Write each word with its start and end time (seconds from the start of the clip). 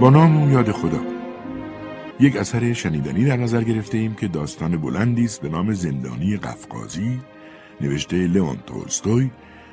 با 0.00 0.10
نام 0.10 0.42
و 0.42 0.50
یاد 0.50 0.70
خدا. 0.72 1.00
یک 2.20 2.36
اثر 2.36 2.72
شنیدنی 2.72 3.24
در 3.24 3.36
نظر 3.36 3.62
گرفته 3.62 3.98
ایم 3.98 4.14
که 4.14 4.28
داستان 4.28 4.76
بلندی 4.76 5.24
است 5.24 5.40
به 5.40 5.48
نام 5.48 5.72
زندانی 5.72 6.36
قفقازی 6.36 7.20
نوشته 7.80 8.16
لئون 8.16 8.56
تولستوی 8.66 9.30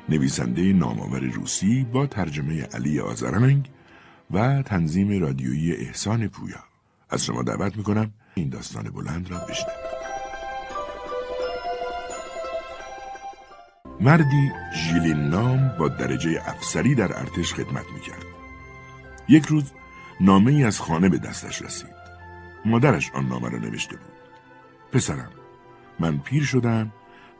نویسنده 0.08 0.72
نامآور 0.72 1.20
روسی 1.20 1.86
با 1.92 2.06
ترجمه 2.06 2.62
علی 2.62 3.00
آزرنگ 3.00 3.70
و 4.30 4.62
تنظیم 4.62 5.20
رادیویی 5.20 5.72
احسان 5.72 6.28
پویا. 6.28 6.64
از 7.10 7.24
شما 7.24 7.42
دعوت 7.42 7.76
می‌کنم 7.76 8.12
این 8.34 8.48
داستان 8.48 8.90
بلند 8.90 9.30
را 9.30 9.38
بشنوید. 9.38 9.88
مردی 14.00 14.50
ژیلین 14.74 15.18
نام 15.18 15.70
با 15.78 15.88
درجه 15.88 16.42
افسری 16.46 16.94
در 16.94 17.18
ارتش 17.18 17.54
خدمت 17.54 17.84
می‌کرد. 17.94 18.24
یک 19.28 19.46
روز 19.46 19.72
نامه 20.20 20.52
ای 20.52 20.64
از 20.64 20.80
خانه 20.80 21.08
به 21.08 21.18
دستش 21.18 21.62
رسید. 21.62 21.98
مادرش 22.64 23.10
آن 23.10 23.28
نامه 23.28 23.48
را 23.48 23.58
نوشته 23.58 23.96
بود. 23.96 24.12
پسرم 24.92 25.30
من 26.00 26.18
پیر 26.18 26.44
شدم 26.44 26.92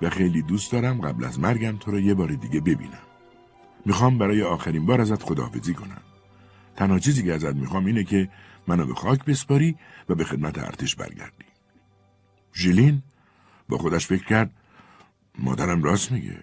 و 0.02 0.10
خیلی 0.10 0.42
دوست 0.42 0.72
دارم 0.72 1.00
قبل 1.00 1.24
از 1.24 1.40
مرگم 1.40 1.76
تو 1.76 1.90
را 1.90 2.00
یه 2.00 2.14
بار 2.14 2.28
دیگه 2.28 2.60
ببینم. 2.60 3.02
می‌خوام 3.86 4.18
برای 4.18 4.42
آخرین 4.42 4.86
بار 4.86 5.00
ازت 5.00 5.22
خداحافظی 5.22 5.74
کنم. 5.74 6.02
تنها 6.76 6.98
چیزی 6.98 7.22
که 7.22 7.34
ازت 7.34 7.54
می‌خوام 7.54 7.86
اینه 7.86 8.04
که 8.04 8.28
منو 8.66 8.86
به 8.86 8.94
خاک 8.94 9.24
بسپاری 9.24 9.76
و 10.08 10.14
به 10.14 10.24
خدمت 10.24 10.58
ارتش 10.58 10.94
برگردی. 10.96 11.44
ژیلین 12.54 13.02
با 13.68 13.78
خودش 13.78 14.06
فکر 14.06 14.24
کرد 14.24 14.50
مادرم 15.38 15.82
راست 15.82 16.12
میگه. 16.12 16.42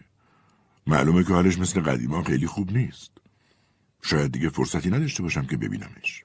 معلومه 0.88 1.24
که 1.24 1.34
حالش 1.34 1.60
مثل 1.60 1.82
قدیما 1.82 2.24
خیلی 2.24 2.48
خوب 2.48 2.72
نیست. 2.72 3.12
شاید 4.02 4.32
دیگه 4.32 4.50
فرصتی 4.50 4.90
نداشته 4.90 5.24
باشم 5.24 5.46
که 5.46 5.58
ببینمش. 5.58 6.25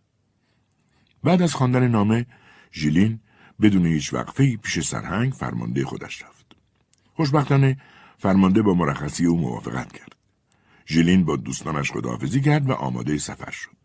بعد 1.25 1.42
از 1.42 1.54
خواندن 1.54 1.88
نامه 1.88 2.26
ژیلین 2.72 3.20
بدون 3.60 3.86
هیچ 3.86 4.14
وقفه 4.14 4.56
پیش 4.56 4.81
سرهنگ 4.81 5.32
فرمانده 5.32 5.84
خودش 5.84 6.22
رفت. 6.22 6.47
خوشبختانه 7.14 7.76
فرمانده 8.19 8.62
با 8.62 8.75
مرخصی 8.75 9.26
او 9.26 9.41
موافقت 9.41 9.92
کرد. 9.92 10.16
ژیلین 10.86 11.25
با 11.25 11.36
دوستانش 11.36 11.92
خداحافظی 11.92 12.41
کرد 12.41 12.70
و 12.70 12.72
آماده 12.72 13.19
سفر 13.19 13.50
شد. 13.50 13.76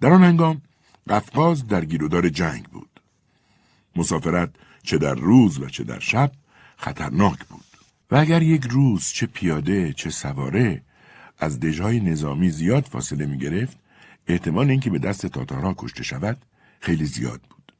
در 0.00 0.12
آن 0.12 0.24
هنگام 0.24 0.62
قفقاز 1.08 1.66
در 1.66 1.84
گیرودار 1.84 2.28
جنگ 2.28 2.64
بود. 2.64 3.00
مسافرت 3.96 4.50
چه 4.82 4.98
در 4.98 5.14
روز 5.14 5.58
و 5.58 5.68
چه 5.68 5.84
در 5.84 5.98
شب 5.98 6.32
خطرناک 6.76 7.44
بود. 7.44 7.64
و 8.10 8.16
اگر 8.16 8.42
یک 8.42 8.64
روز 8.64 9.08
چه 9.08 9.26
پیاده 9.26 9.92
چه 9.92 10.10
سواره 10.10 10.82
از 11.38 11.60
دژهای 11.60 12.00
نظامی 12.00 12.50
زیاد 12.50 12.84
فاصله 12.84 13.26
می 13.26 13.38
گرفت 13.38 13.78
احتمال 14.26 14.70
اینکه 14.70 14.90
به 14.90 14.98
دست 14.98 15.26
تاتارها 15.26 15.74
کشته 15.78 16.02
شود 16.02 16.44
خیلی 16.80 17.04
زیاد 17.04 17.40
بود. 17.50 17.72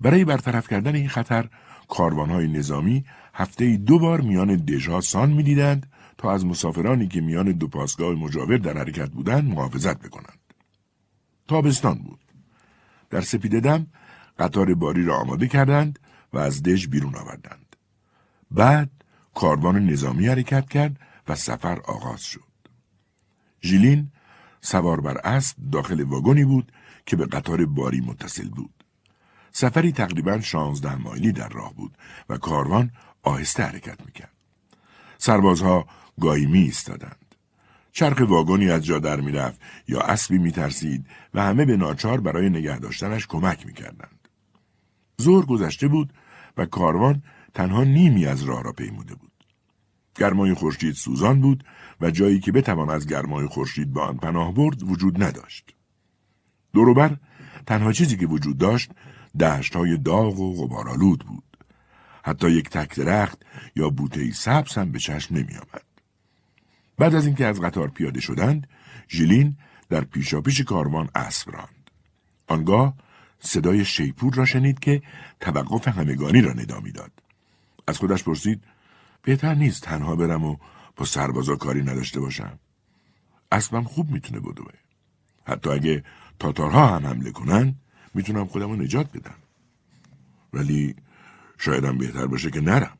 برای 0.00 0.24
برطرف 0.24 0.68
کردن 0.68 0.94
این 0.94 1.08
خطر 1.08 1.48
کاروانهای 1.88 2.48
نظامی 2.48 3.04
هفته 3.34 3.76
دو 3.76 3.98
بار 3.98 4.20
میان 4.20 4.56
دژها 4.56 5.00
سان 5.00 5.30
می‌دیدند 5.30 5.92
تا 6.18 6.32
از 6.32 6.46
مسافرانی 6.46 7.08
که 7.08 7.20
میان 7.20 7.52
دو 7.52 7.68
پاسگاه 7.68 8.14
مجاور 8.14 8.56
در 8.56 8.78
حرکت 8.78 9.10
بودند 9.10 9.44
محافظت 9.44 9.98
بکنند. 9.98 10.38
تابستان 11.48 11.98
بود. 11.98 12.20
در 13.10 13.20
سپیده 13.20 13.60
دم 13.60 13.86
قطار 14.38 14.74
باری 14.74 15.04
را 15.04 15.16
آماده 15.16 15.48
کردند 15.48 15.98
و 16.32 16.38
از 16.38 16.62
دژ 16.62 16.86
بیرون 16.86 17.14
آوردند. 17.14 17.76
بعد 18.50 18.90
کاروان 19.34 19.86
نظامی 19.86 20.26
حرکت 20.26 20.68
کرد 20.68 21.00
و 21.28 21.34
سفر 21.34 21.80
آغاز 21.80 22.22
شد. 22.22 22.40
ژیلین 23.62 24.10
سوار 24.64 25.00
بر 25.00 25.18
اسب 25.18 25.56
داخل 25.72 26.02
واگنی 26.02 26.44
بود 26.44 26.72
که 27.06 27.16
به 27.16 27.26
قطار 27.26 27.66
باری 27.66 28.00
متصل 28.00 28.48
بود. 28.48 28.84
سفری 29.52 29.92
تقریبا 29.92 30.40
شانزده 30.40 30.96
مایلی 30.96 31.32
در 31.32 31.48
راه 31.48 31.74
بود 31.74 31.98
و 32.28 32.38
کاروان 32.38 32.90
آهسته 33.22 33.62
حرکت 33.62 34.06
می‌کرد. 34.06 34.32
سربازها 35.18 35.86
گاهی 36.20 36.46
می 36.46 36.58
ایستادند. 36.58 37.34
چرخ 37.92 38.22
واگنی 38.28 38.70
از 38.70 38.84
جا 38.84 38.98
در 38.98 39.20
می‌رفت 39.20 39.60
یا 39.88 40.00
اسبی 40.00 40.38
میترسید 40.38 41.06
و 41.34 41.42
همه 41.42 41.64
به 41.64 41.76
ناچار 41.76 42.20
برای 42.20 42.50
نگه 42.50 42.78
داشتنش 42.78 43.26
کمک 43.26 43.66
می‌کردند. 43.66 44.28
زور 45.16 45.46
گذشته 45.46 45.88
بود 45.88 46.12
و 46.56 46.66
کاروان 46.66 47.22
تنها 47.54 47.84
نیمی 47.84 48.26
از 48.26 48.42
راه 48.42 48.62
را 48.62 48.72
پیموده 48.72 49.14
بود. 49.14 49.32
گرمای 50.16 50.54
خورشید 50.54 50.94
سوزان 50.94 51.40
بود 51.40 51.64
و 52.00 52.10
جایی 52.10 52.40
که 52.40 52.52
بتوان 52.52 52.90
از 52.90 53.06
گرمای 53.06 53.46
خورشید 53.46 53.92
به 53.92 54.00
آن 54.00 54.16
پناه 54.16 54.54
برد 54.54 54.82
وجود 54.82 55.22
نداشت. 55.22 55.74
دوروبر 56.72 57.16
تنها 57.66 57.92
چیزی 57.92 58.16
که 58.16 58.26
وجود 58.26 58.58
داشت 58.58 58.90
دشت 59.40 59.76
های 59.76 59.96
داغ 59.96 60.40
و 60.40 60.66
غبارآلود 60.66 61.24
بود. 61.24 61.44
حتی 62.24 62.50
یک 62.50 62.68
تک 62.68 62.96
درخت 62.96 63.42
یا 63.76 63.90
بوته 63.90 64.32
سبز 64.32 64.74
هم 64.74 64.92
به 64.92 64.98
چشم 64.98 65.34
نمی 65.34 65.54
آمد. 65.54 65.84
بعد 66.98 67.14
از 67.14 67.26
اینکه 67.26 67.46
از 67.46 67.60
قطار 67.60 67.88
پیاده 67.88 68.20
شدند، 68.20 68.66
ژیلین 69.08 69.56
در 69.88 70.04
پیشاپیش 70.04 70.60
کاروان 70.60 71.08
اسب 71.14 71.50
راند. 71.50 71.90
آنگاه 72.46 72.94
صدای 73.40 73.84
شیپور 73.84 74.34
را 74.34 74.44
شنید 74.44 74.78
که 74.78 75.02
توقف 75.40 75.88
همگانی 75.88 76.40
را 76.40 76.52
ندا 76.52 76.80
می‌داد. 76.80 77.12
از 77.86 77.98
خودش 77.98 78.24
پرسید 78.24 78.64
بهتر 79.22 79.54
نیست 79.54 79.82
تنها 79.82 80.16
برم 80.16 80.44
و 80.44 80.56
با 80.96 81.04
سربازا 81.04 81.56
کاری 81.56 81.82
نداشته 81.82 82.20
باشم. 82.20 82.58
اسبم 83.52 83.84
خوب 83.84 84.10
می‌تونه 84.10 84.40
بدوه. 84.40 84.72
حتی 85.46 85.70
اگه 85.70 86.04
تاتارها 86.38 86.86
هم 86.86 87.06
حمله 87.06 87.30
کنن 87.30 87.74
می‌تونم 88.14 88.46
خودم 88.46 88.70
رو 88.70 88.76
نجات 88.76 89.12
بدم. 89.12 89.34
ولی 90.52 90.94
شایدم 91.58 91.98
بهتر 91.98 92.26
باشه 92.26 92.50
که 92.50 92.60
نرم. 92.60 92.98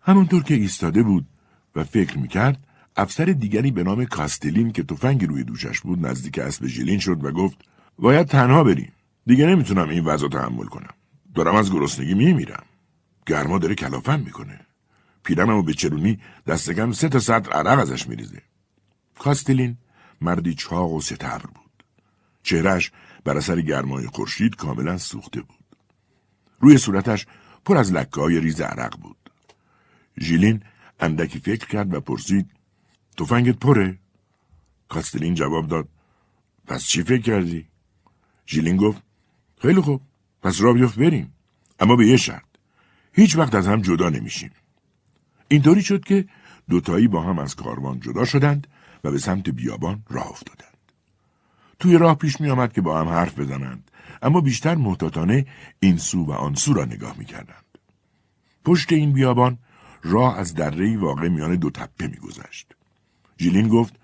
همونطور 0.00 0.42
که 0.42 0.54
ایستاده 0.54 1.02
بود 1.02 1.26
و 1.76 1.84
فکر 1.84 2.18
می‌کرد 2.18 2.66
افسر 2.96 3.24
دیگری 3.24 3.70
به 3.70 3.82
نام 3.82 4.04
کاستلین 4.04 4.72
که 4.72 4.82
تفنگی 4.82 5.26
روی 5.26 5.44
دوشش 5.44 5.80
بود 5.80 6.06
نزدیک 6.06 6.38
اسب 6.38 6.66
ژیلین 6.66 6.98
شد 6.98 7.24
و 7.24 7.32
گفت 7.32 7.58
باید 7.98 8.26
تنها 8.26 8.64
بریم. 8.64 8.92
دیگه 9.26 9.46
نمی‌تونم 9.46 9.88
این 9.88 10.04
وضع 10.04 10.28
تحمل 10.28 10.66
کنم. 10.66 10.94
دارم 11.34 11.54
از 11.54 11.72
گرسنگی 11.72 12.14
میمیرم. 12.14 12.64
گرما 13.26 13.58
داره 13.58 13.74
کلافم 13.74 14.20
می‌کنه. 14.20 14.60
پیرممو 15.24 15.62
به 15.62 15.74
چرونی 15.74 16.18
دستگم 16.46 16.92
سه 16.92 17.08
تا 17.08 17.18
سطر 17.18 17.52
عرق 17.52 17.78
ازش 17.78 18.08
میریزه. 18.08 18.42
کاستلین 19.18 19.76
مردی 20.20 20.54
چاق 20.54 20.92
و 20.92 21.00
ستبر 21.00 21.46
بود. 21.46 21.84
چهرش 22.42 22.92
بر 23.24 23.36
اثر 23.36 23.60
گرمای 23.60 24.06
خورشید 24.06 24.56
کاملا 24.56 24.98
سوخته 24.98 25.40
بود. 25.40 25.76
روی 26.60 26.78
صورتش 26.78 27.26
پر 27.64 27.76
از 27.76 27.92
لکه 27.92 28.20
های 28.20 28.40
ریز 28.40 28.60
عرق 28.60 28.98
بود. 28.98 29.30
ژیلین 30.20 30.62
اندکی 31.00 31.38
فکر 31.38 31.66
کرد 31.66 31.94
و 31.94 32.00
پرسید 32.00 32.50
تفنگت 33.16 33.58
پره؟ 33.58 33.98
کاستلین 34.88 35.34
جواب 35.34 35.68
داد 35.68 35.88
پس 36.66 36.84
چی 36.84 37.02
فکر 37.02 37.22
کردی؟ 37.22 37.66
ژیلین 38.46 38.76
گفت 38.76 39.02
خیلی 39.62 39.80
خوب 39.80 40.00
پس 40.42 40.60
را 40.60 40.72
بیفت 40.72 40.98
بریم 40.98 41.34
اما 41.80 41.96
به 41.96 42.06
یه 42.06 42.16
شرط 42.16 42.44
هیچ 43.12 43.36
وقت 43.36 43.54
از 43.54 43.66
هم 43.66 43.82
جدا 43.82 44.08
نمیشیم 44.08 44.50
اینطوری 45.52 45.82
شد 45.82 46.04
که 46.04 46.24
دوتایی 46.68 47.08
با 47.08 47.22
هم 47.22 47.38
از 47.38 47.56
کاروان 47.56 48.00
جدا 48.00 48.24
شدند 48.24 48.66
و 49.04 49.10
به 49.10 49.18
سمت 49.18 49.50
بیابان 49.50 50.02
راه 50.08 50.30
افتادند. 50.30 50.78
توی 51.78 51.98
راه 51.98 52.14
پیش 52.14 52.40
می 52.40 52.50
آمد 52.50 52.72
که 52.72 52.80
با 52.80 53.00
هم 53.00 53.08
حرف 53.08 53.38
بزنند 53.38 53.90
اما 54.22 54.40
بیشتر 54.40 54.74
محتاطانه 54.74 55.46
این 55.80 55.96
سو 55.96 56.24
و 56.24 56.32
آن 56.32 56.54
سو 56.54 56.74
را 56.74 56.84
نگاه 56.84 57.18
می 57.18 57.24
کردند. 57.24 57.64
پشت 58.64 58.92
این 58.92 59.12
بیابان 59.12 59.58
راه 60.02 60.38
از 60.38 60.54
دره 60.54 60.98
واقع 60.98 61.28
میان 61.28 61.56
دو 61.56 61.70
تپه 61.70 62.06
می 62.06 62.16
گذشت. 62.16 62.74
جیلین 63.36 63.68
گفت 63.68 63.94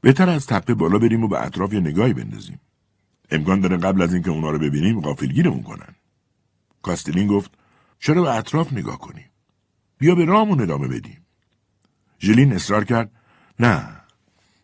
بهتر 0.00 0.28
از 0.28 0.46
تپه 0.46 0.74
بالا 0.74 0.98
بریم 0.98 1.24
و 1.24 1.28
به 1.28 1.42
اطراف 1.42 1.72
یه 1.72 1.80
نگاهی 1.80 2.12
بندازیم. 2.12 2.60
امکان 3.30 3.60
داره 3.60 3.76
قبل 3.76 4.02
از 4.02 4.14
اینکه 4.14 4.30
اونا 4.30 4.50
رو 4.50 4.58
ببینیم 4.58 5.00
غافلگیرمون 5.00 5.62
کنن. 5.62 5.94
کاستلین 6.82 7.26
گفت 7.26 7.50
چرا 7.98 8.22
به 8.22 8.34
اطراف 8.34 8.72
نگاه 8.72 8.98
کنیم؟ 8.98 9.29
بیا 10.00 10.14
به 10.14 10.24
رامون 10.24 10.60
ادامه 10.60 10.88
بدیم. 10.88 11.26
ژلین 12.20 12.52
اصرار 12.52 12.84
کرد 12.84 13.10
نه 13.60 13.88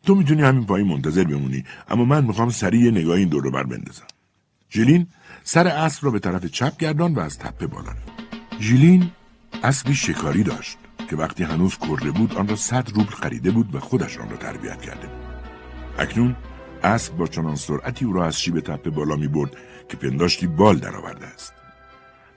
تو 0.03 0.15
می‌تونی 0.15 0.43
همین 0.43 0.67
پایین 0.67 0.89
منتظر 0.89 1.25
بمونی 1.25 1.65
اما 1.89 2.05
من 2.05 2.25
می‌خوام 2.25 2.51
سریع 2.51 2.91
نگاه 2.91 3.17
این 3.17 3.29
دور 3.29 3.45
رو 3.45 3.51
بر 3.51 3.63
بندازم. 3.63 4.07
ژلین 4.71 5.07
سر 5.45 5.67
اسب 5.67 6.05
را 6.05 6.11
به 6.11 6.19
طرف 6.19 6.47
چپ 6.47 6.77
گردان 6.77 7.15
و 7.15 7.21
از 7.21 7.39
تپه 7.39 7.67
بالا 7.67 7.91
رفت. 7.91 8.13
ژیلین 8.61 9.11
اسبی 9.63 9.95
شکاری 9.95 10.43
داشت 10.43 10.79
که 11.11 11.17
وقتی 11.17 11.45
هنوز 11.45 11.79
کرده 11.79 12.11
بود 12.11 12.35
آن 12.35 12.49
را 12.49 12.57
صد 12.57 12.91
روبل 12.95 13.11
خریده 13.11 13.51
بود 13.51 13.75
و 13.75 13.81
خودش 13.81 14.19
آن 14.19 14.31
را 14.31 14.37
تربیت 14.37 14.83
کرده 14.83 15.07
بود. 15.07 15.27
اکنون 15.99 16.37
اسب 16.83 17.17
با 17.17 17.27
چنان 17.27 17.55
سرعتی 17.57 18.05
او 18.05 18.13
را 18.13 18.27
از 18.27 18.41
شیب 18.41 18.61
تپه 18.61 18.91
بالا 18.91 19.17
می 19.17 19.29
برد 19.29 19.57
که 19.89 19.97
پنداشتی 19.97 20.47
بال 20.47 20.79
درآورده 20.79 21.27
است. 21.27 21.53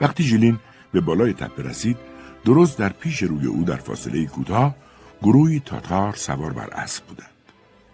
وقتی 0.02 0.24
ژیلین 0.24 0.60
به 0.92 1.02
بالای 1.02 1.34
تپه 1.34 1.64
رسید 1.64 1.98
درست 2.46 2.78
در 2.78 2.90
پیش 2.90 3.24
روی 3.24 3.46
او 3.46 3.64
در 3.64 3.76
فاصله 3.76 4.26
کوتاه 4.26 4.76
گروهی 5.22 5.60
تاتار 5.60 6.16
سوار 6.16 6.54
بر 6.54 6.70
اسب 6.70 7.06
بودند. 7.06 7.30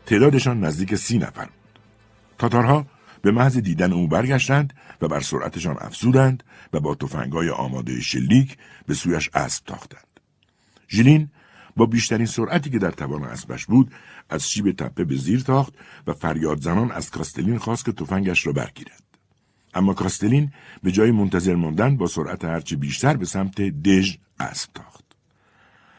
تعدادشان 0.06 0.60
نزدیک 0.60 0.96
سی 0.96 1.18
نفر 1.18 1.46
بود. 1.46 1.80
تاتارها 2.38 2.86
به 3.22 3.32
محض 3.32 3.58
دیدن 3.58 3.94
او 3.94 4.08
برگشتند 4.08 4.74
و 5.02 5.08
بر 5.08 5.20
سرعتشان 5.20 5.76
افزودند 5.80 6.44
و 6.74 6.80
با 6.80 6.96
تفنگهای 6.96 7.50
آماده 7.50 8.02
شلیک 8.02 8.58
به 8.88 8.94
سویش 8.94 9.30
اسب 9.34 9.66
تاختند. 9.66 10.20
ژیلین 10.90 11.30
با 11.76 11.86
بیشترین 11.86 12.26
سرعتی 12.26 12.70
که 12.70 12.80
در 12.80 12.92
توان 12.92 13.24
اسبش 13.24 13.66
بود 13.66 13.92
از 14.30 14.50
شیب 14.50 14.72
تپه 14.72 15.04
به 15.04 15.16
زیر 15.16 15.40
تاخت 15.40 15.74
و 16.08 16.14
فریاد 16.14 16.62
زنان 16.62 16.92
از 16.92 17.12
کاستلین 17.12 17.58
خواست 17.58 17.86
که 17.86 17.92
تفنگش 17.92 18.48
را 18.48 18.54
برگیرد. 18.54 19.05
اما 19.76 19.94
کاستلین 19.94 20.52
به 20.84 20.92
جای 20.92 21.12
منتظر 21.12 21.56
ماندن 21.56 21.98
با 21.98 22.08
سرعت 22.08 22.46
هرچه 22.46 22.76
بیشتر 22.76 23.18
به 23.18 23.26
سمت 23.26 23.62
دژ 23.62 24.16
اسب 24.40 24.70
تاخت. 24.74 25.06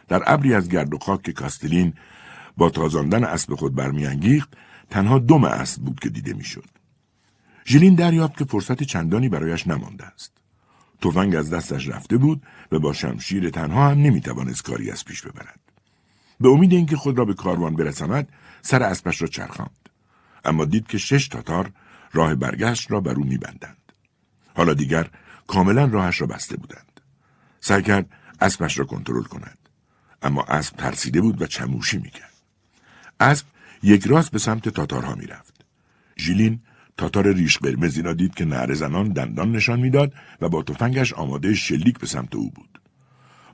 در 0.09 0.23
ابری 0.27 0.55
از 0.55 0.69
گرد 0.69 0.95
و 0.95 0.99
خاک 0.99 1.23
که 1.23 1.33
کاستلین 1.33 1.95
با 2.57 2.71
تازاندن 2.71 3.25
اسب 3.25 3.55
خود 3.55 3.75
برمیانگیخت 3.75 4.57
تنها 4.91 5.19
دم 5.19 5.45
اسب 5.45 5.83
بود 5.83 6.01
که 6.01 6.09
دیده 6.09 6.33
می‌شد. 6.33 6.65
ژیلین 7.67 7.95
دریافت 7.95 8.37
که 8.37 8.45
فرصت 8.45 8.83
چندانی 8.83 9.29
برایش 9.29 9.67
نمانده 9.67 10.05
است. 10.05 10.33
تفنگ 11.01 11.37
از 11.37 11.51
دستش 11.51 11.89
رفته 11.89 12.17
بود 12.17 12.43
و 12.73 12.79
با 12.79 12.93
شمشیر 12.93 13.51
تنها 13.51 13.89
هم 13.89 13.99
نمی‌توانست 13.99 14.63
کاری 14.63 14.91
از 14.91 15.05
پیش 15.05 15.23
ببرد. 15.23 15.61
به 16.41 16.49
امید 16.49 16.73
اینکه 16.73 16.97
خود 16.97 17.19
را 17.19 17.25
به 17.25 17.35
کاروان 17.35 17.77
برساند 17.77 18.29
سر 18.63 18.83
اسبش 18.83 19.23
را 19.23 19.29
چرخاند. 19.29 19.89
اما 20.45 20.65
دید 20.65 20.87
که 20.87 20.99
شش 20.99 21.29
تاتار 21.29 21.73
راه 22.17 22.35
برگشت 22.35 22.91
را 22.91 23.01
بر 23.01 23.13
او 23.13 23.25
میبندند. 23.25 23.93
حالا 24.55 24.75
دیگر 24.75 25.11
کاملا 25.47 25.85
راهش 25.85 26.21
را 26.21 26.27
بسته 26.27 26.57
بودند. 26.57 27.01
سعی 27.61 27.83
کرد 27.83 28.07
اسبش 28.41 28.79
را 28.79 28.85
کنترل 28.85 29.23
کند. 29.23 29.59
اما 30.23 30.43
اسب 30.43 30.77
ترسیده 30.77 31.21
بود 31.21 31.43
و 31.43 31.47
چموشی 31.47 31.99
می‌کرد. 31.99 32.33
اسب 33.21 33.47
یک 33.83 34.07
راست 34.07 34.31
به 34.31 34.39
سمت 34.39 34.69
تاتارها 34.69 35.15
می‌رفت. 35.15 35.65
ژیلین 36.19 36.61
تاتار 36.97 37.33
ریش 37.33 37.59
قرمزی 37.59 38.03
را 38.03 38.13
دید 38.13 38.35
که 38.35 38.45
نهر 38.45 38.75
زنان 38.75 39.09
دندان 39.09 39.53
نشان 39.53 39.81
می‌داد 39.81 40.13
و 40.41 40.49
با 40.49 40.63
تفنگش 40.63 41.13
آماده 41.13 41.55
شلیک 41.55 41.99
به 41.99 42.07
سمت 42.07 42.35
او 42.35 42.51
بود. 42.51 42.81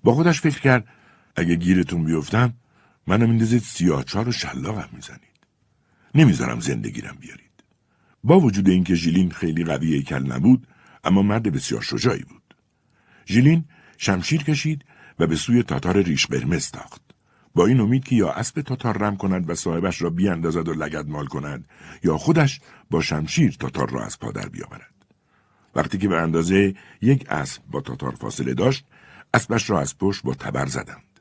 با 0.04 0.14
خودش 0.14 0.40
فکر 0.40 0.60
کرد 0.60 0.88
اگه 1.36 1.54
گیرتون 1.54 2.04
بیفتم 2.04 2.54
منو 3.06 3.26
میندازید 3.26 3.62
سیاهچار 3.62 4.28
و 4.28 4.32
شلاقم 4.32 4.88
می‌زنید. 4.92 5.38
نمی‌ذارم 6.14 6.60
زندگیرم 6.60 7.16
بیارید. 7.20 7.51
با 8.24 8.40
وجود 8.40 8.68
اینکه 8.68 8.94
ژیلین 8.94 9.30
خیلی 9.30 9.64
قوی 9.64 10.02
کل 10.02 10.32
نبود 10.32 10.66
اما 11.04 11.22
مرد 11.22 11.52
بسیار 11.52 11.82
شجاعی 11.82 12.22
بود. 12.22 12.54
ژیلین 13.26 13.64
شمشیر 13.98 14.42
کشید 14.42 14.84
و 15.18 15.26
به 15.26 15.36
سوی 15.36 15.62
تاتار 15.62 16.02
ریش 16.02 16.26
قرمز 16.26 16.70
تاخت. 16.70 17.02
با 17.54 17.66
این 17.66 17.80
امید 17.80 18.04
که 18.04 18.16
یا 18.16 18.32
اسب 18.32 18.60
تاتار 18.60 18.98
رم 18.98 19.16
کند 19.16 19.50
و 19.50 19.54
صاحبش 19.54 20.02
را 20.02 20.10
بیاندازد 20.10 20.68
و 20.68 20.72
لگد 20.72 21.08
مال 21.08 21.26
کند 21.26 21.68
یا 22.04 22.18
خودش 22.18 22.60
با 22.90 23.00
شمشیر 23.00 23.56
تاتار 23.60 23.90
را 23.90 24.04
از 24.04 24.18
پادر 24.18 24.48
بیاورد. 24.48 24.92
وقتی 25.74 25.98
که 25.98 26.08
به 26.08 26.20
اندازه 26.20 26.74
یک 27.00 27.26
اسب 27.30 27.62
با 27.70 27.80
تاتار 27.80 28.14
فاصله 28.14 28.54
داشت 28.54 28.84
اسبش 29.34 29.70
را 29.70 29.80
از 29.80 29.98
پشت 29.98 30.22
با 30.22 30.34
تبر 30.34 30.66
زدند 30.66 31.20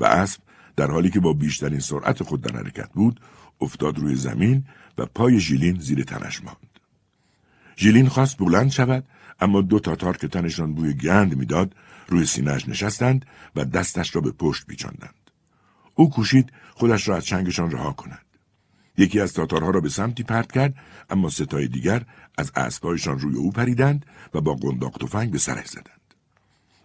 و 0.00 0.04
اسب 0.04 0.40
در 0.76 0.90
حالی 0.90 1.10
که 1.10 1.20
با 1.20 1.32
بیشترین 1.32 1.80
سرعت 1.80 2.22
خود 2.22 2.40
در 2.40 2.56
حرکت 2.56 2.92
بود 2.92 3.20
افتاد 3.60 3.98
روی 3.98 4.14
زمین 4.14 4.64
و 4.98 5.06
پای 5.06 5.40
ژیلین 5.40 5.78
زیر 5.80 6.04
تنش 6.04 6.42
ماند. 6.42 6.80
ژیلین 7.76 8.08
خواست 8.08 8.38
بلند 8.38 8.70
شود 8.70 9.04
اما 9.40 9.60
دو 9.60 9.78
تاتار 9.78 10.16
که 10.16 10.28
تنشان 10.28 10.74
بوی 10.74 10.94
گند 10.94 11.36
می‌داد 11.36 11.74
روی 12.08 12.26
سینهش 12.26 12.68
نشستند 12.68 13.26
و 13.56 13.64
دستش 13.64 14.14
را 14.14 14.20
به 14.20 14.30
پشت 14.30 14.66
پیچاندند. 14.66 15.14
او 15.94 16.10
کوشید 16.10 16.52
خودش 16.74 17.08
را 17.08 17.16
از 17.16 17.24
چنگشان 17.24 17.70
رها 17.70 17.92
کند. 17.92 18.24
یکی 18.98 19.20
از 19.20 19.32
تاتارها 19.32 19.70
را 19.70 19.80
به 19.80 19.88
سمتی 19.88 20.22
پرت 20.22 20.52
کرد 20.52 20.74
اما 21.10 21.30
ستای 21.30 21.68
دیگر 21.68 22.02
از 22.38 22.52
اسبهایشان 22.56 23.18
روی 23.18 23.36
او 23.36 23.52
پریدند 23.52 24.06
و 24.34 24.40
با 24.40 24.54
قنداق 24.54 24.98
تفنگ 24.98 25.30
به 25.30 25.38
سرش 25.38 25.66
زدند. 25.66 26.14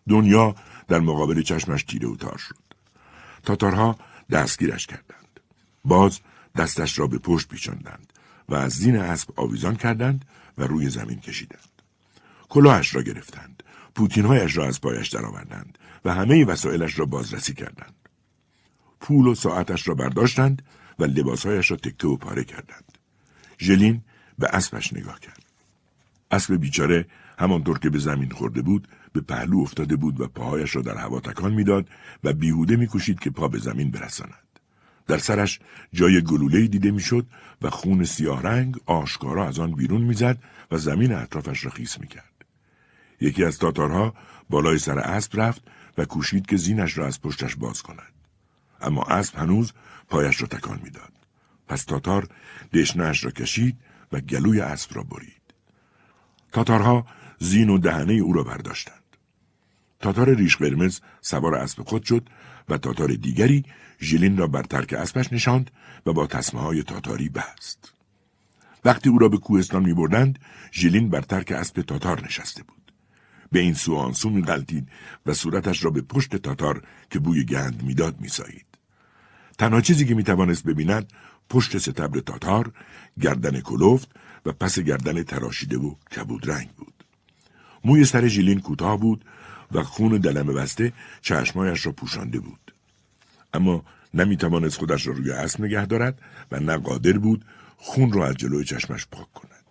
دنیا 0.09 0.55
در 0.87 0.99
مقابل 0.99 1.41
چشمش 1.41 1.83
تیره 1.83 2.07
و 2.07 2.15
تار 2.15 2.37
شد. 2.37 2.55
تاتارها 3.43 3.97
دستگیرش 4.31 4.87
کردند. 4.87 5.39
باز 5.85 6.19
دستش 6.57 6.99
را 6.99 7.07
به 7.07 7.17
پشت 7.17 7.47
پیچاندند 7.47 8.13
و 8.49 8.55
از 8.55 8.71
زین 8.71 8.95
اسب 8.95 9.29
آویزان 9.35 9.75
کردند 9.75 10.25
و 10.57 10.63
روی 10.63 10.89
زمین 10.89 11.19
کشیدند. 11.19 11.81
کلاهش 12.49 12.95
را 12.95 13.01
گرفتند. 13.01 13.63
پوتینهایش 13.95 14.57
را 14.57 14.67
از 14.67 14.81
پایش 14.81 15.09
درآوردند 15.09 15.77
و 16.05 16.13
همه 16.13 16.45
وسایلش 16.45 16.99
را 16.99 17.05
بازرسی 17.05 17.53
کردند. 17.53 17.95
پول 18.99 19.27
و 19.27 19.35
ساعتش 19.35 19.87
را 19.87 19.95
برداشتند 19.95 20.61
و 20.99 21.03
لباسهایش 21.03 21.71
را 21.71 21.77
تکه 21.77 22.07
و 22.07 22.17
پاره 22.17 22.43
کردند. 22.43 22.97
ژلین 23.59 24.01
به 24.39 24.47
اسبش 24.47 24.93
نگاه 24.93 25.19
کرد. 25.19 25.43
اسب 26.31 26.55
بیچاره 26.55 27.05
همانطور 27.39 27.79
که 27.79 27.89
به 27.89 27.99
زمین 27.99 28.29
خورده 28.29 28.61
بود 28.61 28.87
به 29.13 29.21
پهلو 29.21 29.59
افتاده 29.59 29.95
بود 29.95 30.21
و 30.21 30.27
پاهایش 30.27 30.75
را 30.75 30.81
در 30.81 30.97
هوا 30.97 31.19
تکان 31.19 31.53
می‌داد 31.53 31.89
و 32.23 32.33
بیهوده 32.33 32.75
میکوشید 32.75 33.19
که 33.19 33.29
پا 33.29 33.47
به 33.47 33.59
زمین 33.59 33.91
برساند. 33.91 34.52
در 35.07 35.17
سرش 35.17 35.59
جای 35.93 36.21
گلوله 36.21 36.67
دیده 36.67 36.91
می‌شد 36.91 37.25
و 37.61 37.69
خون 37.69 38.03
سیاه 38.03 38.43
رنگ 38.43 38.75
آشکارا 38.85 39.47
از 39.47 39.59
آن 39.59 39.71
بیرون 39.71 40.01
می‌زد 40.01 40.37
و 40.71 40.77
زمین 40.77 41.13
اطرافش 41.13 41.65
را 41.65 41.71
خیس 41.71 41.99
می‌کرد. 41.99 42.45
یکی 43.21 43.43
از 43.43 43.59
تاتارها 43.59 44.13
بالای 44.49 44.79
سر 44.79 44.99
اسب 44.99 45.41
رفت 45.41 45.61
و 45.97 46.05
کوشید 46.05 46.45
که 46.45 46.57
زینش 46.57 46.97
را 46.97 47.07
از 47.07 47.21
پشتش 47.21 47.55
باز 47.55 47.81
کند. 47.81 48.13
اما 48.81 49.03
اسب 49.03 49.35
هنوز 49.35 49.73
پایش 50.09 50.41
را 50.41 50.47
تکان 50.47 50.79
می‌داد. 50.83 51.11
پس 51.67 51.83
تاتار 51.83 52.27
دشنهاش 52.73 53.23
را 53.23 53.31
کشید 53.31 53.77
و 54.11 54.19
گلوی 54.19 54.61
اسب 54.61 54.95
را 54.95 55.03
برید. 55.03 55.41
تاتارها 56.51 57.05
زین 57.39 57.69
و 57.69 57.77
دهنه 57.77 58.13
او 58.13 58.33
را 58.33 58.43
برداشتند. 58.43 59.03
تاتار 59.99 60.35
ریش 60.35 60.57
قرمز 60.57 60.99
سوار 61.21 61.55
اسب 61.55 61.83
خود 61.83 62.03
شد 62.03 62.29
و 62.69 62.77
تاتار 62.77 63.07
دیگری 63.07 63.65
ژیلین 64.03 64.37
را 64.37 64.47
بر 64.47 64.63
ترک 64.63 64.93
اسبش 64.93 65.33
نشاند 65.33 65.71
و 66.05 66.13
با 66.13 66.27
تصمه 66.27 66.61
های 66.61 66.83
تاتاری 66.83 67.29
بست. 67.29 67.93
وقتی 68.85 69.09
او 69.09 69.17
را 69.19 69.29
به 69.29 69.37
کوهستان 69.37 69.83
می 69.83 69.93
بردند، 69.93 70.39
ژیلین 70.73 71.09
بر 71.09 71.21
ترک 71.21 71.51
اسب 71.51 71.81
تاتار 71.81 72.25
نشسته 72.25 72.63
بود. 72.63 72.93
به 73.51 73.59
این 73.59 73.73
سو 73.73 73.95
آنسو 73.95 74.29
می 74.29 74.41
غلطید 74.41 74.89
و 75.25 75.33
صورتش 75.33 75.83
را 75.83 75.91
به 75.91 76.01
پشت 76.01 76.35
تاتار 76.35 76.83
که 77.09 77.19
بوی 77.19 77.43
گند 77.43 77.83
می‌داد 77.83 78.21
میسایید. 78.21 78.65
تنها 79.57 79.81
چیزی 79.81 80.05
که 80.05 80.15
می‌توانست 80.15 80.63
ببیند 80.63 81.13
پشت 81.49 81.77
ستبر 81.77 82.19
تاتار، 82.19 82.71
گردن 83.21 83.59
کلوفت 83.59 84.09
و 84.45 84.51
پس 84.51 84.79
گردن 84.79 85.23
تراشیده 85.23 85.77
و 85.77 85.95
کبود 86.15 86.49
رنگ 86.49 86.69
بود. 86.69 86.93
موی 87.85 88.05
سر 88.05 88.27
ژیلین 88.27 88.59
کوتاه 88.59 88.99
بود 88.99 89.25
و 89.71 89.83
خون 89.83 90.17
دلم 90.17 90.47
بسته 90.53 90.93
چشمایش 91.21 91.85
را 91.85 91.91
پوشانده 91.91 92.39
بود. 92.39 92.62
اما 93.53 93.83
نمی‌توانست 94.13 94.77
خودش 94.77 95.07
را 95.07 95.13
روی 95.13 95.31
اسب 95.31 95.61
نگه 95.61 95.85
دارد 95.85 96.21
و 96.51 96.59
نه 96.59 96.77
قادر 96.77 97.17
بود 97.17 97.45
خون 97.77 98.11
را 98.11 98.27
از 98.27 98.35
جلوی 98.35 98.63
چشمش 98.63 99.07
پاک 99.11 99.33
کند. 99.33 99.63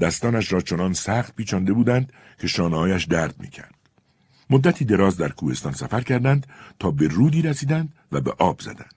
دستانش 0.00 0.52
را 0.52 0.60
چنان 0.60 0.92
سخت 0.92 1.36
پیچانده 1.36 1.72
بودند 1.72 2.12
که 2.38 2.46
شانههایش 2.46 3.04
درد 3.04 3.40
می‌کرد. 3.40 3.74
مدتی 4.50 4.84
دراز 4.84 5.16
در 5.16 5.28
کوهستان 5.28 5.72
سفر 5.72 6.00
کردند 6.00 6.46
تا 6.78 6.90
به 6.90 7.08
رودی 7.08 7.42
رسیدند 7.42 7.92
و 8.12 8.20
به 8.20 8.34
آب 8.38 8.60
زدند. 8.60 8.94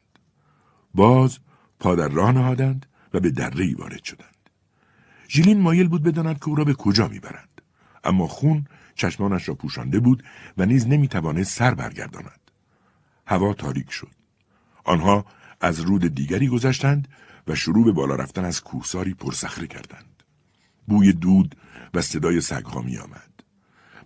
باز 0.94 1.40
پا 1.80 1.96
در 1.96 2.08
راه 2.08 2.32
نهادند 2.32 2.86
و 3.14 3.20
به 3.20 3.32
دره 3.32 3.76
وارد 3.76 4.04
شدند. 4.04 4.36
ژیلین 5.30 5.60
مایل 5.60 5.88
بود 5.88 6.04
بداند 6.04 6.40
که 6.40 6.50
او 6.50 6.56
را 6.56 6.64
به 6.64 6.74
کجا 6.74 7.08
می‌برند. 7.08 7.62
اما 8.04 8.28
خون 8.28 8.66
چشمانش 8.96 9.50
را 9.50 9.56
پوشانده 9.56 10.00
بود 10.00 10.24
و 10.58 10.66
نیز 10.66 10.88
نمی‌توانست 10.88 11.58
سر 11.58 11.74
برگرداند. 11.74 12.41
هوا 13.26 13.54
تاریک 13.54 13.92
شد. 13.92 14.12
آنها 14.84 15.26
از 15.62 15.80
رود 15.80 16.16
دیگری 16.16 16.48
گذشتند 16.48 17.08
و 17.48 17.56
شروع 17.56 17.86
به 17.86 17.92
بالا 17.92 18.16
رفتن 18.16 18.46
از 18.46 18.62
کوهساری 18.62 19.14
پرصخره 19.14 19.68
کردند. 19.68 20.24
بوی 20.88 21.14
دود 21.14 21.56
و 21.94 22.02
صدای 22.02 22.42
سگها 22.42 22.82
می 22.82 22.98
آمد. 22.98 23.32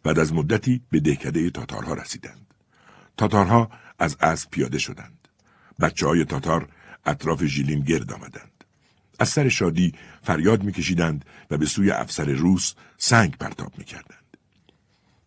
بعد 0.03 0.19
از 0.19 0.34
مدتی 0.34 0.81
به 0.91 1.00
دهکده 1.00 1.50
تاتارها 1.50 1.93
رسیدند. 1.93 2.53
تاتارها 3.17 3.69
از 4.00 4.17
اسب 4.22 4.50
پیاده 4.50 4.77
شدند. 4.77 5.27
بچه 5.79 6.07
های 6.07 6.25
تاتار 6.25 6.69
اطراف 7.05 7.43
ژیلین 7.43 7.79
گرد 7.79 8.13
آمدند. 8.13 8.63
از 9.19 9.29
سر 9.29 9.50
شادی 9.50 9.93
فریاد 10.24 10.63
میکشیدند 10.63 11.25
و 11.51 11.57
به 11.57 11.65
سوی 11.65 11.91
افسر 11.91 12.25
روس 12.25 12.74
سنگ 12.98 13.38
پرتاب 13.38 13.77
می‌کردند. 13.77 14.38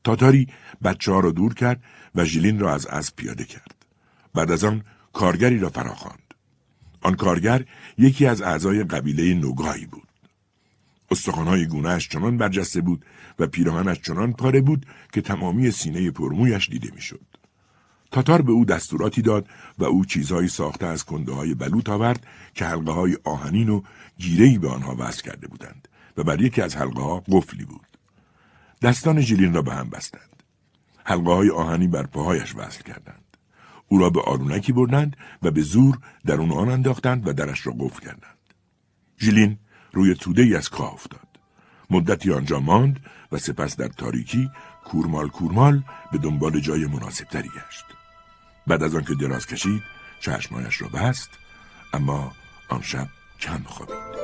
تاتاری 0.04 0.48
بچه 0.84 1.12
ها 1.12 1.20
را 1.20 1.30
دور 1.30 1.54
کرد 1.54 1.82
و 2.14 2.24
ژیلین 2.24 2.58
را 2.58 2.74
از 2.74 2.86
اسب 2.86 3.16
پیاده 3.16 3.44
کرد. 3.44 3.77
بعد 4.34 4.50
از 4.50 4.64
آن 4.64 4.84
کارگری 5.12 5.58
را 5.58 5.68
فراخواند. 5.68 6.34
آن 7.00 7.14
کارگر 7.14 7.64
یکی 7.98 8.26
از 8.26 8.42
اعضای 8.42 8.84
قبیله 8.84 9.34
نوگایی 9.34 9.86
بود. 9.86 10.08
استخوانهای 11.10 11.66
گونهش 11.66 12.08
چنان 12.08 12.36
برجسته 12.36 12.80
بود 12.80 13.04
و 13.38 13.46
پیراهنش 13.46 14.00
چنان 14.00 14.32
پاره 14.32 14.60
بود 14.60 14.86
که 15.12 15.20
تمامی 15.20 15.70
سینه 15.70 16.10
پرمویش 16.10 16.68
دیده 16.68 16.90
می‌شد. 16.94 17.26
تاتار 18.10 18.42
به 18.42 18.52
او 18.52 18.64
دستوراتی 18.64 19.22
داد 19.22 19.48
و 19.78 19.84
او 19.84 20.04
چیزهایی 20.04 20.48
ساخته 20.48 20.86
از 20.86 21.04
کنده 21.04 21.32
های 21.32 21.54
بلوط 21.54 21.88
آورد 21.88 22.26
که 22.54 22.64
حلقه 22.64 22.92
های 22.92 23.16
آهنین 23.24 23.68
و 23.68 23.82
گیرهی 24.18 24.58
به 24.58 24.68
آنها 24.68 24.96
وصل 24.98 25.22
کرده 25.22 25.48
بودند 25.48 25.88
و 26.16 26.22
بر 26.24 26.40
یکی 26.40 26.62
از 26.62 26.76
حلقه 26.76 27.00
ها 27.00 27.20
قفلی 27.20 27.64
بود. 27.64 27.86
دستان 28.82 29.20
ژیلین 29.20 29.54
را 29.54 29.62
به 29.62 29.74
هم 29.74 29.90
بستند. 29.90 30.42
حلقه 31.04 31.30
های 31.30 31.50
آهنی 31.50 31.88
بر 31.88 32.06
پاهایش 32.06 32.56
وصل 32.56 32.82
کردند. 32.82 33.27
او 33.88 33.98
را 33.98 34.10
به 34.10 34.20
آرونکی 34.20 34.72
بردند 34.72 35.16
و 35.42 35.50
به 35.50 35.62
زور 35.62 35.98
درون 36.26 36.52
آن 36.52 36.68
انداختند 36.68 37.28
و 37.28 37.32
درش 37.32 37.66
را 37.66 37.72
قفل 37.78 38.00
کردند. 38.00 38.38
ژیلین 39.20 39.58
روی 39.92 40.14
توده 40.14 40.42
ای 40.42 40.56
از 40.56 40.68
کاه 40.68 40.92
افتاد. 40.92 41.28
مدتی 41.90 42.32
آنجا 42.32 42.60
ماند 42.60 43.00
و 43.32 43.38
سپس 43.38 43.76
در 43.76 43.88
تاریکی 43.88 44.50
کورمال 44.84 45.28
کورمال 45.28 45.82
به 46.12 46.18
دنبال 46.18 46.60
جای 46.60 46.86
مناسبتری 46.86 47.48
گشت. 47.48 47.84
بعد 48.66 48.82
از 48.82 48.94
آنکه 48.94 49.14
دراز 49.14 49.46
کشید 49.46 49.82
چشمایش 50.20 50.82
را 50.82 50.88
بست 50.88 51.30
اما 51.92 52.32
آن 52.68 52.82
شب 52.82 53.08
کم 53.40 53.62
خوابید. 53.66 54.18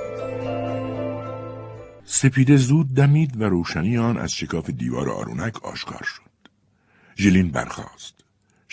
سپیده 2.04 2.56
زود 2.56 2.94
دمید 2.94 3.40
و 3.40 3.44
روشنی 3.44 3.99
آن 3.99 4.18
از 4.18 4.33
شکاف 4.33 4.71
دیوار 4.71 5.11
آرونک 5.11 5.64
آشکار 5.64 6.02
شد. 6.02 6.23
ژیلین 7.16 7.50
برخاست. 7.50 8.24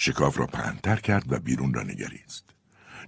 شکاف 0.04 0.40
را 0.40 0.48
پهنتر 0.48 0.96
کرد 0.96 1.32
و 1.34 1.40
بیرون 1.40 1.74
را 1.74 1.84
نگریست. 1.84 2.46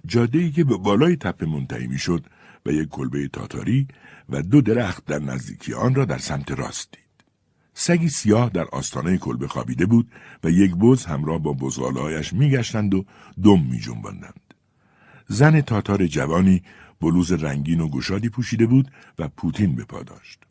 جاده 0.06 0.38
ای 0.38 0.50
که 0.50 0.64
به 0.64 0.76
بالای 0.76 1.16
تپه 1.16 1.46
منتهی 1.46 1.86
می‌شد 1.86 2.26
و 2.66 2.70
یک 2.70 2.88
کلبه 2.88 3.28
تاتاری 3.28 3.88
و 4.28 4.42
دو 4.42 4.60
درخت 4.60 5.04
در 5.04 5.18
نزدیکی 5.18 5.74
آن 5.74 5.94
را 5.94 6.04
در 6.04 6.18
سمت 6.18 6.50
راست 6.50 6.88
دید. 6.92 7.24
سگی 7.74 8.08
سیاه 8.08 8.50
در 8.50 8.64
آستانه 8.72 9.18
کلبه 9.18 9.48
خوابیده 9.48 9.86
بود 9.86 10.12
و 10.44 10.50
یک 10.50 10.74
بز 10.74 11.04
همراه 11.04 11.38
با 11.38 11.52
بزغالهایش 11.52 12.32
میگشتند 12.32 12.94
و 12.94 13.04
دم 13.42 13.60
میجنباندند. 13.60 14.54
زن 15.28 15.60
تاتار 15.60 16.06
جوانی 16.06 16.62
بلوز 17.00 17.32
رنگین 17.32 17.80
و 17.80 17.88
گشادی 17.88 18.28
پوشیده 18.28 18.66
بود 18.66 18.90
و 19.18 19.28
پوتین 19.28 19.74
به 19.74 19.84
پا 19.84 20.02
داشت. 20.02 20.43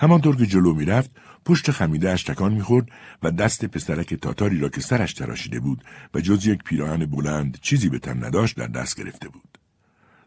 همانطور 0.00 0.36
که 0.36 0.46
جلو 0.46 0.74
می‌رفت 0.74 1.10
پشت 1.44 1.70
خمیده 1.70 2.16
تکان 2.16 2.54
می‌خورد 2.54 2.88
و 3.22 3.30
دست 3.30 3.64
پسرک 3.64 4.14
تاتاری 4.14 4.58
را 4.58 4.68
که 4.68 4.80
سرش 4.80 5.14
تراشیده 5.14 5.60
بود 5.60 5.84
و 6.14 6.20
جز 6.20 6.46
یک 6.46 6.62
پیراهن 6.62 7.06
بلند 7.06 7.58
چیزی 7.60 7.88
به 7.88 7.98
تن 7.98 8.24
نداشت 8.24 8.56
در 8.56 8.66
دست 8.66 8.96
گرفته 8.96 9.28
بود. 9.28 9.58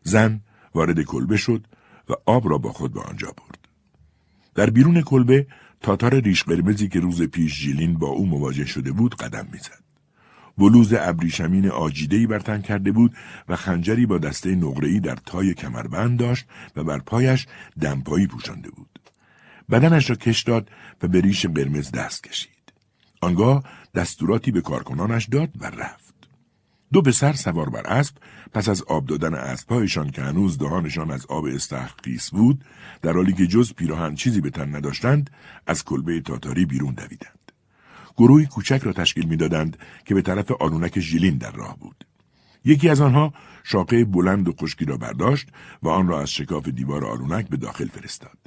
زن 0.04 0.42
وارد 0.76 1.02
کلبه 1.02 1.38
شد 1.38 1.68
و 2.10 2.14
آب 2.26 2.50
را 2.50 2.58
با 2.58 2.72
خود 2.74 2.94
به 2.94 3.02
آنجا 3.02 3.28
برد. 3.28 3.68
در 4.56 4.70
بیرون 4.70 5.02
کلبه 5.02 5.48
تاتار 5.82 6.20
ریش 6.20 6.44
قرمزی 6.44 6.88
که 6.88 7.00
روز 7.00 7.22
پیش 7.22 7.54
ژیلین 7.54 7.94
با 7.94 8.08
او 8.08 8.26
مواجه 8.26 8.66
شده 8.66 8.92
بود 8.92 9.16
قدم 9.16 9.48
می‌زد. 9.52 9.84
بلوز 10.58 10.94
ابریشمین 10.94 11.70
آجیدهی 11.70 12.28
بر 12.28 12.40
تن 12.40 12.62
کرده 12.62 12.92
بود 12.92 13.16
و 13.50 13.56
خنجری 13.56 14.06
با 14.06 14.18
دسته 14.18 14.56
نقره‌ای 14.56 15.00
در 15.00 15.16
تای 15.16 15.54
کمربند 15.54 16.20
داشت 16.20 16.46
و 16.76 16.84
بر 16.84 17.00
پایش 17.00 17.48
دمپایی 17.82 18.28
پوشانده 18.28 18.70
بود. 18.70 18.97
بدنش 19.72 20.10
را 20.10 20.16
کش 20.16 20.44
داد 20.44 20.70
و 21.02 21.08
به 21.08 21.22
ریش 21.22 21.46
قرمز 21.46 21.92
دست 21.92 22.24
کشید. 22.24 22.74
آنگاه 23.22 23.64
دستوراتی 23.96 24.52
به 24.52 24.62
کارکنانش 24.62 25.26
داد 25.26 25.50
و 25.60 25.66
رفت. 25.66 26.08
دو 26.94 27.02
پسر 27.02 27.34
سوار 27.34 27.70
بر 27.70 27.88
اسب 27.88 28.16
پس 28.54 28.70
از 28.70 28.84
آب 28.84 29.06
دادن 29.06 29.34
اسبهایشان 29.34 30.12
که 30.12 30.22
هنوز 30.22 30.58
دهانشان 30.58 31.12
از 31.12 31.26
آب 31.26 31.46
استحقیس 31.46 32.30
بود 32.30 32.64
در 33.02 33.14
حالی 33.14 33.34
که 33.34 33.48
جز 33.48 33.74
پیراهن 33.74 34.16
چیزی 34.16 34.42
به 34.42 34.50
تن 34.50 34.76
نداشتند 34.76 35.30
از 35.68 35.84
کلبه 35.86 36.22
تاتاری 36.22 36.66
بیرون 36.66 36.94
دویدند 36.94 37.52
گروهی 38.18 38.46
کوچک 38.46 38.82
را 38.84 38.94
تشکیل 38.94 39.28
می‌دادند 39.28 39.78
که 40.06 40.16
به 40.16 40.22
طرف 40.22 40.52
آرونک 40.52 41.00
ژیلین 41.00 41.38
در 41.38 41.52
راه 41.52 41.78
بود 41.80 42.06
یکی 42.66 42.90
از 42.90 43.02
آنها 43.02 43.34
شاقه 43.64 44.06
بلند 44.06 44.48
و 44.48 44.54
خشکی 44.54 44.86
را 44.86 44.98
برداشت 44.98 45.50
و 45.84 45.90
آن 45.90 46.08
را 46.08 46.22
از 46.22 46.32
شکاف 46.32 46.68
دیوار 46.68 47.06
آرونک 47.06 47.50
به 47.50 47.58
داخل 47.58 47.88
فرستاد 47.88 48.47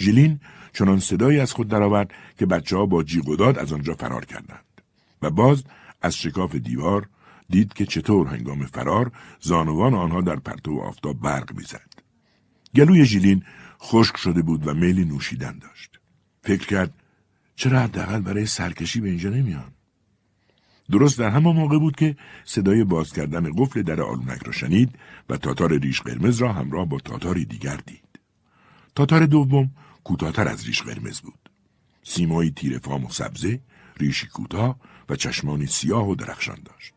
ژیلین 0.00 0.40
چنان 0.72 0.98
صدایی 0.98 1.40
از 1.40 1.52
خود 1.52 1.68
درآورد 1.68 2.10
که 2.38 2.46
بچه 2.46 2.76
ها 2.76 2.86
با 2.86 3.02
جیغ 3.02 3.28
و 3.28 3.36
داد 3.36 3.58
از 3.58 3.72
آنجا 3.72 3.94
فرار 3.94 4.24
کردند 4.24 4.64
و 5.22 5.30
باز 5.30 5.64
از 6.02 6.16
شکاف 6.16 6.54
دیوار 6.54 7.08
دید 7.48 7.72
که 7.72 7.86
چطور 7.86 8.26
هنگام 8.28 8.66
فرار 8.66 9.12
زانوان 9.40 9.94
آنها 9.94 10.20
در 10.20 10.36
پرتو 10.36 10.80
آفتاب 10.80 11.20
برق 11.20 11.52
می‌زد. 11.52 11.90
گلوی 12.74 13.04
ژیلین 13.04 13.44
خشک 13.82 14.16
شده 14.16 14.42
بود 14.42 14.66
و 14.66 14.74
میلی 14.74 15.04
نوشیدن 15.04 15.58
داشت. 15.58 16.00
فکر 16.42 16.66
کرد 16.66 16.94
چرا 17.56 17.80
حداقل 17.80 18.20
برای 18.20 18.46
سرکشی 18.46 19.00
به 19.00 19.08
اینجا 19.08 19.30
نمیان؟ 19.30 19.72
درست 20.90 21.18
در 21.18 21.30
همان 21.30 21.56
موقع 21.56 21.78
بود 21.78 21.96
که 21.96 22.16
صدای 22.44 22.84
باز 22.84 23.12
کردن 23.12 23.52
قفل 23.56 23.82
در 23.82 24.02
آلونک 24.02 24.42
را 24.46 24.52
شنید 24.52 24.94
و 25.28 25.36
تاتار 25.36 25.78
ریش 25.78 26.00
قرمز 26.00 26.38
را 26.38 26.52
همراه 26.52 26.88
با 26.88 26.98
تاتاری 26.98 27.44
دیگر 27.44 27.76
دید. 27.86 28.10
تاتار 28.94 29.26
دوم 29.26 29.70
کوتاهتر 30.04 30.48
از 30.48 30.66
ریش 30.66 30.82
قرمز 30.82 31.20
بود. 31.20 31.50
سیمایی 32.02 32.50
تیر 32.50 32.78
فام 32.78 33.04
و 33.04 33.10
سبزه، 33.10 33.60
ریشی 33.96 34.26
کوتاه 34.26 34.76
و 35.08 35.16
چشمانی 35.16 35.66
سیاه 35.66 36.08
و 36.08 36.14
درخشان 36.14 36.58
داشت. 36.64 36.94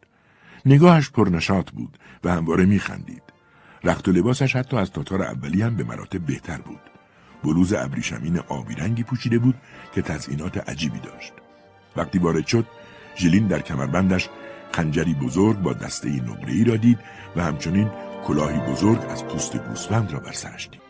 نگاهش 0.65 1.10
پرنشاط 1.10 1.72
بود 1.72 1.98
و 2.24 2.31
همواره 2.31 2.65
میخندید. 2.65 3.24
رخت 3.83 4.07
و 4.07 4.12
لباسش 4.12 4.55
حتی 4.55 4.77
از 4.77 4.91
تاتار 4.91 5.22
اولی 5.22 5.62
هم 5.62 5.75
به 5.75 5.83
مراتب 5.83 6.25
بهتر 6.25 6.57
بود. 6.57 6.79
بلوز 7.43 7.74
ابریشمین 7.74 8.39
آبی 8.39 8.75
رنگی 8.75 9.03
پوشیده 9.03 9.39
بود 9.39 9.55
که 9.95 10.01
تزئینات 10.01 10.69
عجیبی 10.69 11.00
داشت. 11.00 11.33
وقتی 11.95 12.19
وارد 12.19 12.48
شد، 12.48 12.65
ژیلین 13.17 13.48
در 13.48 13.62
کمربندش 13.62 14.29
خنجری 14.72 15.13
بزرگ 15.13 15.60
با 15.60 15.74
دسته 15.74 16.10
نقره‌ای 16.10 16.63
را 16.63 16.75
دید 16.75 17.00
و 17.36 17.43
همچنین 17.43 17.91
کلاهی 18.27 18.60
بزرگ 18.60 19.01
از 19.10 19.25
پوست 19.25 19.57
گوسفند 19.57 20.12
را 20.12 20.19
بر 20.19 20.31
سرش 20.31 20.69
دید. 20.69 20.82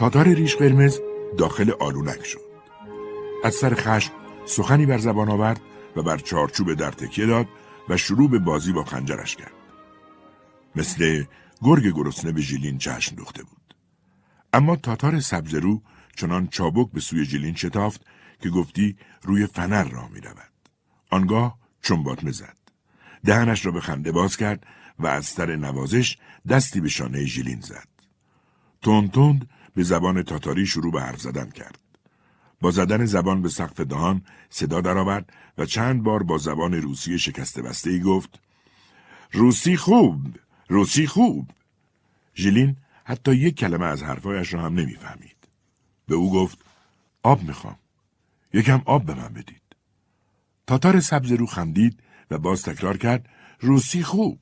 تاتار 0.00 0.28
ریش 0.28 0.56
قرمز 0.56 0.98
داخل 1.38 1.70
آلونک 1.80 2.24
شد. 2.24 2.40
از 3.44 3.54
سر 3.54 3.74
خشم 3.74 4.12
سخنی 4.46 4.86
بر 4.86 4.98
زبان 4.98 5.28
آورد 5.28 5.60
و 5.96 6.02
بر 6.02 6.16
چارچوب 6.16 6.74
در 6.74 6.90
تکیه 6.90 7.26
داد 7.26 7.46
و 7.88 7.96
شروع 7.96 8.30
به 8.30 8.38
بازی 8.38 8.72
با 8.72 8.84
خنجرش 8.84 9.36
کرد. 9.36 9.52
مثل 10.76 11.24
گرگ 11.62 11.94
گرسنه 11.94 12.32
به 12.32 12.40
ژیلین 12.40 12.78
چشم 12.78 13.16
دوخته 13.16 13.42
بود. 13.42 13.74
اما 14.52 14.76
تاتار 14.76 15.20
سبزرو 15.20 15.82
چنان 16.16 16.48
چابک 16.48 16.92
به 16.92 17.00
سوی 17.00 17.24
ژیلین 17.24 17.54
شتافت 17.54 18.06
که 18.42 18.50
گفتی 18.50 18.96
روی 19.22 19.46
فنر 19.46 19.84
راه 19.84 20.08
می 20.12 20.20
رود. 20.20 20.52
آنگاه 21.10 21.58
چنبات 21.82 22.30
زد. 22.30 22.58
دهنش 23.24 23.66
را 23.66 23.72
به 23.72 23.80
خنده 23.80 24.12
باز 24.12 24.36
کرد 24.36 24.66
و 24.98 25.06
از 25.06 25.26
سر 25.26 25.56
نوازش 25.56 26.18
دستی 26.48 26.80
به 26.80 26.88
شانه 26.88 27.24
ژیلین 27.24 27.60
زد. 27.60 27.88
تند 28.82 29.12
تند 29.12 29.48
به 29.74 29.82
زبان 29.82 30.22
تاتاری 30.22 30.66
شروع 30.66 30.92
به 30.92 31.02
حرف 31.02 31.20
زدن 31.20 31.50
کرد. 31.50 31.78
با 32.60 32.70
زدن 32.70 33.04
زبان 33.04 33.42
به 33.42 33.48
سقف 33.48 33.80
دهان 33.80 34.22
صدا 34.50 34.80
درآورد 34.80 35.32
و 35.58 35.66
چند 35.66 36.02
بار 36.02 36.22
با 36.22 36.38
زبان 36.38 36.74
روسی 36.74 37.18
شکسته 37.18 37.62
بسته 37.62 37.90
ای 37.90 38.00
گفت 38.00 38.40
روسی 39.32 39.76
خوب 39.76 40.36
روسی 40.68 41.06
خوب. 41.06 41.50
ژیلین 42.36 42.76
حتی 43.04 43.34
یک 43.34 43.56
کلمه 43.56 43.86
از 43.86 44.02
حرفایش 44.02 44.54
را 44.54 44.62
هم 44.62 44.74
نمی‌فهمید. 44.74 45.36
به 46.06 46.14
او 46.14 46.32
گفت 46.32 46.58
آب 47.22 47.42
می‌خوام 47.42 47.78
یکم 48.52 48.82
آب 48.84 49.04
به 49.04 49.14
من 49.14 49.28
بدید. 49.28 49.62
تاتار 50.66 51.00
سبز 51.00 51.32
رو 51.32 51.46
خندید 51.46 52.02
و 52.30 52.38
باز 52.38 52.62
تکرار 52.62 52.96
کرد 52.96 53.28
روسی 53.60 54.02
خوب. 54.02 54.40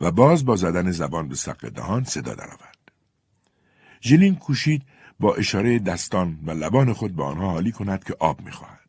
و 0.00 0.10
باز 0.10 0.44
با 0.44 0.56
زدن 0.56 0.90
زبان 0.90 1.28
به 1.28 1.34
سقف 1.34 1.64
دهان 1.64 2.04
صدا 2.04 2.34
درآورد. 2.34 2.75
ژیلین 4.06 4.34
کوشید 4.34 4.82
با 5.20 5.34
اشاره 5.34 5.78
دستان 5.78 6.38
و 6.46 6.50
لبان 6.50 6.92
خود 6.92 7.16
به 7.16 7.24
آنها 7.24 7.50
حالی 7.50 7.72
کند 7.72 8.04
که 8.04 8.16
آب 8.20 8.40
می‌خواهد. 8.40 8.88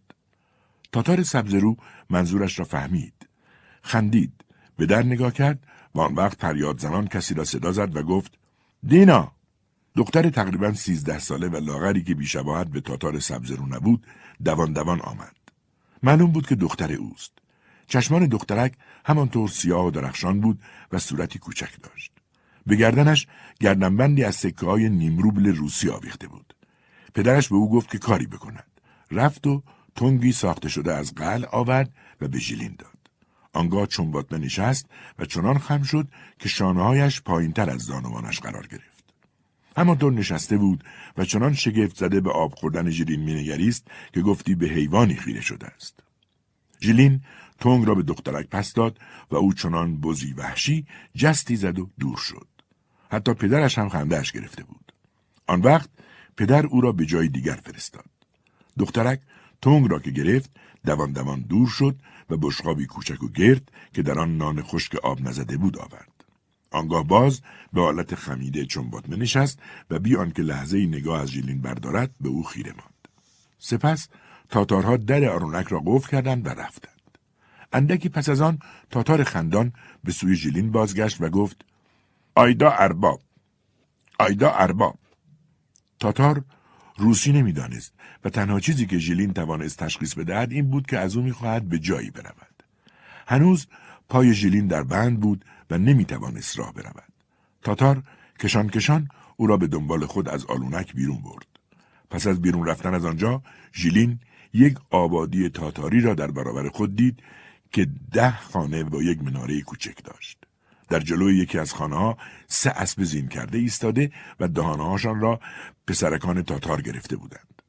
تاتار 0.92 1.24
سبزرو 1.24 1.78
منظورش 2.10 2.60
را 2.60 2.66
فهمید. 2.66 3.14
خندید. 3.82 4.34
به 4.78 4.86
در 4.86 5.04
نگاه 5.04 5.34
کرد 5.34 5.60
و 5.96 6.00
آن 6.00 6.16
وقت 6.16 6.42
فریاد 6.42 6.80
زنان 6.80 7.08
کسی 7.08 7.34
را 7.34 7.44
صدا 7.44 7.72
زد 7.72 7.96
و 7.96 8.04
گفت 8.04 8.34
دینا 8.88 9.32
دختر 9.96 10.30
تقریبا 10.30 10.74
سیزده 10.74 11.20
ساله 11.20 11.48
و 11.48 11.56
لاغری 11.56 12.04
که 12.04 12.16
بیشباهت 12.16 12.68
به 12.68 12.82
تاتار 12.82 13.20
سبزرو 13.20 13.66
نبود 13.66 14.06
دوان 14.44 14.74
دوان 14.74 15.02
آمد. 15.02 15.36
معلوم 16.04 16.32
بود 16.32 16.48
که 16.48 16.56
دختر 16.56 16.94
اوست. 16.94 17.32
چشمان 17.88 18.26
دخترک 18.26 18.74
همانطور 19.06 19.50
سیاه 19.50 19.86
و 19.86 19.92
درخشان 19.92 20.42
بود 20.42 20.60
و 20.92 21.00
صورتی 21.00 21.40
کوچک 21.40 21.82
داشت. 21.84 22.12
به 22.68 22.76
گردنش 22.76 23.28
گردنبندی 23.60 24.24
از 24.24 24.36
سکه 24.36 24.66
های 24.66 24.90
نیمروبل 24.90 25.56
روسی 25.56 25.90
آویخته 25.90 26.28
بود. 26.28 26.54
پدرش 27.14 27.50
به 27.50 27.56
او 27.56 27.72
گفت 27.72 27.92
که 27.92 27.98
کاری 27.98 28.28
بکند. 28.28 28.82
رفت 29.12 29.48
و 29.48 29.64
تنگی 29.96 30.32
ساخته 30.32 30.70
شده 30.70 30.94
از 30.94 31.16
قل 31.16 31.46
آورد 31.52 31.94
و 32.22 32.28
به 32.28 32.40
ژیلین 32.40 32.76
داد. 32.80 32.98
آنگاه 33.54 33.88
چنباتمه 33.88 34.40
نشست 34.40 34.86
و 35.20 35.26
چنان 35.26 35.58
خم 35.58 35.84
شد 35.84 36.08
که 36.40 36.50
شانههایش 36.50 37.22
پایینتر 37.22 37.70
از 37.70 37.82
زانوانش 37.82 38.40
قرار 38.40 38.68
گرفت. 38.68 39.14
همانطور 39.78 40.14
نشسته 40.14 40.58
بود 40.58 40.84
و 41.18 41.26
چنان 41.26 41.54
شگفت 41.54 41.98
زده 41.98 42.22
به 42.22 42.32
آب 42.32 42.56
خوردن 42.56 42.90
ژیلین 42.90 43.20
مینگریست 43.20 43.88
که 44.14 44.22
گفتی 44.22 44.56
به 44.56 44.66
حیوانی 44.68 45.16
خیره 45.16 45.42
شده 45.42 45.68
است. 45.68 46.00
ژیلین 46.82 47.22
تنگ 47.60 47.88
را 47.88 47.96
به 47.96 48.04
دخترک 48.04 48.48
پس 48.48 48.74
داد 48.74 49.00
و 49.32 49.36
او 49.36 49.54
چنان 49.54 49.98
بزی 49.98 50.34
وحشی 50.34 50.86
جستی 51.16 51.56
زد 51.56 51.80
و 51.80 51.90
دور 52.00 52.18
شد. 52.18 52.48
حتی 53.10 53.34
پدرش 53.34 53.78
هم 53.78 53.90
خندهش 53.90 54.32
گرفته 54.32 54.64
بود. 54.64 54.94
آن 55.48 55.62
وقت 55.62 55.90
پدر 56.38 56.66
او 56.66 56.82
را 56.82 56.92
به 56.92 57.06
جای 57.06 57.28
دیگر 57.28 57.56
فرستاد. 57.56 58.06
دخترک 58.80 59.22
تونگ 59.62 59.92
را 59.92 60.00
که 60.00 60.12
گرفت 60.12 60.52
دوان 60.86 61.12
دوان 61.12 61.42
دور 61.42 61.68
شد 61.68 61.96
و 62.30 62.38
بشقابی 62.38 62.86
کوچک 62.86 63.24
و 63.24 63.28
گرد 63.28 63.72
که 63.94 64.02
در 64.02 64.20
آن 64.20 64.38
نان 64.38 64.62
خشک 64.62 64.96
آب 64.96 65.22
نزده 65.22 65.58
بود 65.58 65.78
آورد. 65.78 66.18
آنگاه 66.72 67.04
باز 67.04 67.42
به 67.74 67.82
حالت 67.82 68.16
خمیده 68.16 68.68
بطمه 68.92 69.16
نشست 69.16 69.60
و 69.90 70.00
بی 70.00 70.16
آنکه 70.16 70.42
لحظه 70.42 70.78
نگاه 70.78 71.22
از 71.22 71.28
ژیلین 71.28 71.62
بردارد 71.62 72.12
به 72.22 72.30
او 72.30 72.44
خیره 72.44 72.72
ماند. 72.72 73.08
سپس 73.60 74.08
تاتارها 74.50 74.98
در 74.98 75.30
آرونک 75.30 75.68
را 75.68 75.82
قفل 75.86 76.10
کردند 76.10 76.46
و 76.46 76.50
رفتند. 76.50 77.18
اندکی 77.74 78.10
پس 78.10 78.30
از 78.30 78.42
آن 78.42 78.60
تاتار 78.92 79.24
خندان 79.24 79.74
به 80.04 80.12
سوی 80.12 80.36
ژیلین 80.36 80.72
بازگشت 80.72 81.22
و 81.22 81.30
گفت 81.30 81.66
آیدا 82.38 82.72
ارباب. 82.72 83.22
آیدا 84.20 84.52
ارباب. 84.52 85.00
تاتار 86.00 86.44
روسی 86.98 87.32
نمی‌دانست 87.32 87.94
و 88.24 88.30
تنها 88.30 88.60
چیزی 88.60 88.86
که 88.86 88.98
ژیلین 88.98 89.34
توانست 89.34 89.80
تشخیص 89.80 90.14
بدهد 90.14 90.52
این 90.52 90.70
بود 90.70 90.88
که 90.88 90.98
از 90.98 91.16
او 91.18 91.24
می‌خواهد 91.24 91.70
به 91.70 91.80
جایی 91.80 92.12
برود. 92.12 92.64
هنوز 93.28 93.68
پای 94.10 94.34
ژیلین 94.34 94.68
در 94.68 94.84
بند 94.84 95.20
بود 95.20 95.46
و 95.70 95.78
نمی‌توانست 95.78 96.60
راه 96.60 96.74
برود. 96.74 97.14
تاتار 97.62 98.04
کشان 98.40 98.70
کشان 98.70 99.10
او 99.38 99.48
را 99.48 99.58
به 99.58 99.68
دنبال 99.68 100.06
خود 100.06 100.30
از 100.30 100.46
آلونک 100.46 100.94
بیرون 100.94 101.22
برد. 101.22 101.48
پس 102.10 102.28
از 102.28 102.42
بیرون 102.42 102.68
رفتن 102.68 102.94
از 102.94 103.06
آنجا 103.06 103.42
ژیلین 103.74 104.20
یک 104.54 104.78
آبادی 104.90 105.50
تاتاری 105.50 106.02
را 106.02 106.14
در 106.14 106.32
برابر 106.32 106.70
خود 106.70 106.96
دید 106.96 107.24
که 107.72 107.88
ده 108.12 108.38
خانه 108.38 108.84
و 108.84 109.02
یک 109.02 109.24
مناره 109.24 109.62
کوچک 109.62 110.04
داشت. 110.04 110.47
در 110.90 111.00
جلوی 111.00 111.38
یکی 111.38 111.60
از 111.60 111.74
خانه 111.74 111.96
ها 111.96 112.18
سه 112.48 112.70
اسب 112.70 113.04
زین 113.04 113.28
کرده 113.28 113.58
ایستاده 113.58 114.12
و 114.40 114.48
دهانهاشان 114.48 115.20
را 115.20 115.40
پسرکان 115.88 116.42
تاتار 116.42 116.82
گرفته 116.82 117.16
بودند. 117.16 117.62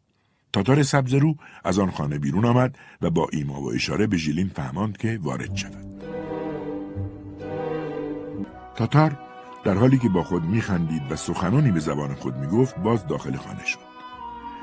تاتار 0.52 0.82
سبزرو 0.82 1.34
از 1.64 1.78
آن 1.78 1.90
خانه 1.90 2.18
بیرون 2.18 2.44
آمد 2.44 2.78
و 3.02 3.10
با 3.10 3.28
ایما 3.32 3.60
و 3.60 3.72
اشاره 3.72 4.06
به 4.06 4.16
ژیلین 4.16 4.48
فهماند 4.48 4.96
که 4.96 5.18
وارد 5.22 5.56
شود. 5.56 6.04
تاتار 8.76 9.18
در 9.64 9.74
حالی 9.74 9.98
که 9.98 10.08
با 10.08 10.24
خود 10.24 10.44
میخندید 10.44 11.02
و 11.12 11.16
سخنانی 11.16 11.70
به 11.70 11.80
زبان 11.80 12.14
خود 12.14 12.36
می‌گفت 12.36 12.78
باز 12.78 13.06
داخل 13.06 13.36
خانه 13.36 13.66
شد. 13.66 13.78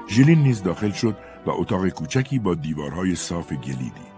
ژیلین 0.09 0.39
نیز 0.39 0.63
داخل 0.63 0.91
شد 0.91 1.17
و 1.45 1.49
اتاق 1.49 1.89
کوچکی 1.89 2.39
با 2.39 2.55
دیوارهای 2.55 3.15
صاف 3.15 3.53
گلی 3.53 3.75
دید. 3.75 4.15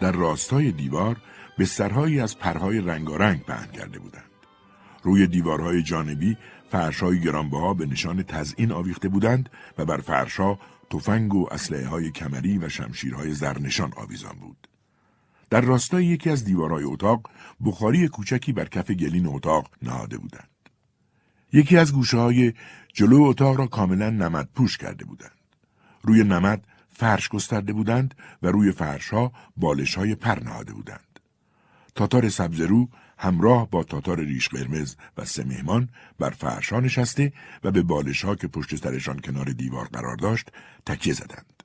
در 0.00 0.12
راستای 0.12 0.72
دیوار 0.72 1.16
بسترهایی 1.58 2.20
از 2.20 2.38
پرهای 2.38 2.80
رنگارنگ 2.80 3.42
پهن 3.42 3.66
کرده 3.66 3.98
بودند. 3.98 4.30
روی 5.02 5.26
دیوارهای 5.26 5.82
جانبی 5.82 6.36
فرشهای 6.70 7.20
گرانبها 7.20 7.74
به 7.74 7.86
نشان 7.86 8.22
تزئین 8.22 8.72
آویخته 8.72 9.08
بودند 9.08 9.50
و 9.78 9.84
بر 9.84 9.96
فرشها 9.96 10.58
تفنگ 10.90 11.34
و 11.34 11.48
اسلحه 11.50 11.86
های 11.86 12.10
کمری 12.10 12.58
و 12.58 12.68
شمشیرهای 12.68 13.34
زرنشان 13.34 13.92
آویزان 13.96 14.36
بود. 14.40 14.68
در 15.50 15.60
راستای 15.60 16.04
یکی 16.04 16.30
از 16.30 16.44
دیوارهای 16.44 16.84
اتاق 16.84 17.30
بخاری 17.64 18.08
کوچکی 18.08 18.52
بر 18.52 18.68
کف 18.68 18.90
گلین 18.90 19.26
اتاق 19.26 19.70
نهاده 19.82 20.18
بودند. 20.18 20.48
یکی 21.52 21.76
از 21.76 21.92
گوشه 21.92 22.18
های 22.18 22.52
جلو 22.92 23.22
اتاق 23.22 23.58
را 23.58 23.66
کاملا 23.66 24.10
نمد 24.10 24.48
پوش 24.54 24.78
کرده 24.78 25.04
بودند. 25.04 25.38
روی 26.02 26.24
نمد 26.24 26.66
فرش 26.92 27.28
گسترده 27.28 27.72
بودند 27.72 28.14
و 28.42 28.46
روی 28.46 28.72
فرشها 28.72 29.32
بالش 29.56 29.98
پر 29.98 30.40
نهاده 30.44 30.72
بودند. 30.72 31.11
تاتار 31.94 32.28
سبزرو 32.28 32.88
همراه 33.18 33.70
با 33.70 33.82
تاتار 33.82 34.20
ریش 34.20 34.48
قرمز 34.48 34.94
و 35.16 35.24
سه 35.24 35.44
مهمان 35.44 35.88
بر 36.18 36.30
فرشها 36.30 36.80
نشسته 36.80 37.32
و 37.64 37.70
به 37.70 37.82
بالش 37.82 38.24
ها 38.24 38.34
که 38.34 38.48
پشت 38.48 38.76
سرشان 38.76 39.18
کنار 39.18 39.44
دیوار 39.44 39.88
قرار 39.92 40.16
داشت 40.16 40.48
تکیه 40.86 41.14
زدند. 41.14 41.62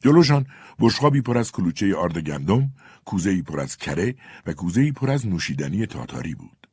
جلوشان 0.00 0.46
بشقابی 0.78 1.20
پر 1.20 1.38
از 1.38 1.52
کلوچه 1.52 1.96
آرد 1.96 2.18
گندم، 2.18 2.70
کوزهی 3.04 3.42
پر 3.42 3.60
از 3.60 3.76
کره 3.76 4.14
و 4.46 4.52
کوزهی 4.52 4.92
پر 4.92 5.10
از 5.10 5.26
نوشیدنی 5.26 5.86
تاتاری 5.86 6.34
بود. 6.34 6.68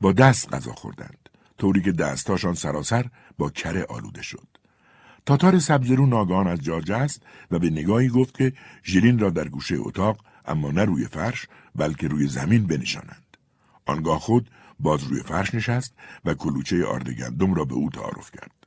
با 0.00 0.12
دست 0.12 0.54
غذا 0.54 0.72
خوردند، 0.72 1.28
طوری 1.58 1.82
که 1.82 1.92
دستاشان 1.92 2.54
سراسر 2.54 3.06
با 3.38 3.50
کره 3.50 3.84
آلوده 3.88 4.22
شد. 4.22 4.48
تاتار 5.26 5.58
سبزرو 5.58 6.06
ناگان 6.06 6.46
از 6.46 6.60
جا 6.60 6.80
جست 6.80 7.22
و 7.50 7.58
به 7.58 7.70
نگاهی 7.70 8.08
گفت 8.08 8.38
که 8.38 8.52
ژیلین 8.84 9.18
را 9.18 9.30
در 9.30 9.48
گوشه 9.48 9.76
اتاق 9.78 10.20
اما 10.46 10.70
نه 10.70 10.84
روی 10.84 11.06
فرش 11.06 11.46
بلکه 11.74 12.08
روی 12.08 12.26
زمین 12.26 12.66
بنشانند. 12.66 13.36
آنگاه 13.86 14.18
خود 14.18 14.50
باز 14.80 15.04
روی 15.04 15.22
فرش 15.22 15.54
نشست 15.54 15.94
و 16.24 16.34
کلوچه 16.34 16.86
آرد 16.86 17.10
گندم 17.10 17.54
را 17.54 17.64
به 17.64 17.74
او 17.74 17.90
تعارف 17.90 18.30
کرد. 18.30 18.66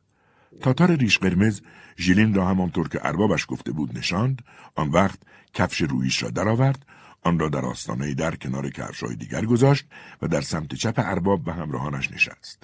تاتار 0.61 0.95
ریش 0.95 1.17
قرمز 1.17 1.61
ژیلین 1.97 2.33
را 2.33 2.47
همانطور 2.47 2.89
که 2.89 3.07
اربابش 3.07 3.45
گفته 3.49 3.71
بود 3.71 3.97
نشاند 3.97 4.41
آن 4.75 4.89
وقت 4.89 5.19
کفش 5.53 5.81
رویش 5.81 6.23
را 6.23 6.29
درآورد 6.29 6.85
آن 7.23 7.39
را 7.39 7.49
در 7.49 7.65
آستانه 7.65 8.13
در 8.13 8.35
کنار 8.35 8.69
کفشهای 8.69 9.15
دیگر 9.15 9.45
گذاشت 9.45 9.85
و 10.21 10.27
در 10.27 10.41
سمت 10.41 10.75
چپ 10.75 10.93
ارباب 10.97 11.47
و 11.47 11.51
همراهانش 11.51 12.11
نشست. 12.11 12.63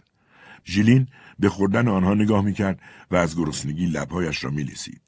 ژیلین 0.65 1.07
به 1.39 1.49
خوردن 1.49 1.87
آنها 1.87 2.13
نگاه 2.13 2.41
می‌کرد 2.41 2.79
و 3.11 3.15
از 3.15 3.37
گرسنگی 3.37 3.85
لبهایش 3.85 4.43
را 4.43 4.49
میلیسید. 4.49 5.01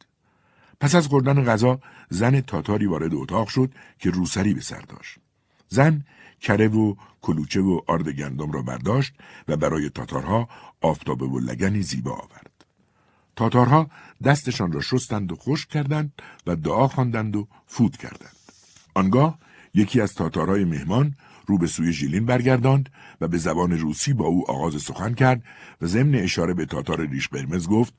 پس 0.80 0.95
از 0.95 1.08
خوردن 1.08 1.43
غذا 1.43 1.80
زن 2.10 2.41
تاتاری 2.41 2.86
وارد 2.86 3.13
اتاق 3.13 3.48
شد 3.48 3.74
که 4.00 4.10
روسری 4.10 4.54
به 4.54 4.62
سر 4.62 4.82
داشت. 4.82 5.19
زن 5.77 5.95
کره 6.41 6.67
و 6.67 6.95
کلوچه 7.21 7.61
و 7.61 7.79
آرد 7.88 8.09
گندم 8.09 8.51
را 8.51 8.61
برداشت 8.61 9.13
و 9.47 9.57
برای 9.57 9.89
تاتارها 9.89 10.49
آفتابه 10.81 11.25
و 11.25 11.39
لگنی 11.39 11.81
زیبا 11.81 12.11
آورد. 12.11 12.51
تاتارها 13.35 13.89
دستشان 14.23 14.71
را 14.71 14.81
شستند 14.81 15.31
و 15.31 15.35
خشک 15.35 15.69
کردند 15.69 16.11
و 16.47 16.55
دعا 16.55 16.88
خواندند 16.88 17.35
و 17.35 17.47
فود 17.67 17.97
کردند. 17.97 18.35
آنگاه 18.93 19.39
یکی 19.73 20.01
از 20.01 20.13
تاتارهای 20.13 20.65
مهمان 20.65 21.15
رو 21.47 21.57
به 21.57 21.67
سوی 21.67 21.93
ژیلین 21.93 22.25
برگرداند 22.25 22.89
و 23.21 23.27
به 23.27 23.38
زبان 23.38 23.71
روسی 23.71 24.13
با 24.13 24.25
او 24.25 24.51
آغاز 24.51 24.81
سخن 24.81 25.13
کرد 25.13 25.43
و 25.81 25.85
ضمن 25.85 26.15
اشاره 26.15 26.53
به 26.53 26.65
تاتار 26.65 27.01
ریش 27.01 27.27
قرمز 27.27 27.67
گفت 27.67 27.93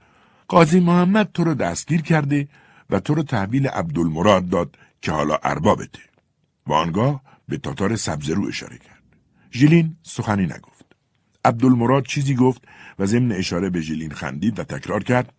قاضی 0.48 0.80
محمد 0.80 1.30
تو 1.34 1.44
رو 1.44 1.54
دستگیر 1.54 2.02
کرده 2.02 2.48
و 2.90 3.00
تو 3.00 3.14
رو 3.14 3.22
تحویل 3.22 3.66
عبدالمراد 3.68 4.48
داد 4.48 4.76
که 5.02 5.12
حالا 5.12 5.38
اربابته 5.42 6.00
و 6.66 6.72
آنگاه 6.72 7.22
به 7.48 7.56
تاتار 7.56 7.96
سبزرو 7.96 8.46
اشاره 8.46 8.78
کرد 8.78 9.02
ژیلین 9.52 9.96
سخنی 10.02 10.46
نگفت 10.46 10.86
عبدالمراد 11.44 12.06
چیزی 12.06 12.34
گفت 12.34 12.62
و 12.98 13.06
ضمن 13.06 13.32
اشاره 13.32 13.70
به 13.70 13.80
ژیلین 13.80 14.10
خندید 14.10 14.58
و 14.58 14.64
تکرار 14.64 15.04
کرد 15.04 15.32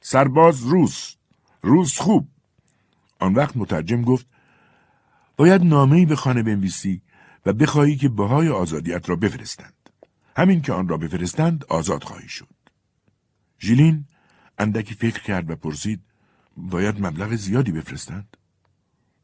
سرباز 0.00 0.62
روس 0.62 1.14
روس 1.62 1.98
خوب 1.98 2.28
آن 3.18 3.34
وقت 3.34 3.56
مترجم 3.56 4.02
گفت 4.02 4.26
باید 5.36 5.62
نامه‌ای 5.62 6.06
به 6.06 6.16
خانه 6.16 6.42
بنویسی 6.42 7.02
و 7.46 7.52
بخواهی 7.52 7.96
که 7.96 8.08
بهای 8.08 8.48
آزادیت 8.48 9.08
را 9.08 9.16
بفرستند. 9.16 9.74
همین 10.36 10.62
که 10.62 10.72
آن 10.72 10.88
را 10.88 10.96
بفرستند 10.96 11.64
آزاد 11.68 12.04
خواهی 12.04 12.28
شد. 12.28 12.48
ژیلین 13.60 14.04
اندکی 14.58 14.94
فکر 14.94 15.22
کرد 15.22 15.50
و 15.50 15.56
پرسید 15.56 16.00
باید 16.56 17.06
مبلغ 17.06 17.34
زیادی 17.34 17.72
بفرستند؟ 17.72 18.36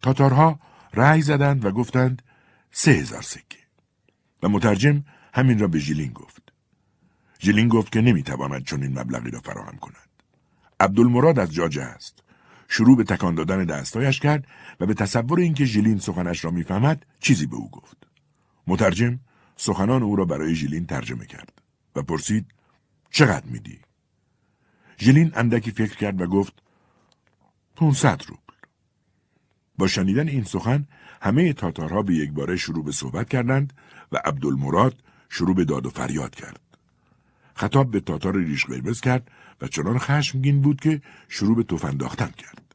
تاتارها 0.02 0.60
رأی 0.94 1.22
زدند 1.22 1.64
و 1.64 1.70
گفتند 1.70 2.22
سه 2.70 2.90
هزار 2.90 3.22
سکه 3.22 3.58
و 4.42 4.48
مترجم 4.48 5.04
همین 5.34 5.58
را 5.58 5.68
به 5.68 5.78
ژیلین 5.78 6.12
گفت. 6.12 6.52
ژیلین 7.40 7.68
گفت 7.68 7.92
که 7.92 8.00
نمی‌تواند 8.00 8.64
چون 8.64 8.82
این 8.82 8.98
مبلغی 8.98 9.30
را 9.30 9.40
فراهم 9.40 9.76
کند. 9.76 10.08
عبدالمراد 10.80 11.38
از 11.38 11.52
جاجه 11.52 11.82
است. 11.82 12.22
شروع 12.68 12.96
به 12.96 13.04
تکان 13.04 13.34
دادن 13.34 13.64
دستایش 13.64 14.20
کرد 14.20 14.46
و 14.80 14.86
به 14.86 14.94
تصور 14.94 15.40
اینکه 15.40 15.64
ژیلین 15.64 15.98
سخنش 15.98 16.44
را 16.44 16.50
می‌فهمد 16.50 17.06
چیزی 17.20 17.46
به 17.46 17.56
او 17.56 17.70
گفت. 17.70 17.96
مترجم 18.66 19.20
سخنان 19.56 20.02
او 20.02 20.16
را 20.16 20.24
برای 20.24 20.54
ژیلین 20.54 20.86
ترجمه 20.86 21.26
کرد 21.26 21.62
و 21.96 22.02
پرسید 22.02 22.46
چقدر 23.10 23.46
میدی؟ 23.46 23.80
ژیلین 24.98 25.32
اندکی 25.34 25.70
فکر 25.70 25.96
کرد 25.96 26.20
و 26.20 26.26
گفت 26.26 26.62
500 27.76 28.22
روبل. 28.28 28.49
با 29.80 29.86
شنیدن 29.86 30.28
این 30.28 30.44
سخن 30.44 30.86
همه 31.22 31.52
تاتارها 31.52 32.02
به 32.02 32.14
یک 32.14 32.32
باره 32.32 32.56
شروع 32.56 32.84
به 32.84 32.92
صحبت 32.92 33.28
کردند 33.28 33.72
و 34.12 34.20
عبدالمراد 34.24 34.94
شروع 35.28 35.54
به 35.54 35.64
داد 35.64 35.86
و 35.86 35.90
فریاد 35.90 36.34
کرد. 36.34 36.60
خطاب 37.54 37.90
به 37.90 38.00
تاتار 38.00 38.36
ریش 38.36 38.66
قرمز 38.66 39.00
کرد 39.00 39.30
و 39.60 39.68
چنان 39.68 39.98
خشمگین 39.98 40.60
بود 40.60 40.80
که 40.80 41.00
شروع 41.28 41.56
به 41.56 41.62
توف 41.62 41.84
انداختن 41.84 42.30
کرد. 42.30 42.74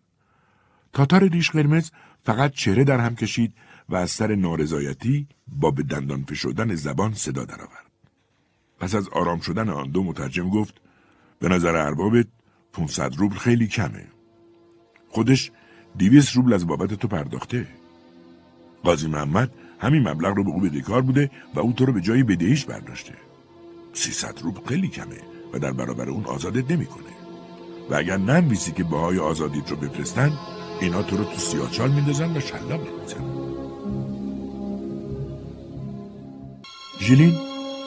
تاتار 0.94 1.24
ریش 1.30 1.52
قرمز 1.52 1.92
فقط 2.24 2.52
چهره 2.52 2.84
در 2.84 3.00
هم 3.00 3.16
کشید 3.16 3.54
و 3.90 3.96
از 3.96 4.12
سر 4.12 4.36
نارضایتی 4.36 5.28
با 5.48 5.72
به 5.72 5.84
دندان 5.84 6.24
فشردن 6.24 6.76
زبان 6.76 7.14
صدا 7.14 7.46
درآورد. 7.46 7.92
پس 8.80 8.96
از 8.96 9.10
آرام 9.10 9.40
شدن 9.40 9.70
آن 9.70 9.92
دو 9.92 10.04
مترجم 10.04 10.50
گفت 10.50 10.82
به 11.40 11.50
نظر 11.50 11.76
اربابت 11.76 12.28
500 12.74 13.16
روبل 13.16 13.36
خیلی 13.36 13.68
کمه. 13.68 14.08
خودش 15.10 15.52
200 16.00 16.36
روبل 16.36 16.54
از 16.54 16.68
بابت 16.68 16.94
تو 16.94 17.08
پرداخته. 17.08 17.68
قاضی 18.84 19.08
محمد 19.08 19.52
همین 19.80 20.08
مبلغ 20.08 20.38
رو 20.38 20.44
به 20.44 20.50
او 20.50 20.62
بدهکار 20.62 21.02
بوده 21.02 21.32
و 21.54 21.60
او 21.60 21.74
تو 21.74 21.86
رو 21.86 21.94
به 21.94 22.02
جای 22.02 22.24
بدهیش 22.24 22.66
برداشته. 22.66 23.14
300 23.94 24.42
روبل 24.42 24.68
خیلی 24.68 24.88
کمه 24.88 25.18
و 25.54 25.60
در 25.60 25.72
برابر 25.72 26.10
اون 26.10 26.26
آزادت 26.26 26.72
نمی‌کنه 26.72 27.16
و 27.90 27.96
اگر 27.96 28.18
ننویسی 28.18 28.72
که 28.72 28.84
باهای 28.84 29.20
آزادیت 29.20 29.72
رو 29.72 29.78
بفرستن 29.78 30.34
اینا 30.82 31.04
تو 31.04 31.18
رو 31.18 31.24
تو 31.24 31.38
سیاچال 31.38 31.92
میندازن 31.92 32.38
و 32.38 32.40
شلاق 32.40 32.82
میزن 33.02 33.46
ژیلین 37.00 37.36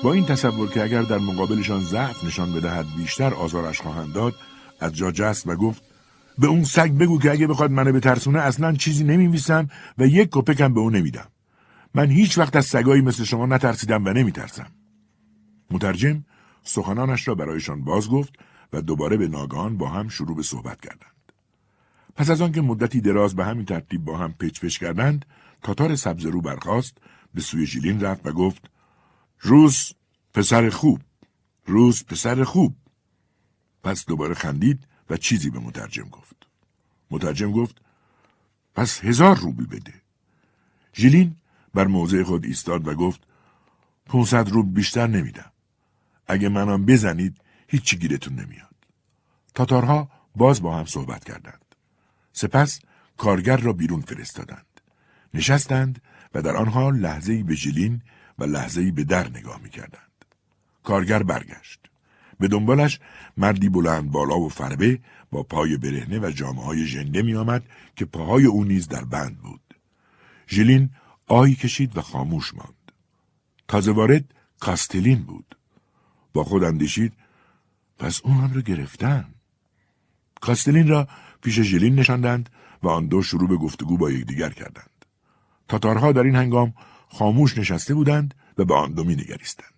با 0.03 0.13
این 0.13 0.25
تصور 0.25 0.69
که 0.69 0.83
اگر 0.83 1.03
در 1.03 1.19
مقابلشان 1.19 1.81
ضعف 1.81 2.25
نشان 2.25 2.53
بدهد 2.53 2.87
بیشتر 2.97 3.35
آزارش 3.35 3.81
خواهند 3.81 4.13
داد 4.13 4.35
از 4.81 4.93
جا 4.93 5.11
جست 5.11 5.47
و 5.47 5.57
گفت 5.57 5.83
به 6.39 6.47
اون 6.47 6.65
سگ 6.65 6.91
بگو 6.91 7.19
که 7.19 7.31
اگه 7.31 7.47
بخواد 7.47 7.71
منو 7.71 7.93
به 7.93 8.01
ترسونه 8.01 8.41
اصلا 8.41 8.73
چیزی 8.73 9.05
نمیویسم 9.05 9.69
و 9.99 10.07
یک 10.07 10.29
کپکم 10.33 10.75
به 10.75 10.81
اون 10.81 10.97
نمیدم. 10.97 11.29
من 11.95 12.11
هیچ 12.11 12.39
وقت 12.39 12.57
از 12.57 12.67
سگایی 12.67 13.03
مثل 13.03 13.25
شما 13.25 13.47
نترسیدم 13.47 14.05
و 14.07 14.09
نمیترسم. 14.09 14.71
مترجم 15.71 16.25
سخنانش 16.63 17.29
را 17.29 17.35
برایشان 17.35 17.85
باز 17.85 18.09
گفت 18.09 18.33
و 18.73 18.83
دوباره 18.83 19.17
به 19.17 19.29
ناگان 19.29 19.77
با 19.77 19.89
هم 19.89 20.09
شروع 20.09 20.37
به 20.37 20.43
صحبت 20.43 20.81
کردند. 20.81 21.13
پس 22.17 22.31
از 22.31 22.41
آنکه 22.41 22.61
مدتی 22.61 23.01
دراز 23.01 23.37
به 23.37 23.45
همین 23.45 23.65
ترتیب 23.65 24.05
با 24.05 24.19
هم 24.19 24.33
پچ 24.33 24.61
پچ 24.61 24.79
کردند 24.79 25.25
تاتار 25.63 25.97
سبز 25.97 26.27
رو 26.27 26.41
برخاست 26.41 26.99
به 27.35 27.41
سوی 27.41 27.67
ژیلین 27.67 28.01
رفت 28.01 28.27
و 28.27 28.33
گفت 28.33 28.71
روز 29.41 29.93
پسر 30.35 30.71
خوب 30.71 31.01
روز 31.67 32.05
پسر 32.05 32.45
خوب. 32.45 32.77
پس 33.85 34.07
دوباره 34.07 34.35
خندید 34.35 34.88
و 35.11 35.17
چیزی 35.17 35.51
به 35.51 35.59
مترجم 35.59 36.09
گفت. 36.09 36.37
مترجم 37.11 37.53
گفت 37.53 37.81
پس 38.75 39.05
هزار 39.05 39.37
روبل 39.37 39.67
بده. 39.67 39.95
ژیلین 40.95 41.37
بر 41.75 41.87
موضع 41.87 42.23
خود 42.23 42.45
ایستاد 42.45 42.89
و 42.89 42.95
گفت 42.95 43.21
پونصد 44.07 44.49
روب 44.49 44.75
بیشتر 44.75 45.07
نمیدم. 45.07 45.53
اگه 46.27 46.49
منم 46.49 46.87
بزنید 46.87 47.41
هیچی 47.69 47.97
گیرتون 47.97 48.35
نمیاد. 48.35 48.75
تاتارها 49.55 50.11
باز 50.37 50.63
با 50.63 50.79
هم 50.79 50.85
صحبت 50.85 51.25
کردند. 51.25 51.65
سپس 52.33 52.81
کارگر 53.17 53.57
را 53.57 53.73
بیرون 53.73 54.01
فرستادند. 54.01 54.67
نشستند 55.35 56.03
و 56.35 56.43
در 56.43 56.57
آن 56.57 56.69
حال 56.69 56.97
لحظه‌ای 56.97 57.43
به 57.43 57.55
ژیلین 57.55 58.03
و 58.39 58.45
لحظه‌ای 58.45 58.91
به 58.91 59.05
در 59.05 59.29
نگاه 59.29 59.61
می‌کردند. 59.63 60.25
کارگر 60.85 61.23
برگشت. 61.23 61.88
به 62.41 62.49
دنبالش 62.49 63.01
مردی 63.37 63.69
بلند 63.69 64.11
بالا 64.11 64.39
و 64.39 64.49
فربه 64.49 64.99
با 65.31 65.43
پای 65.43 65.77
برهنه 65.77 66.19
و 66.19 66.31
جامعه 66.31 66.65
های 66.65 66.87
ژنده 66.87 67.23
می 67.23 67.35
آمد 67.35 67.63
که 67.97 68.05
پاهای 68.05 68.45
او 68.45 68.65
نیز 68.65 68.89
در 68.89 69.05
بند 69.05 69.39
بود. 69.39 69.75
ژیلین 70.49 70.91
آهی 71.27 71.55
کشید 71.55 71.97
و 71.97 72.01
خاموش 72.01 72.55
ماند. 72.55 72.93
تازه 73.69 73.93
وارد 73.93 74.25
کاستلین 74.61 75.23
بود. 75.23 75.57
با 76.33 76.45
خود 76.45 76.65
اندیشید 76.65 77.13
پس 77.99 78.21
اون 78.25 78.37
هم 78.37 78.53
رو 78.53 78.61
گرفتن. 78.61 79.35
کاستلین 80.41 80.89
را 80.89 81.09
پیش 81.43 81.61
ژیلین 81.61 81.95
نشاندند 81.95 82.51
و 82.83 82.89
آن 82.89 83.07
دو 83.07 83.23
شروع 83.23 83.49
به 83.49 83.57
گفتگو 83.57 83.97
با 83.97 84.11
یکدیگر 84.11 84.51
کردند. 84.51 85.05
تاتارها 85.69 86.13
در 86.13 86.23
این 86.23 86.37
هنگام 86.37 86.75
خاموش 87.09 87.59
نشسته 87.59 87.95
بودند 87.95 88.35
و 88.59 88.65
به 88.65 88.75
آن 88.75 88.93
دو 88.93 89.05
می 89.05 89.15
نگریستند. 89.15 89.78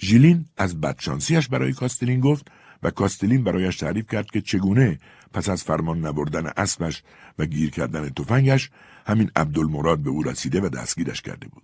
ژیلین 0.00 0.46
از 0.56 0.80
بدشانسیش 0.80 1.48
برای 1.48 1.72
کاستلین 1.72 2.20
گفت 2.20 2.46
و 2.82 2.90
کاستلین 2.90 3.44
برایش 3.44 3.76
تعریف 3.76 4.06
کرد 4.06 4.26
که 4.26 4.40
چگونه 4.40 4.98
پس 5.32 5.48
از 5.48 5.64
فرمان 5.64 6.06
نبردن 6.06 6.46
اسبش 6.56 7.02
و 7.38 7.46
گیر 7.46 7.70
کردن 7.70 8.08
تفنگش 8.08 8.70
همین 9.06 9.30
عبدالمراد 9.36 9.98
به 9.98 10.10
او 10.10 10.22
رسیده 10.22 10.60
و 10.60 10.68
دستگیرش 10.68 11.22
کرده 11.22 11.48
بود. 11.48 11.62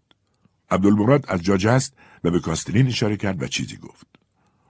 عبدالمراد 0.71 1.25
از 1.29 1.43
جا 1.43 1.57
جست 1.57 1.95
و 2.25 2.31
به 2.31 2.41
کاستلین 2.41 2.87
اشاره 2.87 3.17
کرد 3.17 3.43
و 3.43 3.47
چیزی 3.47 3.77
گفت. 3.77 4.07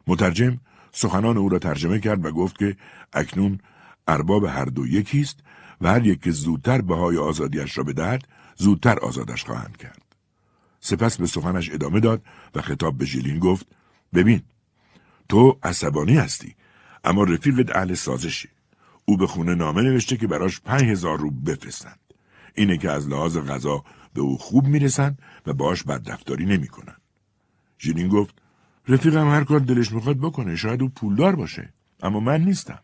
مترجم 0.07 0.61
سخنان 0.93 1.37
او 1.37 1.49
را 1.49 1.59
ترجمه 1.59 2.01
کرد 2.01 2.25
و 2.25 2.31
گفت 2.31 2.59
که 2.59 2.77
اکنون 3.13 3.59
ارباب 4.09 4.45
هر 4.45 4.65
دو 4.65 4.87
یکی 4.87 5.21
است 5.21 5.41
و 5.81 5.89
هر 5.89 6.07
یک 6.07 6.23
که 6.23 6.31
زودتر 6.31 6.81
بهای 6.81 7.17
آزادیش 7.17 7.79
را 7.79 7.85
بدهد 7.85 8.29
زودتر 8.57 8.99
آزادش 8.99 9.45
خواهند 9.45 9.77
کرد. 9.77 10.02
سپس 10.85 11.17
به 11.17 11.27
سخنش 11.27 11.71
ادامه 11.71 12.01
داد 12.01 12.23
و 12.55 12.61
خطاب 12.61 12.99
به 12.99 13.05
ژیلین 13.05 13.39
گفت 13.39 13.67
ببین 14.15 14.43
تو 15.29 15.59
عصبانی 15.63 16.17
هستی 16.17 16.55
اما 17.05 17.25
رفیقت 17.25 17.77
اهل 17.77 17.95
سازشی 17.95 18.49
او 19.05 19.17
به 19.17 19.27
خونه 19.27 19.55
نامه 19.55 19.83
نوشته 19.83 20.17
که 20.17 20.27
براش 20.27 20.61
پنج 20.61 20.83
هزار 20.83 21.19
رو 21.19 21.31
بفرستند. 21.31 21.99
اینه 22.55 22.77
که 22.77 22.91
از 22.91 23.09
لحاظ 23.09 23.37
غذا 23.39 23.85
به 24.15 24.21
او 24.21 24.39
خوب 24.39 24.67
می‌رسن 24.67 25.17
و 25.47 25.53
باش 25.53 25.83
بدرفتاری 25.83 26.47
نمی‌کنن 26.47 26.97
ژیلین 27.81 28.09
گفت 28.09 28.35
رفیقم 28.89 29.29
هر 29.31 29.45
کار 29.45 29.59
دلش 29.59 29.93
می‌خواد 29.93 30.19
بکنه 30.19 30.57
شاید 30.57 30.83
او 30.83 30.89
پولدار 30.89 31.37
باشه 31.37 31.73
اما 32.03 32.21
من 32.21 32.41
نیستم. 32.41 32.79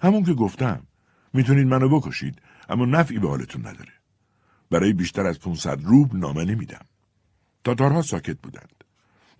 همون 0.00 0.24
که 0.24 0.34
گفتم 0.34 0.82
می‌تونید 1.32 1.66
منو 1.66 1.88
بکشید 1.88 2.38
اما 2.68 2.84
نفعی 2.84 3.18
به 3.18 3.28
حالتون 3.28 3.66
نداره. 3.66 3.92
برای 4.70 4.92
بیشتر 4.92 5.26
از 5.26 5.40
500 5.40 5.82
روب 5.82 6.14
نامه 6.14 6.44
نمیدم. 6.44 6.86
تاتارها 7.66 8.02
ساکت 8.02 8.38
بودند. 8.42 8.84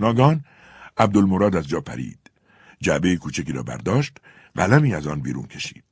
ناگان 0.00 0.44
عبدالمراد 0.96 1.56
از 1.56 1.68
جا 1.68 1.80
پرید. 1.80 2.30
جعبه 2.80 3.16
کوچکی 3.16 3.52
را 3.52 3.62
برداشت 3.62 4.18
قلمی 4.54 4.94
از 4.94 5.06
آن 5.06 5.20
بیرون 5.20 5.46
کشید. 5.46 5.84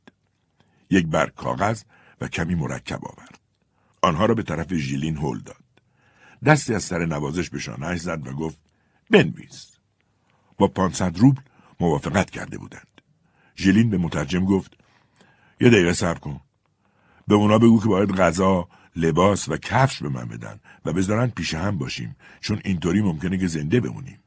یک 0.90 1.06
برگ 1.06 1.34
کاغذ 1.34 1.82
و 2.20 2.28
کمی 2.28 2.54
مرکب 2.54 3.00
آورد. 3.04 3.38
آنها 4.02 4.26
را 4.26 4.34
به 4.34 4.42
طرف 4.42 4.74
ژیلین 4.74 5.16
هل 5.16 5.38
داد. 5.38 5.64
دستی 6.46 6.74
از 6.74 6.82
سر 6.82 7.06
نوازش 7.06 7.50
به 7.50 7.58
شانهاش 7.58 8.00
زد 8.00 8.26
و 8.26 8.32
گفت 8.32 8.58
بنویس. 9.10 9.76
با 10.58 10.68
پانصد 10.68 11.18
روبل 11.18 11.40
موافقت 11.80 12.30
کرده 12.30 12.58
بودند. 12.58 13.00
ژیلین 13.56 13.90
به 13.90 13.98
مترجم 13.98 14.44
گفت 14.44 14.76
یه 15.60 15.70
دقیقه 15.70 15.92
صبر 15.92 16.18
کن. 16.18 16.40
به 17.28 17.34
اونا 17.34 17.58
بگو 17.58 17.80
که 17.80 17.88
باید 17.88 18.12
غذا، 18.12 18.68
لباس 18.96 19.48
و 19.48 19.56
کفش 19.56 20.02
به 20.02 20.08
من 20.08 20.28
بدن 20.28 20.60
و 20.84 20.92
بذارن 20.92 21.26
پیش 21.26 21.54
هم 21.54 21.78
باشیم 21.78 22.16
چون 22.40 22.60
اینطوری 22.64 23.02
ممکنه 23.02 23.38
که 23.38 23.46
زنده 23.46 23.80
بمونیم. 23.80 24.18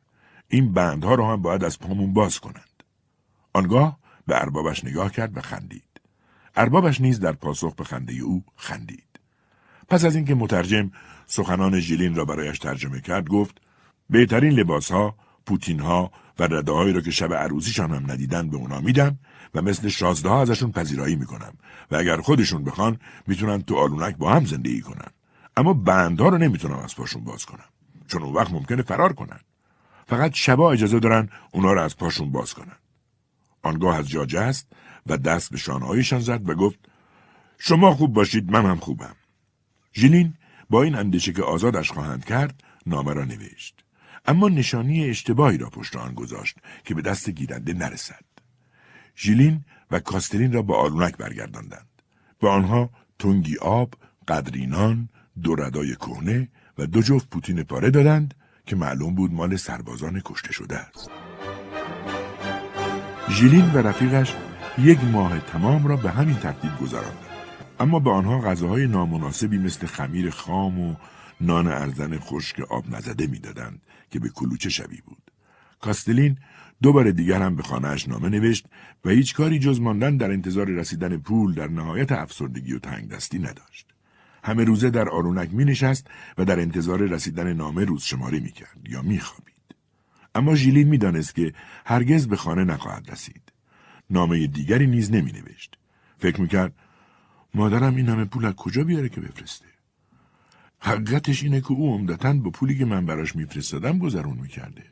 این 0.48 0.74
بندها 0.74 1.16
رو 1.16 1.32
هم 1.32 1.42
باید 1.42 1.64
از 1.64 1.80
پامون 1.80 2.14
باز 2.14 2.40
کنند. 2.40 2.84
آنگاه 3.54 4.00
به 4.28 4.42
اربابش 4.42 4.86
نگاه 4.86 5.12
کرد 5.12 5.38
و 5.38 5.42
خندید. 5.42 5.84
اربابش 6.56 7.02
نیز 7.02 7.20
در 7.20 7.32
پاسخ 7.32 7.76
به 7.76 7.84
خنده 7.84 8.14
او 8.14 8.44
خندید. 8.56 9.20
پس 9.90 10.06
از 10.06 10.16
اینکه 10.16 10.36
مترجم 10.36 10.92
سخنان 11.26 11.80
ژیلین 11.80 12.16
را 12.16 12.26
برایش 12.26 12.60
ترجمه 12.60 13.02
کرد 13.02 13.28
گفت 13.28 13.62
بهترین 14.10 14.54
لباسها، 14.54 15.16
پوتینها 15.46 16.12
و 16.40 16.44
ردههایی 16.44 16.94
را 16.94 17.02
که 17.02 17.12
شب 17.12 17.34
عروسیشان 17.34 17.92
هم 17.92 18.12
ندیدن 18.12 18.50
به 18.50 18.58
اونا 18.58 18.82
میدم 18.82 19.20
و 19.56 19.62
مثل 19.62 19.88
شازده 19.88 20.30
ها 20.30 20.42
ازشون 20.42 20.72
پذیرایی 20.72 21.16
می‌کنم 21.16 21.54
و 21.92 21.96
اگر 21.96 22.22
خودشون 22.22 22.64
بخوان 22.64 23.00
می‌تونن 23.28 23.62
تو 23.62 23.76
آلونک 23.76 24.18
با 24.18 24.34
هم 24.34 24.46
زندگی 24.46 24.82
کنن 24.82 25.12
اما 25.58 25.74
بندها 25.74 26.30
رو 26.30 26.38
نمی‌تونم 26.38 26.80
از 26.80 26.96
پاشون 26.96 27.24
باز 27.24 27.46
کنم. 27.46 27.70
چون 28.08 28.24
اون 28.24 28.34
وقت 28.34 28.52
ممکنه 28.52 28.82
فرار 28.82 29.14
کنن. 29.14 29.40
فقط 30.08 30.34
شبا 30.34 30.72
اجازه 30.72 31.00
دارن 31.00 31.30
اونا 31.52 31.74
رو 31.74 31.82
از 31.82 31.98
پاشون 31.98 32.32
باز 32.32 32.54
کنن. 32.54 32.78
آنگاه 33.64 33.98
از 33.98 34.10
جا 34.10 34.26
جست 34.26 34.68
و 35.08 35.18
دست 35.18 35.52
به 35.52 35.58
شانهایشان 35.58 36.20
زد 36.20 36.50
و 36.50 36.56
گفت 36.56 36.80
شما 37.58 37.96
خوب 37.96 38.14
باشید 38.14 38.52
من 38.52 38.66
هم 38.66 38.78
خوبم. 38.78 39.16
ژیلین 39.94 40.34
با 40.70 40.84
این 40.84 40.96
اندیشه 40.96 41.34
که 41.34 41.44
آزادش 41.44 41.92
خواهند 41.92 42.26
کرد 42.26 42.64
نامه 42.86 43.14
را 43.14 43.26
نوشت. 43.26 43.84
اما 44.26 44.50
نشانی 44.50 45.10
اشتباهی 45.10 45.58
را 45.58 45.70
پشت 45.70 45.96
آن 45.96 46.14
گذاشت 46.14 46.58
که 46.84 46.94
به 46.94 47.02
دست 47.02 47.30
گیرنده 47.30 47.74
نرسد. 47.74 48.24
ژیلین 49.18 49.66
و 49.92 50.00
کاسترین 50.00 50.54
را 50.54 50.62
به 50.62 50.76
آلونک 50.76 51.18
برگرداندند. 51.18 51.88
به 52.40 52.50
آنها 52.50 52.90
تنگی 53.20 53.58
آب 53.58 53.94
قدرینان 54.28 55.10
دو 55.44 55.56
ردای 55.56 55.96
کهنه 55.96 56.50
و 56.78 56.86
دو 56.86 57.02
جفت 57.02 57.30
پوتین 57.30 57.64
پاره 57.64 57.90
دادند 57.90 58.34
که 58.66 58.76
معلوم 58.76 59.16
بود 59.16 59.34
مال 59.34 59.56
سربازان 59.56 60.22
کشته 60.26 60.54
شده 60.54 60.78
است. 60.78 61.10
ژیلین 63.30 63.72
و 63.72 63.78
رفیقش 63.78 64.36
یک 64.78 65.04
ماه 65.04 65.40
تمام 65.40 65.88
را 65.88 65.96
به 65.96 66.12
همین 66.12 66.36
ترتیب 66.36 66.78
گذراندند. 66.82 67.28
اما 67.80 68.00
به 68.00 68.12
آنها 68.12 68.42
غذاهای 68.42 68.88
نامناسبی 68.88 69.58
مثل 69.58 69.88
خمیر 69.88 70.30
خام 70.30 70.80
و 70.80 70.96
نان 71.42 71.68
ارزن 71.68 72.20
خشک 72.20 72.60
آب 72.60 72.96
نزده 72.96 73.28
می‌دادند 73.28 73.82
که 74.10 74.20
به 74.20 74.30
کلوچه 74.30 74.70
شبی 74.70 75.02
بود. 75.02 75.32
کاستلین 75.82 76.38
دو 76.82 76.94
بار 76.94 77.12
دیگر 77.12 77.42
هم 77.42 77.56
به 77.56 77.64
خانهاش 77.64 78.08
نامه 78.08 78.30
نوشت 78.30 78.66
و 79.06 79.10
هیچ 79.10 79.36
کاری 79.36 79.60
جز 79.60 79.82
ماندن 79.82 80.18
در 80.18 80.32
انتظار 80.32 80.68
رسیدن 80.68 81.18
پول 81.18 81.54
در 81.54 81.68
نهایت 81.68 82.12
افسردگی 82.12 82.74
و 82.74 82.80
تنگ 82.80 83.10
دستی 83.10 83.40
نداشت. 83.40 83.97
همه 84.44 84.64
روزه 84.64 84.90
در 84.90 85.10
آرونک 85.10 85.50
می 85.54 85.66
نشست 85.66 86.08
و 86.38 86.46
در 86.46 86.60
انتظار 86.60 87.00
رسیدن 87.00 87.54
نامه 87.54 87.86
روز 87.86 88.04
شماری 88.04 88.40
می 88.40 88.52
کرد 88.52 88.80
یا 88.90 89.02
می 89.02 89.20
خوابید. 89.20 89.54
اما 90.36 90.56
ژیلین 90.56 90.88
می 90.88 90.98
دانست 90.98 91.36
که 91.36 91.54
هرگز 91.86 92.28
به 92.28 92.36
خانه 92.36 92.64
نخواهد 92.64 93.12
رسید. 93.12 93.42
نامه 94.10 94.48
دیگری 94.48 94.88
نیز 94.88 95.12
نمی 95.12 95.32
نوشت. 95.32 95.78
فکر 96.18 96.42
می 96.42 96.48
کرد 96.48 96.74
مادرم 97.54 97.96
این 97.96 98.10
همه 98.10 98.26
پول 98.26 98.46
از 98.46 98.54
کجا 98.54 98.84
بیاره 98.84 99.10
که 99.10 99.22
بفرسته؟ 99.22 99.66
حقیقتش 100.80 101.44
اینه 101.44 101.62
که 101.62 101.72
او 101.72 101.94
عمدتا 101.94 102.34
با 102.34 102.50
پولی 102.50 102.78
که 102.78 102.86
من 102.86 103.06
براش 103.06 103.36
میفرستادم 103.36 104.00
گذرون 104.00 104.38
می‌کرده 104.38 104.84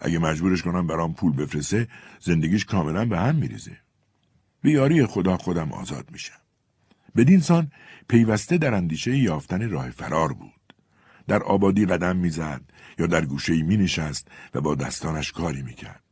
اگه 0.00 0.18
مجبورش 0.18 0.62
کنم 0.62 0.86
برام 0.86 1.14
پول 1.14 1.32
بفرسته 1.32 1.88
زندگیش 2.20 2.64
کاملا 2.64 3.04
به 3.04 3.18
هم 3.18 3.36
میریزه. 3.36 3.76
به 4.62 4.70
یاری 4.70 5.06
خدا 5.06 5.36
خودم 5.36 5.72
آزاد 5.72 6.10
میشم. 6.12 6.41
بدین 7.16 7.40
سان 7.40 7.70
پیوسته 8.08 8.58
در 8.58 8.74
اندیشه 8.74 9.18
یافتن 9.18 9.70
راه 9.70 9.90
فرار 9.90 10.32
بود. 10.32 10.74
در 11.28 11.42
آبادی 11.42 11.86
قدم 11.86 12.16
می‌زد 12.16 12.62
یا 12.98 13.06
در 13.06 13.24
گوشه 13.24 13.62
می 13.62 13.76
نشست 13.76 14.28
و 14.54 14.60
با 14.60 14.74
دستانش 14.74 15.32
کاری 15.32 15.62
می‌کرد. 15.62 16.02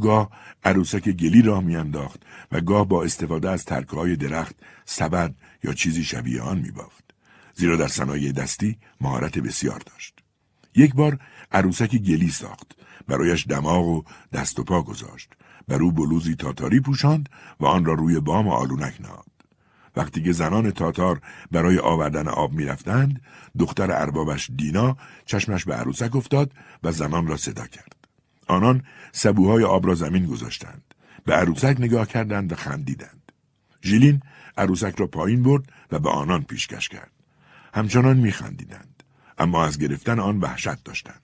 گاه 0.00 0.30
عروسک 0.64 1.08
گلی 1.08 1.42
راه 1.42 1.64
میانداخت 1.64 2.22
و 2.52 2.60
گاه 2.60 2.88
با 2.88 3.04
استفاده 3.04 3.50
از 3.50 3.64
ترکه 3.64 3.96
های 3.96 4.16
درخت 4.16 4.56
سبد 4.84 5.34
یا 5.64 5.72
چیزی 5.72 6.04
شبیه 6.04 6.42
آن 6.42 6.58
میبافت. 6.58 7.04
زیرا 7.54 7.76
در 7.76 7.88
صنایع 7.88 8.32
دستی 8.32 8.78
مهارت 9.00 9.38
بسیار 9.38 9.82
داشت. 9.86 10.18
یک 10.74 10.94
بار 10.94 11.18
عروسک 11.52 11.96
گلی 11.96 12.28
ساخت. 12.28 12.72
برایش 13.08 13.46
دماغ 13.48 13.86
و 13.86 14.02
دست 14.32 14.58
و 14.58 14.64
پا 14.64 14.82
گذاشت. 14.82 15.32
بر 15.68 15.82
او 15.82 15.92
بلوزی 15.92 16.34
تاتاری 16.34 16.80
پوشاند 16.80 17.28
و 17.60 17.66
آن 17.66 17.84
را 17.84 17.94
روی 17.94 18.20
بام 18.20 18.48
آلونک 18.48 19.00
نهاد. 19.00 19.35
وقتی 19.96 20.22
که 20.22 20.32
زنان 20.32 20.70
تاتار 20.70 21.20
برای 21.50 21.78
آوردن 21.78 22.28
آب 22.28 22.52
می‌رفتند 22.52 23.20
دختر 23.58 23.92
اربابش 23.92 24.50
دینا 24.56 24.96
چشمش 25.26 25.64
به 25.64 25.74
عروسک 25.74 26.16
افتاد 26.16 26.52
و 26.82 26.92
زنان 26.92 27.26
را 27.26 27.36
صدا 27.36 27.66
کرد. 27.66 27.96
آنان 28.46 28.82
سبوهای 29.12 29.64
آب 29.64 29.86
را 29.86 29.94
زمین 29.94 30.26
گذاشتند. 30.26 30.82
به 31.24 31.34
عروسک 31.34 31.76
نگاه 31.78 32.06
کردند 32.06 32.52
و 32.52 32.56
خندیدند. 32.56 33.32
ژیلین 33.82 34.22
عروسک 34.58 34.94
را 34.96 35.06
پایین 35.06 35.42
برد 35.42 35.72
و 35.92 35.98
به 35.98 36.10
آنان 36.10 36.42
پیشکش 36.42 36.88
کرد. 36.88 37.10
همچنان 37.74 38.16
میخندیدند 38.16 39.02
اما 39.38 39.64
از 39.64 39.78
گرفتن 39.78 40.18
آن 40.18 40.40
وحشت 40.40 40.84
داشتند. 40.84 41.22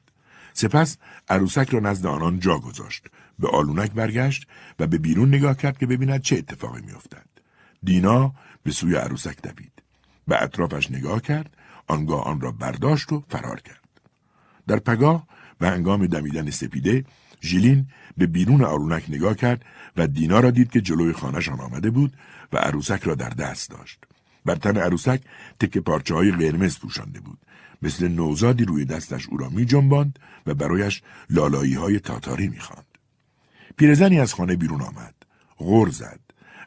سپس 0.52 0.96
عروسک 1.28 1.68
را 1.70 1.80
نزد 1.80 2.06
آنان 2.06 2.40
جا 2.40 2.58
گذاشت 2.58 3.06
به 3.38 3.48
آلونک 3.48 3.92
برگشت 3.92 4.46
و 4.78 4.86
به 4.86 4.98
بیرون 4.98 5.28
نگاه 5.28 5.56
کرد 5.56 5.78
که 5.78 5.86
ببیند 5.86 6.22
چه 6.22 6.36
اتفاقی 6.36 6.80
میافتد. 6.80 7.26
دینا 7.82 8.34
به 8.62 8.70
سوی 8.70 8.94
عروسک 8.94 9.42
دوید 9.42 9.82
به 10.28 10.42
اطرافش 10.42 10.90
نگاه 10.90 11.22
کرد 11.22 11.56
آنگاه 11.86 12.24
آن 12.24 12.40
را 12.40 12.52
برداشت 12.52 13.12
و 13.12 13.24
فرار 13.28 13.60
کرد 13.60 13.88
در 14.66 14.78
پگاه 14.78 15.26
و 15.60 15.64
انگام 15.64 16.06
دمیدن 16.06 16.50
سپیده 16.50 17.04
ژیلین 17.42 17.86
به 18.16 18.26
بیرون 18.26 18.64
آلونک 18.64 19.04
نگاه 19.08 19.34
کرد 19.34 19.64
و 19.96 20.06
دینا 20.06 20.40
را 20.40 20.50
دید 20.50 20.70
که 20.70 20.80
جلوی 20.80 21.12
خانهشان 21.12 21.60
آمده 21.60 21.90
بود 21.90 22.12
و 22.52 22.56
عروسک 22.56 23.02
را 23.02 23.14
در 23.14 23.30
دست 23.30 23.70
داشت 23.70 24.04
بر 24.44 24.54
تن 24.54 24.76
عروسک 24.76 25.20
تکه 25.60 25.80
پارچه 25.80 26.14
های 26.14 26.32
قرمز 26.32 26.78
پوشانده 26.78 27.20
بود 27.20 27.38
مثل 27.82 28.08
نوزادی 28.08 28.64
روی 28.64 28.84
دستش 28.84 29.28
او 29.28 29.36
را 29.36 29.48
می 29.48 29.64
جنباند 29.64 30.18
و 30.46 30.54
برایش 30.54 31.02
لالایی 31.30 31.74
های 31.74 32.00
تاتاری 32.00 32.48
می 32.48 32.60
خاند. 32.60 32.86
پیرزنی 33.76 34.20
از 34.20 34.34
خانه 34.34 34.56
بیرون 34.56 34.82
آمد. 34.82 35.14
غور 35.58 35.88
زد. 35.88 36.20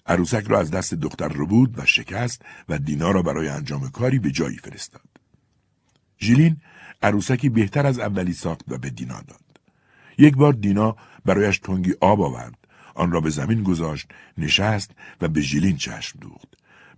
عروسک 0.05 0.45
را 0.47 0.59
از 0.59 0.71
دست 0.71 0.93
دختر 0.93 1.27
رو 1.27 1.47
بود 1.47 1.79
و 1.79 1.85
شکست 1.85 2.41
و 2.69 2.77
دینا 2.77 3.11
را 3.11 3.21
برای 3.21 3.47
انجام 3.47 3.89
کاری 3.89 4.19
به 4.19 4.31
جایی 4.31 4.57
فرستاد. 4.57 5.01
ژیلین 6.19 6.57
عروسکی 7.01 7.49
بهتر 7.49 7.85
از 7.85 7.99
اولی 7.99 8.33
ساخت 8.33 8.65
و 8.67 8.77
به 8.77 8.89
دینا 8.89 9.21
داد. 9.21 9.41
یک 10.17 10.35
بار 10.35 10.53
دینا 10.53 10.95
برایش 11.25 11.59
تنگی 11.59 11.93
آب 12.01 12.21
آورد. 12.21 12.57
آن 12.95 13.11
را 13.11 13.21
به 13.21 13.29
زمین 13.29 13.63
گذاشت، 13.63 14.07
نشست 14.37 14.91
و 15.21 15.27
به 15.27 15.41
ژیلین 15.41 15.77
چشم 15.77 16.19
دوخت. 16.19 16.47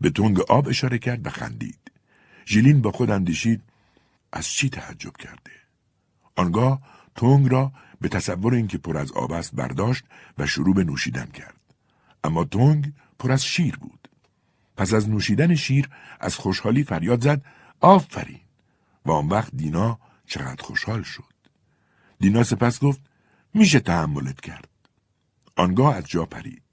به 0.01 0.09
تنگ 0.09 0.39
آب 0.39 0.67
اشاره 0.67 0.97
کرد 0.97 1.27
و 1.27 1.29
خندید. 1.29 1.91
ژیلین 2.45 2.81
با 2.81 2.91
خود 2.91 3.11
اندیشید 3.11 3.61
از 4.31 4.47
چی 4.47 4.69
تعجب 4.69 5.17
کرده؟ 5.17 5.51
آنگاه 6.35 6.81
تنگ 7.15 7.51
را 7.51 7.71
به 8.01 8.09
تصور 8.09 8.53
اینکه 8.53 8.77
پر 8.77 8.97
از 8.97 9.11
آب 9.11 9.31
است 9.31 9.55
برداشت 9.55 10.05
و 10.37 10.47
شروع 10.47 10.75
به 10.75 10.83
نوشیدن 10.83 11.25
کرد. 11.25 11.56
اما 12.23 12.43
تونگ 12.43 12.93
پر 13.19 13.31
از 13.31 13.45
شیر 13.45 13.77
بود. 13.77 14.09
پس 14.77 14.93
از 14.93 15.09
نوشیدن 15.09 15.55
شیر 15.55 15.89
از 16.19 16.35
خوشحالی 16.35 16.83
فریاد 16.83 17.23
زد 17.23 17.41
آفرین 17.79 18.39
و 19.05 19.11
آن 19.11 19.27
وقت 19.27 19.55
دینا 19.55 19.99
چقدر 20.25 20.63
خوشحال 20.63 21.03
شد. 21.03 21.33
دینا 22.19 22.43
سپس 22.43 22.79
گفت 22.79 23.01
میشه 23.53 23.79
تحملت 23.79 24.41
کرد. 24.41 24.69
آنگاه 25.55 25.95
از 25.95 26.05
جا 26.07 26.25
پرید. 26.25 26.63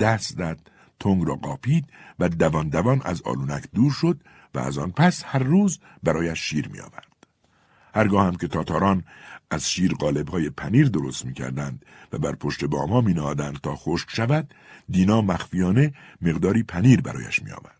دست 0.00 0.38
داد 0.38 0.70
تنگ 1.00 1.26
را 1.26 1.34
قاپید 1.34 1.86
و 2.18 2.28
دوان 2.28 2.68
دوان 2.68 3.02
از 3.04 3.22
آلونک 3.22 3.64
دور 3.74 3.92
شد 3.92 4.20
و 4.54 4.58
از 4.58 4.78
آن 4.78 4.90
پس 4.90 5.22
هر 5.26 5.38
روز 5.38 5.80
برایش 6.02 6.40
شیر 6.40 6.68
می 6.68 6.80
آورد. 6.80 7.16
هرگاه 7.94 8.26
هم 8.26 8.36
که 8.36 8.48
تاتاران 8.48 9.04
از 9.50 9.70
شیر 9.70 9.94
قالب 9.94 10.28
های 10.28 10.50
پنیر 10.50 10.88
درست 10.88 11.24
می 11.24 11.32
کردند 11.32 11.84
و 12.12 12.18
بر 12.18 12.32
پشت 12.32 12.64
باما 12.64 13.00
می 13.00 13.14
نهادند 13.14 13.58
تا 13.58 13.76
خشک 13.76 14.10
شود 14.10 14.54
دینا 14.90 15.20
مخفیانه 15.20 15.94
مقداری 16.22 16.62
پنیر 16.62 17.00
برایش 17.00 17.42
می 17.42 17.50
آورد. 17.50 17.76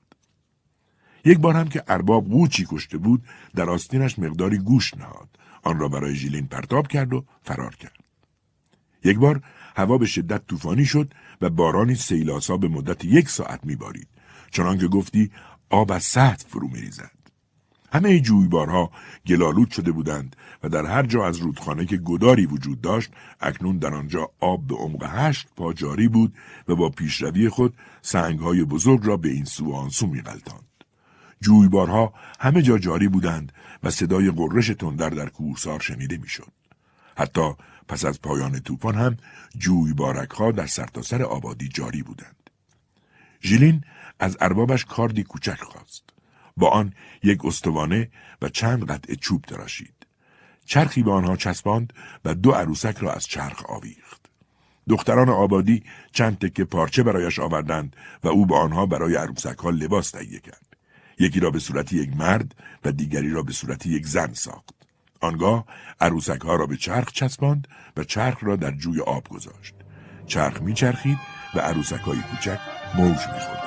یک 1.25 1.39
بار 1.39 1.57
هم 1.57 1.69
که 1.69 1.83
ارباب 1.89 2.29
قوچی 2.29 2.67
کشته 2.71 2.99
بود 2.99 3.25
در 3.55 3.71
آستینش 3.71 4.19
مقداری 4.19 4.59
گوشت 4.59 4.97
نهاد. 4.97 5.29
آن 5.63 5.79
را 5.79 5.89
برای 5.89 6.15
ژیلین 6.15 6.47
پرتاب 6.47 6.89
کرد 6.89 7.15
و 7.15 7.25
فرار 7.43 7.75
کرد. 7.75 8.05
یک 9.05 9.19
بار 9.19 9.43
هوا 9.77 9.99
به 9.99 10.07
شدت 10.07 10.47
طوفانی 10.47 10.85
شد 10.85 11.15
و 11.41 11.51
بارانی 11.51 11.95
سیلاسا 11.95 12.57
به 12.57 12.69
مدت 12.69 13.05
یک 13.05 13.29
ساعت 13.29 13.65
میبارید. 13.65 14.09
چنان 14.51 14.79
که 14.79 14.89
گفتی 14.89 15.31
آب 15.71 15.93
از 15.93 16.03
سطح 16.03 16.49
فرو 16.49 16.69
میریزد. 16.69 17.16
همه 17.97 18.21
جویبارها 18.21 18.91
گلالود 19.27 19.71
شده 19.71 19.93
بودند 19.93 20.37
و 20.63 20.69
در 20.69 20.87
هر 20.87 21.03
جا 21.03 21.27
از 21.27 21.37
رودخانه 21.37 21.87
که 21.87 21.97
گداری 21.97 22.47
وجود 22.47 22.81
داشت 22.81 23.11
اکنون 23.41 23.79
در 23.79 23.95
آنجا 23.95 24.31
آب 24.41 24.67
به 24.67 24.75
عمق 24.75 25.03
هشت 25.03 25.49
پا 25.57 25.73
جاری 25.73 26.09
بود 26.09 26.35
و 26.69 26.77
با 26.77 26.91
پیشروی 26.91 27.49
خود 27.49 27.75
سنگهای 28.03 28.65
بزرگ 28.65 29.07
را 29.07 29.17
به 29.17 29.29
این 29.29 29.45
سو 29.45 29.71
و 29.71 29.75
آن 29.75 29.89
سو 29.89 30.07
میغلطاند 30.07 30.85
جویبارها 31.41 32.15
همه 32.41 32.63
جا 32.63 32.79
جاری 32.79 33.09
بودند 33.09 33.53
و 33.83 33.91
صدای 33.91 34.31
قررش 34.31 34.67
تندر 34.67 35.11
در 35.11 35.29
کوهسار 35.29 35.81
شنیده 35.81 36.17
می‌شد. 36.17 36.53
حتی 37.17 37.53
پس 37.89 38.05
از 38.05 38.23
پایان 38.23 38.61
طوفان 38.61 38.95
هم 38.95 39.17
جویبارکها 39.59 40.53
در 40.53 40.67
سرتاسر 40.67 41.19
سر 41.19 41.25
آبادی 41.25 41.69
جاری 41.69 42.03
بودند. 42.03 42.51
ژیلین 43.43 43.85
از 44.19 44.37
اربابش 44.41 44.85
کاردی 44.85 45.23
کوچک 45.23 45.61
خواست. 45.61 46.06
با 46.57 46.69
آن 46.69 46.93
یک 47.23 47.45
استوانه 47.45 48.11
و 48.43 48.49
چند 48.49 48.91
قطعه 48.91 49.17
چوب 49.17 49.43
تراشید. 49.43 50.07
چرخی 50.67 51.03
به 51.03 51.13
آنها 51.13 51.37
چسباند 51.37 51.93
و 52.25 52.35
دو 52.35 52.51
عروسک 52.51 52.97
را 52.99 53.13
از 53.13 53.27
چرخ 53.27 53.65
آویخت. 53.69 54.27
دختران 54.89 55.29
آبادی 55.29 55.83
چند 56.13 56.39
تکه 56.39 56.65
پارچه 56.65 57.03
برایش 57.03 57.39
آوردند 57.39 57.97
و 58.25 58.29
او 58.29 58.47
با 58.47 58.61
آنها 58.61 58.87
برای 58.87 59.17
عروسک 59.17 59.59
ها 59.59 59.71
لباس 59.71 60.11
تهیه 60.11 60.41
کرد. 60.41 60.77
یکی 61.19 61.41
را 61.41 61.51
به 61.51 61.59
صورت 61.59 61.93
یک 61.93 62.17
مرد 62.17 62.55
و 62.85 62.93
دیگری 62.93 63.31
را 63.31 63.43
به 63.43 63.53
صورت 63.53 63.87
یک 63.87 64.07
زن 64.07 64.33
ساخت. 64.33 64.75
آنگاه 65.21 65.65
عروسک 66.01 66.41
ها 66.41 66.57
را 66.57 66.67
به 66.67 66.77
چرخ 66.77 67.13
چسباند 67.13 67.69
و 67.97 68.05
چرخ 68.05 68.45
را 68.45 68.57
در 68.57 68.71
جوی 68.71 69.01
آب 69.01 69.29
گذاشت. 69.29 69.75
چرخ 70.27 70.63
میچرخید 70.63 71.19
و 71.55 71.61
عروسک 71.61 72.01
های 72.01 72.19
کوچک 72.19 72.59
موج 72.95 73.19
میخوردند. 73.19 73.66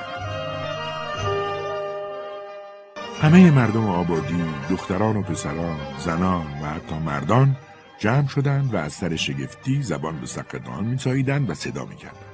همه 3.22 3.52
مردم 3.52 3.88
آبادی، 3.88 4.44
دختران 4.70 5.18
و 5.18 5.22
پسران، 5.22 5.80
زنان 5.98 6.46
و 6.62 6.66
حتی 6.66 6.96
مردان 6.96 7.56
جمع 7.98 8.28
شدند 8.28 8.74
و 8.74 8.78
از 8.78 8.94
سر 8.94 9.16
شگفتی 9.16 9.84
زبان 9.84 10.20
به 10.20 10.28
سقدان 10.28 10.84
میساییدند 10.84 11.50
و 11.50 11.54
صدا 11.54 11.86
می‌کردند. 11.86 12.26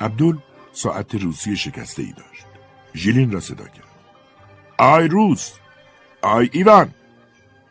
عبدول 0.00 0.38
ساعت 0.72 1.14
روسی 1.14 1.56
شکسته 1.56 2.02
ای 2.02 2.12
داشت. 2.12 2.46
ژیلین 2.94 3.32
را 3.32 3.40
صدا 3.40 3.64
کرد. 3.64 3.88
آی 4.78 5.08
روس! 5.08 5.52
آی 6.22 6.50
ایوان! 6.52 6.94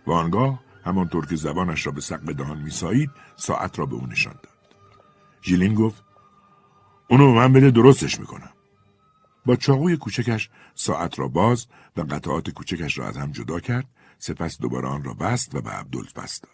و 0.08 0.12
آنگاه 0.12 0.60
همانطور 0.86 1.26
که 1.26 1.36
زبانش 1.36 1.86
را 1.86 1.92
به 1.92 2.02
سقب 2.02 2.32
دهان 2.32 2.58
میسایید 2.58 3.12
ساعت 3.36 3.80
را 3.80 3.86
به 3.86 3.96
او 3.96 4.08
نشان 4.08 4.34
داد. 4.34 4.76
ژیلین 5.44 5.74
گفت 5.74 6.04
اونو 7.08 7.34
من 7.34 7.54
بده 7.54 7.72
درستش 7.72 8.20
می‌کنم. 8.20 8.54
با 9.46 9.56
چاقوی 9.56 9.98
کوچکش 9.98 10.50
ساعت 10.76 11.20
را 11.20 11.28
باز 11.28 11.68
و 11.98 12.02
قطعات 12.02 12.50
کوچکش 12.50 12.98
را 12.98 13.08
از 13.08 13.18
هم 13.18 13.32
جدا 13.32 13.60
کرد 13.60 13.86
سپس 14.20 14.58
دوباره 14.58 14.88
آن 14.88 15.04
را 15.04 15.14
بست 15.14 15.56
و 15.56 15.62
به 15.62 15.70
عبدال 15.70 16.06
پس 16.16 16.42
داد. 16.42 16.52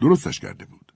درستش 0.00 0.40
کرده 0.40 0.64
بود. 0.64 0.92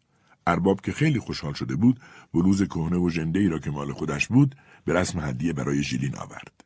ارباب 0.46 0.80
که 0.80 0.92
خیلی 0.92 1.18
خوشحال 1.18 1.52
شده 1.52 1.76
بود 1.76 2.00
بلوز 2.34 2.62
کهنه 2.62 2.96
و 2.96 3.10
ژنده 3.10 3.48
را 3.48 3.58
که 3.58 3.70
مال 3.70 3.92
خودش 3.92 4.26
بود 4.26 4.56
به 4.84 4.92
رسم 4.92 5.20
هدیه 5.20 5.52
برای 5.52 5.82
ژیلین 5.82 6.16
آورد. 6.16 6.64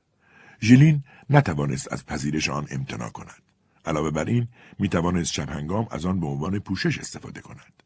ژیلین 0.63 1.05
نتوانست 1.31 1.93
از 1.93 2.07
پذیرش 2.07 2.49
آن 2.49 2.67
امتناع 2.71 3.09
کند. 3.09 3.43
علاوه 3.85 4.11
بر 4.11 4.25
این 4.25 4.49
می 4.79 4.89
توانست 4.89 5.33
شب 5.33 5.51
هنگام 5.51 5.87
از 5.91 6.07
آن 6.07 6.21
به 6.21 6.27
عنوان 6.27 6.59
پوشش 6.59 6.99
استفاده 6.99 7.41
کند. 7.41 7.83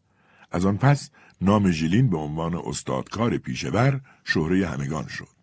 از 0.50 0.66
آن 0.66 0.76
پس 0.76 1.10
نام 1.40 1.70
ژیلین 1.70 2.10
به 2.10 2.16
عنوان 2.16 2.54
استادکار 2.54 3.36
پیشور 3.36 4.00
شهره 4.24 4.68
همگان 4.68 5.06
شد. 5.08 5.33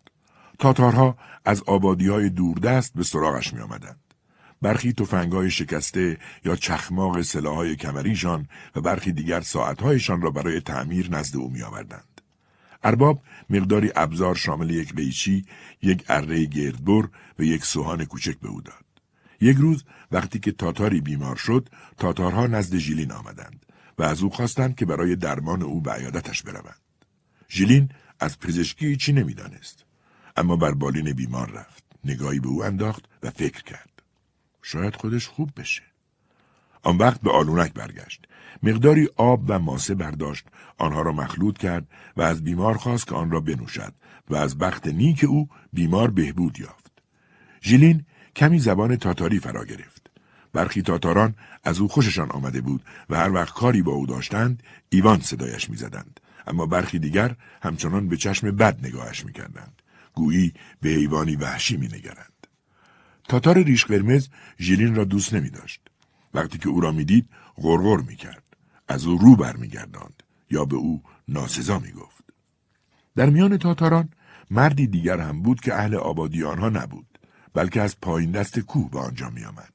تاتارها 0.62 1.16
از 1.44 1.62
آبادی 1.62 2.08
های 2.08 2.30
دوردست 2.30 2.94
به 2.94 3.02
سراغش 3.02 3.54
می 3.54 3.60
آمدند. 3.60 4.00
برخی 4.62 4.92
تفنگهای 4.92 5.50
شکسته 5.50 6.18
یا 6.44 6.56
چخماق 6.56 7.22
سلاحهای 7.22 7.76
کمریشان 7.76 8.48
و 8.76 8.80
برخی 8.80 9.12
دیگر 9.12 9.40
ساعتهایشان 9.40 10.22
را 10.22 10.30
برای 10.30 10.60
تعمیر 10.60 11.10
نزد 11.10 11.36
او 11.36 11.50
میآوردند. 11.50 12.20
ارباب 12.84 13.22
مقداری 13.50 13.92
ابزار 13.96 14.34
شامل 14.34 14.70
یک 14.70 14.94
قیچی، 14.94 15.44
یک 15.82 16.04
اره 16.08 16.44
گردبر 16.44 17.08
و 17.38 17.42
یک 17.42 17.64
سوهان 17.64 18.04
کوچک 18.04 18.38
به 18.38 18.48
او 18.48 18.60
داد. 18.60 18.84
یک 19.40 19.56
روز 19.56 19.84
وقتی 20.12 20.38
که 20.38 20.52
تاتاری 20.52 21.00
بیمار 21.00 21.36
شد، 21.36 21.68
تاتارها 21.98 22.46
نزد 22.46 22.76
ژیلین 22.76 23.12
آمدند 23.12 23.66
و 23.98 24.02
از 24.02 24.22
او 24.22 24.30
خواستند 24.30 24.76
که 24.76 24.86
برای 24.86 25.16
درمان 25.16 25.62
او 25.62 25.80
به 25.80 25.92
عیادتش 25.92 26.42
بروند. 26.42 26.80
ژیلین 27.48 27.88
از 28.20 28.38
پزشکی 28.38 28.96
چی 28.96 29.12
نمی‌دانست، 29.12 29.81
اما 30.36 30.56
بر 30.56 30.70
بالین 30.70 31.12
بیمار 31.12 31.50
رفت. 31.50 31.84
نگاهی 32.04 32.40
به 32.40 32.48
او 32.48 32.64
انداخت 32.64 33.04
و 33.22 33.30
فکر 33.30 33.62
کرد. 33.62 34.02
شاید 34.62 34.96
خودش 34.96 35.28
خوب 35.28 35.50
بشه. 35.56 35.82
آن 36.82 36.96
وقت 36.96 37.20
به 37.20 37.30
آلونک 37.30 37.72
برگشت. 37.72 38.26
مقداری 38.62 39.08
آب 39.16 39.44
و 39.48 39.58
ماسه 39.58 39.94
برداشت، 39.94 40.44
آنها 40.78 41.02
را 41.02 41.12
مخلوط 41.12 41.58
کرد 41.58 41.86
و 42.16 42.22
از 42.22 42.44
بیمار 42.44 42.76
خواست 42.76 43.06
که 43.06 43.14
آن 43.14 43.30
را 43.30 43.40
بنوشد 43.40 43.94
و 44.30 44.36
از 44.36 44.58
بخت 44.58 44.86
نیک 44.86 45.24
او 45.24 45.48
بیمار 45.72 46.10
بهبود 46.10 46.60
یافت. 46.60 46.92
ژیلین 47.62 48.04
کمی 48.36 48.58
زبان 48.58 48.96
تاتاری 48.96 49.38
فرا 49.38 49.64
گرفت. 49.64 50.10
برخی 50.52 50.82
تاتاران 50.82 51.34
از 51.64 51.80
او 51.80 51.88
خوششان 51.88 52.30
آمده 52.30 52.60
بود 52.60 52.84
و 53.10 53.16
هر 53.16 53.32
وقت 53.32 53.54
کاری 53.54 53.82
با 53.82 53.92
او 53.92 54.06
داشتند 54.06 54.62
ایوان 54.88 55.20
صدایش 55.20 55.70
می‌زدند 55.70 56.20
اما 56.46 56.66
برخی 56.66 56.98
دیگر 56.98 57.36
همچنان 57.62 58.08
به 58.08 58.16
چشم 58.16 58.50
بد 58.50 58.86
نگاهش 58.86 59.24
می‌کردند 59.24 59.81
گویی 60.14 60.52
به 60.80 60.88
حیوانی 60.88 61.36
وحشی 61.36 61.76
مینگرند 61.76 62.46
تاتار 63.28 63.58
ریش 63.58 63.84
قرمز 63.84 64.28
ژیلین 64.60 64.94
را 64.94 65.04
دوست 65.04 65.34
نمی 65.34 65.50
داشت. 65.50 65.80
وقتی 66.34 66.58
که 66.58 66.68
او 66.68 66.80
را 66.80 66.92
می‌دید 66.92 67.28
غرغر 67.56 68.00
می‌کرد 68.00 68.56
از 68.88 69.06
او 69.06 69.18
رو 69.18 69.36
برمیگرداند 69.36 70.22
یا 70.50 70.64
به 70.64 70.76
او 70.76 71.02
ناسزا 71.28 71.78
می‌گفت 71.78 72.24
در 73.16 73.30
میان 73.30 73.56
تاتاران 73.56 74.08
مردی 74.50 74.86
دیگر 74.86 75.20
هم 75.20 75.42
بود 75.42 75.60
که 75.60 75.74
اهل 75.74 75.94
آبادی 75.94 76.44
آنها 76.44 76.68
نبود 76.68 77.18
بلکه 77.54 77.80
از 77.80 78.00
پایین 78.00 78.30
دست 78.30 78.58
کوه 78.58 78.90
به 78.90 78.98
آنجا 78.98 79.30
می 79.30 79.44
آمد. 79.44 79.72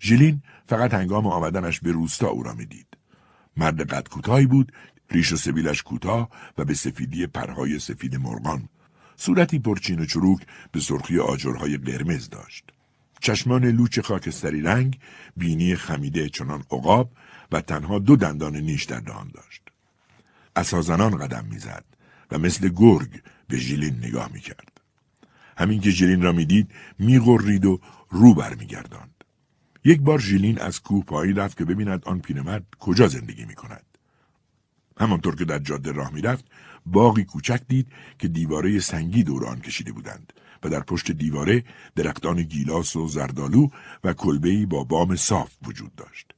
ژیلین 0.00 0.42
فقط 0.66 0.94
هنگام 0.94 1.26
آمدنش 1.26 1.80
به 1.80 1.92
روستا 1.92 2.28
او 2.28 2.42
را 2.42 2.54
می‌دید. 2.54 2.86
مرد 3.56 3.80
قد 3.80 4.08
کوتاهی 4.08 4.46
بود، 4.46 4.72
ریش 5.10 5.32
و 5.32 5.36
سبیلش 5.36 5.82
کوتاه 5.82 6.30
و 6.58 6.64
به 6.64 6.74
سفیدی 6.74 7.26
پرهای 7.26 7.78
سفید 7.78 8.16
مرغان. 8.16 8.68
صورتی 9.16 9.58
پرچین 9.58 10.00
و 10.00 10.04
چروک 10.04 10.40
به 10.72 10.80
سرخی 10.80 11.18
آجرهای 11.18 11.76
قرمز 11.76 12.28
داشت. 12.28 12.64
چشمان 13.20 13.64
لوچ 13.64 14.00
خاکستری 14.00 14.62
رنگ، 14.62 14.98
بینی 15.36 15.76
خمیده 15.76 16.28
چنان 16.28 16.64
عقاب 16.70 17.10
و 17.52 17.60
تنها 17.60 17.98
دو 17.98 18.16
دندان 18.16 18.56
نیش 18.56 18.84
در 18.84 19.00
دهان 19.00 19.30
داشت. 19.34 19.62
اسازنان 20.56 21.16
قدم 21.16 21.44
می‌زد 21.44 21.84
و 22.30 22.38
مثل 22.38 22.68
گرگ 22.68 23.22
به 23.48 23.56
ژیلین 23.56 23.96
نگاه 23.96 24.32
می‌کرد. 24.32 24.80
همین 25.58 25.80
که 25.80 25.90
ژیلین 25.90 26.22
را 26.22 26.32
می‌دید 26.32 26.70
میغرید 26.98 27.64
و 27.64 27.80
رو 28.10 28.34
برمیگرداند 28.34 29.24
یک 29.84 30.00
بار 30.00 30.18
ژیلین 30.18 30.60
از 30.60 30.82
کوه 30.82 31.04
پایین 31.04 31.36
رفت 31.36 31.58
که 31.58 31.64
ببیند 31.64 32.04
آن 32.04 32.20
پیرمرد 32.20 32.66
کجا 32.80 33.08
زندگی 33.08 33.44
می 33.44 33.54
کند. 33.54 33.84
همانطور 35.00 35.36
که 35.36 35.44
در 35.44 35.58
جاده 35.58 35.92
راه 35.92 36.12
می‌رفت 36.12 36.44
باغی 36.86 37.24
کوچک 37.24 37.60
دید 37.68 37.86
که 38.18 38.28
دیواره 38.28 38.80
سنگی 38.80 39.22
دور 39.22 39.46
آن 39.46 39.60
کشیده 39.60 39.92
بودند 39.92 40.32
و 40.62 40.68
در 40.68 40.80
پشت 40.80 41.12
دیواره 41.12 41.64
درختان 41.96 42.42
گیلاس 42.42 42.96
و 42.96 43.08
زردالو 43.08 43.68
و 44.04 44.12
کلبه‌ای 44.12 44.66
با 44.66 44.84
بام 44.84 45.16
صاف 45.16 45.52
وجود 45.62 45.94
داشت. 45.94 46.32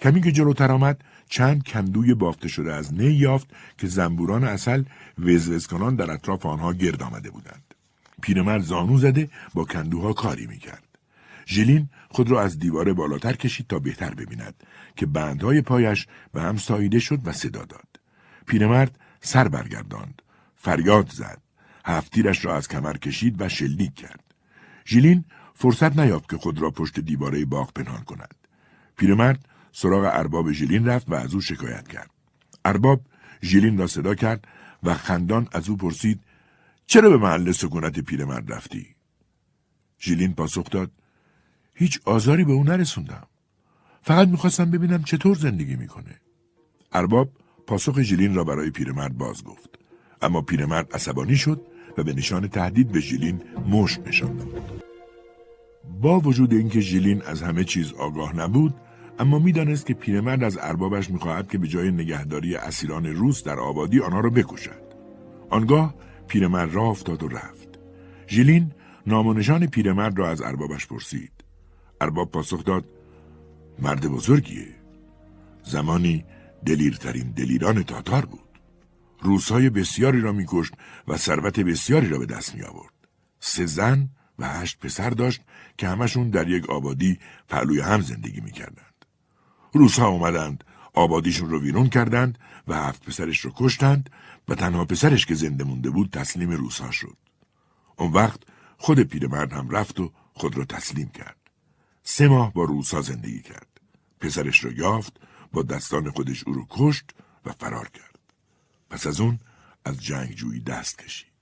کمی 0.00 0.20
که 0.20 0.32
جلوتر 0.32 0.72
آمد 0.72 1.04
چند 1.28 1.62
کندوی 1.62 2.14
بافته 2.14 2.48
شده 2.48 2.72
از 2.72 2.94
نی 2.94 3.12
یافت 3.12 3.50
که 3.78 3.86
زنبوران 3.86 4.44
اصل 4.44 4.82
وزوزکنان 5.18 5.96
در 5.96 6.10
اطراف 6.10 6.46
آنها 6.46 6.72
گرد 6.72 7.02
آمده 7.02 7.30
بودند. 7.30 7.74
پیرمرد 8.22 8.62
زانو 8.62 8.98
زده 8.98 9.30
با 9.54 9.64
کندوها 9.64 10.12
کاری 10.12 10.46
می‌کرد. 10.46 10.88
ژیلین 11.46 11.88
خود 12.08 12.30
را 12.30 12.42
از 12.42 12.58
دیواره 12.58 12.92
بالاتر 12.92 13.32
کشید 13.32 13.66
تا 13.66 13.78
بهتر 13.78 14.14
ببیند 14.14 14.54
که 14.96 15.06
بندهای 15.06 15.60
پایش 15.60 16.06
به 16.32 16.42
هم 16.42 16.56
ساییده 16.56 16.98
شد 16.98 17.20
و 17.24 17.32
صدا 17.32 17.64
داد. 17.64 18.00
پیرمرد 18.46 18.98
سر 19.22 19.48
برگرداند. 19.48 20.22
فریاد 20.56 21.10
زد. 21.10 21.42
هفتیرش 21.84 22.44
را 22.44 22.56
از 22.56 22.68
کمر 22.68 22.96
کشید 22.96 23.40
و 23.40 23.48
شلیک 23.48 23.94
کرد. 23.94 24.34
ژیلین 24.86 25.24
فرصت 25.54 25.98
نیافت 25.98 26.30
که 26.30 26.36
خود 26.36 26.58
را 26.58 26.70
پشت 26.70 27.00
دیواره 27.00 27.44
باغ 27.44 27.72
پنهان 27.72 28.04
کند. 28.04 28.34
پیرمرد 28.96 29.48
سراغ 29.72 30.10
ارباب 30.12 30.52
ژیلین 30.52 30.86
رفت 30.86 31.08
و 31.08 31.14
از 31.14 31.34
او 31.34 31.40
شکایت 31.40 31.88
کرد. 31.88 32.10
ارباب 32.64 33.00
ژیلین 33.42 33.78
را 33.78 33.86
صدا 33.86 34.14
کرد 34.14 34.48
و 34.82 34.94
خندان 34.94 35.48
از 35.52 35.68
او 35.68 35.76
پرسید 35.76 36.20
چرا 36.86 37.10
به 37.10 37.16
محل 37.16 37.52
سکونت 37.52 38.00
پیرمرد 38.00 38.52
رفتی؟ 38.52 38.86
ژیلین 40.00 40.34
پاسخ 40.34 40.70
داد 40.70 40.90
هیچ 41.74 42.00
آزاری 42.04 42.44
به 42.44 42.52
او 42.52 42.64
نرسوندم. 42.64 43.26
فقط 44.02 44.28
می‌خواستم 44.28 44.70
ببینم 44.70 45.02
چطور 45.02 45.36
زندگی 45.36 45.76
می‌کنه. 45.76 46.20
ارباب 46.92 47.30
پاسخ 47.66 48.00
ژیلین 48.00 48.34
را 48.34 48.44
برای 48.44 48.70
پیرمرد 48.70 49.18
باز 49.18 49.44
گفت. 49.44 49.70
اما 50.22 50.42
پیرمرد 50.42 50.92
عصبانی 50.92 51.36
شد 51.36 51.66
و 51.98 52.02
به 52.02 52.12
نشان 52.12 52.48
تهدید 52.48 52.92
به 52.92 53.00
ژیلین 53.00 53.42
مشت 53.68 54.00
نشان 54.06 54.36
داد. 54.36 54.82
با 56.00 56.20
وجود 56.20 56.52
اینکه 56.52 56.80
ژیلین 56.80 57.22
از 57.22 57.42
همه 57.42 57.64
چیز 57.64 57.92
آگاه 57.92 58.36
نبود، 58.36 58.74
اما 59.18 59.38
می‌دانست 59.38 59.86
که 59.86 59.94
پیرمرد 59.94 60.44
از 60.44 60.58
اربابش 60.60 61.10
می‌خواهد 61.10 61.50
که 61.50 61.58
به 61.58 61.68
جای 61.68 61.90
نگهداری 61.90 62.56
اسیران 62.56 63.06
روس 63.06 63.44
در 63.44 63.60
آبادی 63.60 64.00
آنها 64.00 64.20
را 64.20 64.30
بکشد. 64.30 64.82
آنگاه 65.50 65.94
پیرمرد 66.28 66.74
را 66.74 66.82
افتاد 66.82 67.22
و 67.22 67.28
رفت. 67.28 67.68
ژیلین 68.28 68.72
نام 69.06 69.42
پیرمرد 69.66 70.18
را 70.18 70.30
از 70.30 70.42
اربابش 70.42 70.86
پرسید. 70.86 71.32
ارباب 72.00 72.30
پاسخ 72.30 72.64
داد 72.64 72.84
مرد 73.78 74.08
بزرگیه. 74.08 74.68
زمانی 75.62 76.24
دلیرترین 76.66 77.30
دلیران 77.30 77.82
تاتار 77.82 78.26
بود. 78.26 78.40
روزهای 79.20 79.70
بسیاری 79.70 80.20
را 80.20 80.32
میکشت 80.32 80.72
و 81.08 81.16
ثروت 81.16 81.60
بسیاری 81.60 82.08
را 82.08 82.18
به 82.18 82.26
دست 82.26 82.54
می 82.54 82.62
آورد. 82.62 82.92
سه 83.40 83.66
زن 83.66 84.08
و 84.38 84.48
هشت 84.48 84.78
پسر 84.78 85.10
داشت 85.10 85.40
که 85.78 85.88
همشون 85.88 86.30
در 86.30 86.48
یک 86.48 86.70
آبادی 86.70 87.18
پهلوی 87.48 87.80
هم 87.80 88.00
زندگی 88.00 88.40
می‌کردند. 88.40 89.04
روزها 89.72 90.08
اومدند 90.08 90.64
آبادیشون 90.94 91.50
رو 91.50 91.60
ویرون 91.60 91.88
کردند 91.88 92.38
و 92.68 92.74
هفت 92.74 93.04
پسرش 93.04 93.40
رو 93.40 93.52
کشتند 93.56 94.10
و 94.48 94.54
تنها 94.54 94.84
پسرش 94.84 95.26
که 95.26 95.34
زنده 95.34 95.64
مونده 95.64 95.90
بود 95.90 96.10
تسلیم 96.10 96.50
روسها 96.50 96.90
شد. 96.90 97.16
اون 97.96 98.12
وقت 98.12 98.40
خود 98.78 99.00
پیرمرد 99.00 99.52
هم 99.52 99.70
رفت 99.70 100.00
و 100.00 100.12
خود 100.32 100.56
را 100.56 100.64
تسلیم 100.64 101.08
کرد. 101.08 101.36
سه 102.02 102.28
ماه 102.28 102.52
با 102.52 102.64
روسها 102.64 103.00
زندگی 103.00 103.42
کرد. 103.42 103.80
پسرش 104.20 104.64
را 104.64 104.72
یافت 104.72 105.20
با 105.52 105.62
دستان 105.62 106.10
خودش 106.10 106.44
او 106.44 106.52
رو 106.52 106.66
کشت 106.70 107.10
و 107.44 107.52
فرار 107.52 107.88
کرد. 107.88 108.18
پس 108.90 109.06
از 109.06 109.20
اون 109.20 109.38
از 109.84 110.02
جنگجویی 110.02 110.60
دست 110.60 110.98
کشید. 110.98 111.32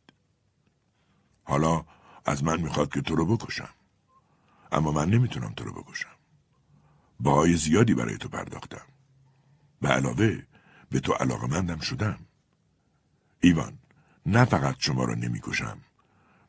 حالا 1.45 1.85
از 2.25 2.45
من 2.45 2.61
می‌خواد 2.61 2.93
که 2.93 3.01
تو 3.01 3.17
رو 3.17 3.37
بکشم. 3.37 3.75
اما 4.73 4.93
من 4.93 5.11
نمی‌تونم 5.11 5.53
تو 5.53 5.65
رو 5.65 5.83
بکشم. 5.83 6.17
باهای 7.21 7.57
زیادی 7.57 7.95
برای 7.95 8.19
تو 8.19 8.29
پرداختم. 8.29 8.87
به 9.81 9.89
علاوه 9.89 10.43
به 10.91 11.01
تو 11.01 11.13
علاقمندم 11.13 11.79
شدم. 11.79 12.19
ایوان 13.41 13.79
نه 14.27 14.45
فقط 14.45 14.77
شما 14.79 15.05
را 15.05 15.15
نمی‌کشم 15.15 15.81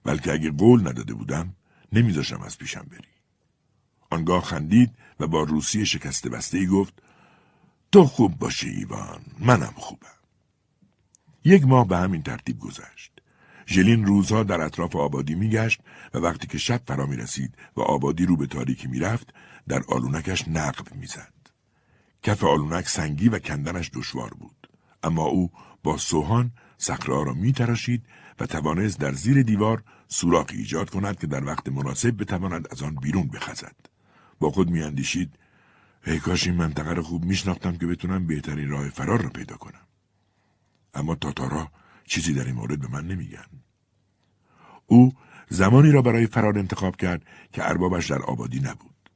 بلکه 0.03 0.33
اگه 0.33 0.51
قول 0.51 0.87
نداده 0.87 1.13
بودم 1.13 1.55
نمیذاشم 1.91 2.41
از 2.41 2.57
پیشم 2.57 2.87
بری. 2.91 3.07
آنگاه 4.09 4.43
خندید 4.43 4.95
و 5.19 5.27
با 5.27 5.43
روسی 5.43 5.85
شکسته 5.85 6.29
بسته 6.29 6.57
ای 6.57 6.67
گفت 6.67 7.01
تو 7.91 8.05
خوب 8.05 8.39
باشی 8.39 8.69
ایوان 8.69 9.21
منم 9.39 9.73
خوبم. 9.75 10.07
یک 11.43 11.67
ماه 11.67 11.87
به 11.87 11.97
همین 11.97 12.23
ترتیب 12.23 12.59
گذشت. 12.59 13.11
ژلین 13.67 14.05
روزها 14.05 14.43
در 14.43 14.61
اطراف 14.61 14.95
آبادی 14.95 15.35
میگشت 15.35 15.81
و 16.13 16.17
وقتی 16.17 16.47
که 16.47 16.57
شب 16.57 16.81
فرا 16.87 17.05
می 17.05 17.17
رسید 17.17 17.55
و 17.77 17.81
آبادی 17.81 18.25
رو 18.25 18.37
به 18.37 18.47
تاریکی 18.47 18.87
می‌رفت 18.87 19.33
در 19.67 19.83
آلونکش 19.87 20.47
نقب 20.47 20.95
می‌زد. 20.95 21.33
کف 22.23 22.43
آلونک 22.43 22.89
سنگی 22.89 23.29
و 23.29 23.39
کندنش 23.39 23.91
دشوار 23.93 24.29
بود. 24.29 24.69
اما 25.03 25.25
او 25.25 25.51
با 25.83 25.97
سوهان 25.97 26.51
سخرها 26.77 27.23
را 27.23 27.33
می 27.33 27.51
تراشید 27.51 28.05
و 28.39 28.45
توانست 28.45 28.99
در 28.99 29.13
زیر 29.13 29.43
دیوار 29.43 29.83
سوراخی 30.07 30.57
ایجاد 30.57 30.89
کند 30.89 31.19
که 31.19 31.27
در 31.27 31.45
وقت 31.45 31.69
مناسب 31.69 32.21
بتواند 32.21 32.67
از 32.71 32.81
آن 32.81 32.95
بیرون 32.95 33.27
بخزد. 33.27 33.75
با 34.39 34.51
خود 34.51 34.69
میاندیشید 34.69 35.37
ای 36.05 36.19
کاش 36.19 36.47
این 36.47 36.55
منطقه 36.55 36.93
را 36.93 37.03
خوب 37.03 37.25
میشناختم 37.25 37.77
که 37.77 37.87
بتونم 37.87 38.27
بهترین 38.27 38.69
راه 38.69 38.89
فرار 38.89 39.21
را 39.21 39.29
پیدا 39.29 39.57
کنم. 39.57 39.87
اما 40.93 41.15
تاتارا 41.15 41.71
چیزی 42.05 42.33
در 42.33 42.45
این 42.45 42.55
مورد 42.55 42.79
به 42.79 42.87
من 42.87 43.07
نمیگن. 43.07 43.45
او 44.85 45.13
زمانی 45.49 45.91
را 45.91 46.01
برای 46.01 46.27
فرار 46.27 46.59
انتخاب 46.59 46.95
کرد 46.95 47.25
که 47.53 47.69
اربابش 47.69 48.11
در 48.11 48.21
آبادی 48.21 48.59
نبود. 48.59 49.09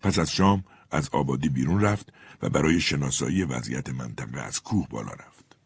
پس 0.00 0.18
از 0.18 0.32
شام 0.32 0.64
از 0.90 1.08
آبادی 1.08 1.48
بیرون 1.48 1.80
رفت 1.80 2.12
و 2.42 2.48
برای 2.48 2.80
شناسایی 2.80 3.44
وضعیت 3.44 3.88
منطقه 3.90 4.40
از 4.40 4.60
کوه 4.62 4.88
بالا 4.88 5.12
رفت. 5.12 5.56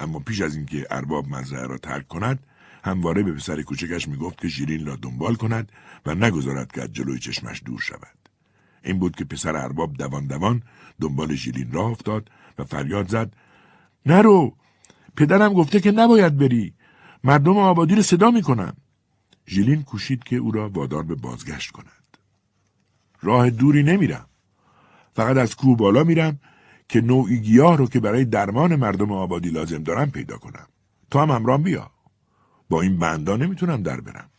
اما 0.00 0.18
پیش 0.18 0.40
از 0.40 0.56
اینکه 0.56 0.86
ارباب 0.90 1.28
مزرعه 1.28 1.66
را 1.66 1.78
ترک 1.78 2.08
کند، 2.08 2.46
همواره 2.84 3.22
به 3.22 3.32
پسر 3.32 3.62
کوچکش 3.62 4.08
می‌گفت 4.08 4.38
که 4.40 4.48
ژیلین 4.48 4.86
را 4.86 4.96
دنبال 4.96 5.34
کند 5.34 5.72
و 6.06 6.14
نگذارد 6.14 6.72
که 6.72 6.82
از 6.82 6.92
جلوی 6.92 7.18
چشمش 7.18 7.62
دور 7.64 7.80
شود. 7.80 8.21
این 8.84 8.98
بود 8.98 9.16
که 9.16 9.24
پسر 9.24 9.56
ارباب 9.56 9.96
دوان 9.96 10.26
دوان 10.26 10.62
دنبال 11.00 11.34
ژیلین 11.34 11.72
راه 11.72 11.90
افتاد 11.90 12.30
و 12.58 12.64
فریاد 12.64 13.08
زد 13.08 13.34
نرو! 14.06 14.56
پدرم 15.16 15.52
گفته 15.52 15.80
که 15.80 15.92
نباید 15.92 16.36
بری. 16.36 16.74
مردم 17.24 17.56
آبادی 17.56 17.94
رو 17.94 18.02
صدا 18.02 18.30
می‌کنن. 18.30 18.72
ژیلین 19.48 19.82
کوشید 19.82 20.24
که 20.24 20.36
او 20.36 20.50
را 20.50 20.68
وادار 20.68 21.02
به 21.02 21.14
بازگشت 21.14 21.70
کند. 21.70 22.16
راه 23.20 23.50
دوری 23.50 23.82
نمیرم. 23.82 24.26
فقط 25.14 25.36
از 25.36 25.56
کوه 25.56 25.76
بالا 25.76 26.04
میرم 26.04 26.40
که 26.88 27.00
نوعی 27.00 27.40
گیاه 27.40 27.76
رو 27.76 27.86
که 27.86 28.00
برای 28.00 28.24
درمان 28.24 28.76
مردم 28.76 29.12
آبادی 29.12 29.50
لازم 29.50 29.82
دارم 29.82 30.10
پیدا 30.10 30.36
کنم. 30.36 30.66
تو 31.10 31.18
هم 31.18 31.30
همرام 31.30 31.62
بیا. 31.62 31.90
با 32.70 32.82
این 32.82 32.98
بندا 32.98 33.36
نمی‌تونم 33.36 33.82
در 33.82 34.00
برم. 34.00 34.30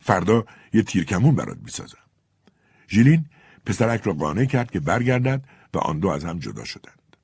فردا 0.00 0.44
یه 0.72 0.82
تیرکمون 0.82 1.34
برات 1.34 1.58
می‌سازم. 1.64 1.98
ژیلین 2.88 3.24
پسرک 3.66 4.02
را 4.02 4.12
قانع 4.12 4.44
کرد 4.44 4.70
که 4.70 4.80
برگردد 4.80 5.44
و 5.74 5.78
آن 5.78 5.98
دو 5.98 6.08
از 6.08 6.24
هم 6.24 6.38
جدا 6.38 6.64
شدند 6.64 7.16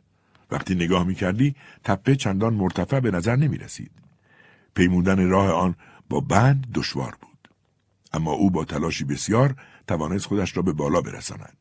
وقتی 0.51 0.74
نگاه 0.74 1.05
می‌کردی 1.05 1.55
تپه 1.84 2.16
چندان 2.16 2.55
مرتفع 2.55 3.01
به 3.01 3.11
نظر 3.11 3.37
نمی 3.37 3.59
رسید. 3.59 3.91
پیمودن 4.74 5.28
راه 5.28 5.51
آن 5.51 5.74
با 6.09 6.20
بند 6.20 6.66
دشوار 6.74 7.16
بود. 7.22 7.49
اما 8.12 8.32
او 8.32 8.51
با 8.51 8.64
تلاشی 8.64 9.05
بسیار 9.05 9.57
توانست 9.89 10.26
خودش 10.26 10.57
را 10.57 10.62
به 10.62 10.72
بالا 10.72 11.01
برساند. 11.01 11.57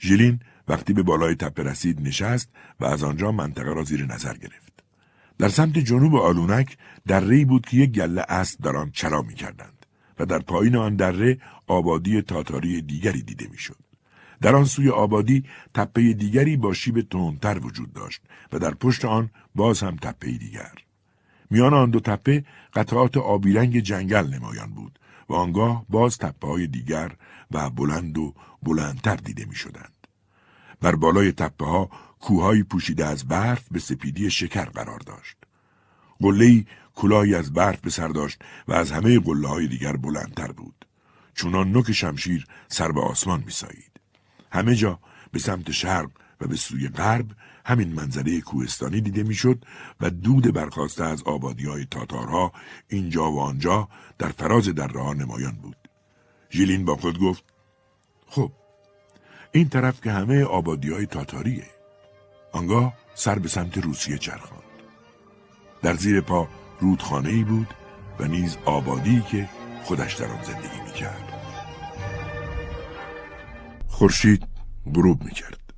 ژیلین 0.00 0.40
وقتی 0.68 0.92
به 0.92 1.02
بالای 1.02 1.34
تپه 1.34 1.62
رسید 1.62 2.00
نشست 2.00 2.48
و 2.80 2.84
از 2.84 3.04
آنجا 3.04 3.32
منطقه 3.32 3.74
را 3.74 3.84
زیر 3.84 4.06
نظر 4.06 4.36
گرفت. 4.36 4.82
در 5.38 5.48
سمت 5.48 5.78
جنوب 5.78 6.14
آلونک 6.14 6.76
دره 7.06 7.44
بود 7.44 7.66
که 7.66 7.76
یک 7.76 7.90
گله 7.90 8.24
اسب 8.28 8.60
در 8.62 8.76
آن 8.76 8.90
چرا 8.90 9.22
می‌کردند 9.22 9.86
و 10.18 10.26
در 10.26 10.38
پایین 10.38 10.76
آن 10.76 10.96
دره 10.96 11.38
آبادی 11.66 12.22
تاتاری 12.22 12.82
دیگری 12.82 13.22
دیده 13.22 13.48
می‌شد. 13.50 13.89
در 14.40 14.56
آن 14.56 14.64
سوی 14.64 14.90
آبادی 14.90 15.44
تپه 15.74 16.12
دیگری 16.12 16.56
با 16.56 16.74
شیب 16.74 17.00
تندتر 17.00 17.58
وجود 17.58 17.92
داشت 17.92 18.22
و 18.52 18.58
در 18.58 18.74
پشت 18.74 19.04
آن 19.04 19.30
باز 19.54 19.82
هم 19.82 19.96
تپه 19.96 20.30
دیگر. 20.30 20.72
میان 21.50 21.74
آن 21.74 21.90
دو 21.90 22.00
تپه 22.00 22.44
قطعات 22.74 23.16
آبی 23.16 23.52
رنگ 23.52 23.80
جنگل 23.80 24.34
نمایان 24.34 24.70
بود 24.70 24.98
و 25.28 25.34
آنگاه 25.34 25.84
باز 25.88 26.18
تپه 26.18 26.46
های 26.46 26.66
دیگر 26.66 27.12
و 27.50 27.70
بلند 27.70 28.18
و 28.18 28.34
بلندتر 28.62 29.16
دیده 29.16 29.44
می 29.44 29.54
شدند. 29.54 30.06
بر 30.80 30.94
بالای 30.94 31.32
تپه 31.32 31.64
ها 31.64 31.90
کوههایی 32.20 32.62
پوشیده 32.62 33.06
از 33.06 33.28
برف 33.28 33.68
به 33.70 33.78
سپیدی 33.78 34.30
شکر 34.30 34.64
قرار 34.64 34.98
داشت. 34.98 35.36
قله‌ای 36.20 36.64
کلاهی 36.94 37.34
از 37.34 37.52
برف 37.52 37.80
به 37.80 37.90
سر 37.90 38.08
داشت 38.08 38.42
و 38.68 38.72
از 38.72 38.92
همه 38.92 39.18
قله 39.18 39.48
های 39.48 39.66
دیگر 39.66 39.96
بلندتر 39.96 40.52
بود. 40.52 40.86
چونان 41.34 41.70
نوک 41.70 41.92
شمشیر 41.92 42.46
سر 42.68 42.92
به 42.92 43.00
آسمان 43.00 43.42
میسایید. 43.46 43.89
همه 44.52 44.74
جا 44.74 44.98
به 45.32 45.38
سمت 45.38 45.70
شرق 45.70 46.10
و 46.40 46.46
به 46.46 46.56
سوی 46.56 46.88
غرب 46.88 47.26
همین 47.64 47.92
منظره 47.92 48.40
کوهستانی 48.40 49.00
دیده 49.00 49.22
می‌شد 49.22 49.64
و 50.00 50.10
دود 50.10 50.54
برخواسته 50.54 51.04
از 51.04 51.22
آبادی 51.22 51.66
های 51.66 51.84
تاتارها 51.84 52.52
اینجا 52.88 53.32
و 53.32 53.40
آنجا 53.40 53.88
در 54.18 54.28
فراز 54.28 54.68
در 54.68 54.88
ها 54.88 55.12
نمایان 55.12 55.52
بود. 55.52 55.76
ژیلین 56.50 56.84
با 56.84 56.96
خود 56.96 57.18
گفت 57.18 57.44
خب 58.26 58.52
این 59.52 59.68
طرف 59.68 60.00
که 60.00 60.12
همه 60.12 60.44
آبادی 60.44 60.90
های 60.90 61.06
تاتاریه. 61.06 61.66
آنگاه 62.52 62.94
سر 63.14 63.38
به 63.38 63.48
سمت 63.48 63.78
روسیه 63.78 64.18
چرخاند. 64.18 64.62
در 65.82 65.94
زیر 65.94 66.20
پا 66.20 66.48
رودخانه 66.80 67.28
ای 67.28 67.44
بود 67.44 67.74
و 68.18 68.24
نیز 68.24 68.56
آبادی 68.64 69.22
که 69.30 69.48
خودش 69.84 70.14
در 70.14 70.26
آن 70.26 70.42
زندگی 70.42 70.80
می‌کرد. 70.86 71.29
خورشید 74.00 74.44
غروب 74.94 75.24
می‌کرد. 75.24 75.72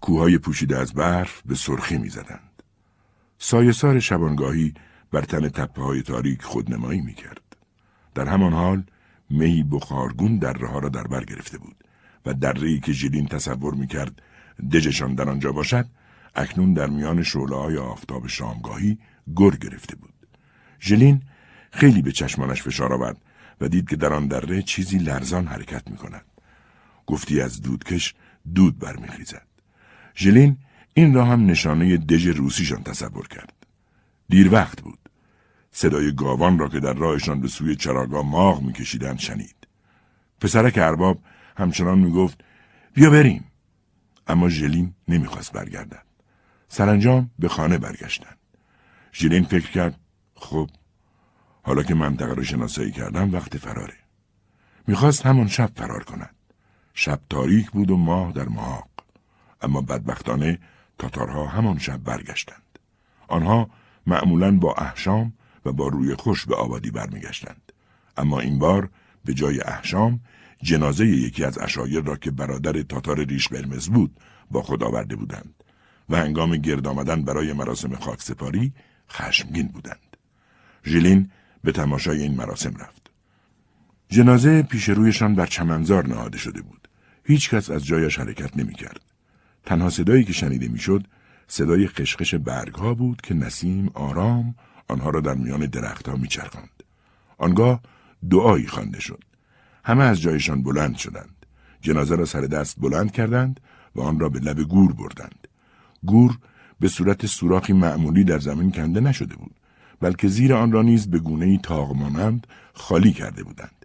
کوههای 0.00 0.38
پوشیده 0.38 0.78
از 0.78 0.92
برف 0.94 1.42
به 1.46 1.54
سرخی 1.54 1.98
می‌زدند. 1.98 2.62
سایسار 3.38 4.00
شبانگاهی 4.00 4.74
بر 5.12 5.20
تن 5.20 5.48
تپه 5.48 5.82
های 5.82 6.02
تاریک 6.02 6.42
خودنمایی 6.42 7.00
می‌کرد. 7.00 7.56
در 8.14 8.28
همان 8.28 8.52
حال 8.52 8.84
می 9.30 9.62
بخارگون 9.62 10.38
در 10.38 10.52
رها 10.52 10.78
را 10.78 10.88
در 10.88 11.02
بر 11.02 11.24
گرفته 11.24 11.58
بود 11.58 11.84
و 12.26 12.34
در 12.34 12.78
که 12.78 12.92
ژیلین 12.92 13.26
تصور 13.26 13.74
می‌کرد 13.74 14.22
دژشان 14.72 15.14
در 15.14 15.30
آنجا 15.30 15.52
باشد 15.52 15.86
اکنون 16.34 16.72
در 16.72 16.86
میان 16.86 17.22
شعله 17.22 17.56
های 17.56 17.76
آفتاب 17.76 18.26
شامگاهی 18.26 18.98
گر 19.36 19.50
گرفته 19.50 19.96
بود. 19.96 20.14
ژلین 20.80 21.22
خیلی 21.70 22.02
به 22.02 22.12
چشمانش 22.12 22.62
فشار 22.62 22.92
آورد 22.92 23.16
و 23.60 23.68
دید 23.68 23.88
که 23.88 23.96
در 23.96 24.12
آن 24.12 24.26
دره 24.26 24.62
چیزی 24.62 24.98
لرزان 24.98 25.46
حرکت 25.46 25.90
می 25.90 25.96
کند. 25.96 26.35
گفتی 27.06 27.40
از 27.40 27.62
دودکش 27.62 28.14
دود 28.54 28.78
برمیخیزد. 28.78 29.46
ژلین 30.16 30.56
این 30.94 31.14
را 31.14 31.24
هم 31.24 31.46
نشانه 31.46 31.96
دژ 31.96 32.26
روسیشان 32.26 32.82
تصور 32.82 33.28
کرد. 33.28 33.52
دیر 34.28 34.52
وقت 34.52 34.80
بود. 34.82 34.98
صدای 35.72 36.14
گاوان 36.14 36.58
را 36.58 36.68
که 36.68 36.80
در 36.80 36.94
راهشان 36.94 37.40
به 37.40 37.48
سوی 37.48 37.76
چراگاه 37.76 38.26
ماغ 38.26 38.62
میکشیدند 38.62 39.18
شنید. 39.18 39.56
پسرک 40.40 40.78
ارباب 40.78 41.22
همچنان 41.56 41.98
می‌گفت 41.98 42.44
بیا 42.94 43.10
بریم. 43.10 43.44
اما 44.26 44.48
ژلین 44.48 44.94
نمی‌خواست 45.08 45.52
برگردد. 45.52 46.06
سرانجام 46.68 47.30
به 47.38 47.48
خانه 47.48 47.78
برگشتند. 47.78 48.38
ژلین 49.12 49.44
فکر 49.44 49.70
کرد 49.70 50.00
خب 50.34 50.70
حالا 51.62 51.82
که 51.82 51.94
منطقه 51.94 52.34
را 52.34 52.42
شناسایی 52.42 52.92
کردم 52.92 53.32
وقت 53.32 53.56
فراره. 53.56 53.96
می‌خواست 54.86 55.26
همان 55.26 55.48
شب 55.48 55.70
فرار 55.76 56.04
کند. 56.04 56.34
شب 56.98 57.20
تاریک 57.30 57.70
بود 57.70 57.90
و 57.90 57.96
ماه 57.96 58.32
در 58.32 58.48
محاق. 58.48 58.88
اما 59.62 59.80
بدبختانه 59.80 60.58
تاتارها 60.98 61.46
همان 61.46 61.78
شب 61.78 61.96
برگشتند. 61.96 62.78
آنها 63.28 63.70
معمولا 64.06 64.58
با 64.58 64.74
احشام 64.74 65.32
و 65.64 65.72
با 65.72 65.88
روی 65.88 66.14
خوش 66.14 66.46
به 66.46 66.54
آبادی 66.54 66.90
برمیگشتند. 66.90 67.72
اما 68.16 68.40
این 68.40 68.58
بار 68.58 68.88
به 69.24 69.34
جای 69.34 69.60
احشام 69.60 70.20
جنازه 70.62 71.06
یکی 71.06 71.44
از 71.44 71.58
اشایر 71.58 72.00
را 72.00 72.16
که 72.16 72.30
برادر 72.30 72.82
تاتار 72.82 73.24
ریش 73.24 73.48
قرمز 73.48 73.88
بود 73.88 74.20
با 74.50 74.62
خود 74.62 74.82
آورده 74.82 75.16
بودند 75.16 75.54
و 76.08 76.16
هنگام 76.16 76.56
گرد 76.56 76.86
آمدن 76.86 77.22
برای 77.22 77.52
مراسم 77.52 77.94
خاکسپاری 77.94 78.72
خشمگین 79.10 79.68
بودند. 79.68 80.16
ژیلین 80.84 81.30
به 81.64 81.72
تماشای 81.72 82.22
این 82.22 82.34
مراسم 82.34 82.74
رفت. 82.76 83.10
جنازه 84.08 84.62
پیش 84.62 84.88
رویشان 84.88 85.34
بر 85.34 85.46
چمنزار 85.46 86.06
نهاده 86.06 86.38
شده 86.38 86.62
بود. 86.62 86.85
هیچ 87.28 87.50
کس 87.50 87.70
از 87.70 87.86
جایش 87.86 88.18
حرکت 88.18 88.56
نمی 88.56 88.74
کرد. 88.74 89.00
تنها 89.64 89.90
صدایی 89.90 90.24
که 90.24 90.32
شنیده 90.32 90.68
می‌شد 90.68 91.06
صدای 91.48 91.88
خشخش 91.88 92.34
برگ 92.34 92.74
ها 92.74 92.94
بود 92.94 93.20
که 93.20 93.34
نسیم 93.34 93.90
آرام 93.94 94.54
آنها 94.88 95.10
را 95.10 95.20
در 95.20 95.34
میان 95.34 95.66
درختها 95.66 96.16
میچرخاند. 96.16 96.82
آنگاه 97.38 97.80
دعایی 98.30 98.66
خوانده 98.66 99.00
شد. 99.00 99.24
همه 99.84 100.04
از 100.04 100.20
جایشان 100.20 100.62
بلند 100.62 100.96
شدند. 100.96 101.46
جنازه 101.80 102.16
را 102.16 102.24
سر 102.24 102.40
دست 102.40 102.80
بلند 102.80 103.12
کردند 103.12 103.60
و 103.94 104.00
آن 104.00 104.20
را 104.20 104.28
به 104.28 104.38
لب 104.38 104.60
گور 104.60 104.92
بردند. 104.92 105.48
گور 106.04 106.38
به 106.80 106.88
صورت 106.88 107.26
سوراخی 107.26 107.72
معمولی 107.72 108.24
در 108.24 108.38
زمین 108.38 108.72
کنده 108.72 109.00
نشده 109.00 109.36
بود 109.36 109.54
بلکه 110.00 110.28
زیر 110.28 110.54
آن 110.54 110.72
را 110.72 110.82
نیز 110.82 111.10
به 111.10 111.18
گونه 111.18 111.58
تاق 111.58 111.96
مانند 111.96 112.46
خالی 112.74 113.12
کرده 113.12 113.42
بودند 113.42 113.75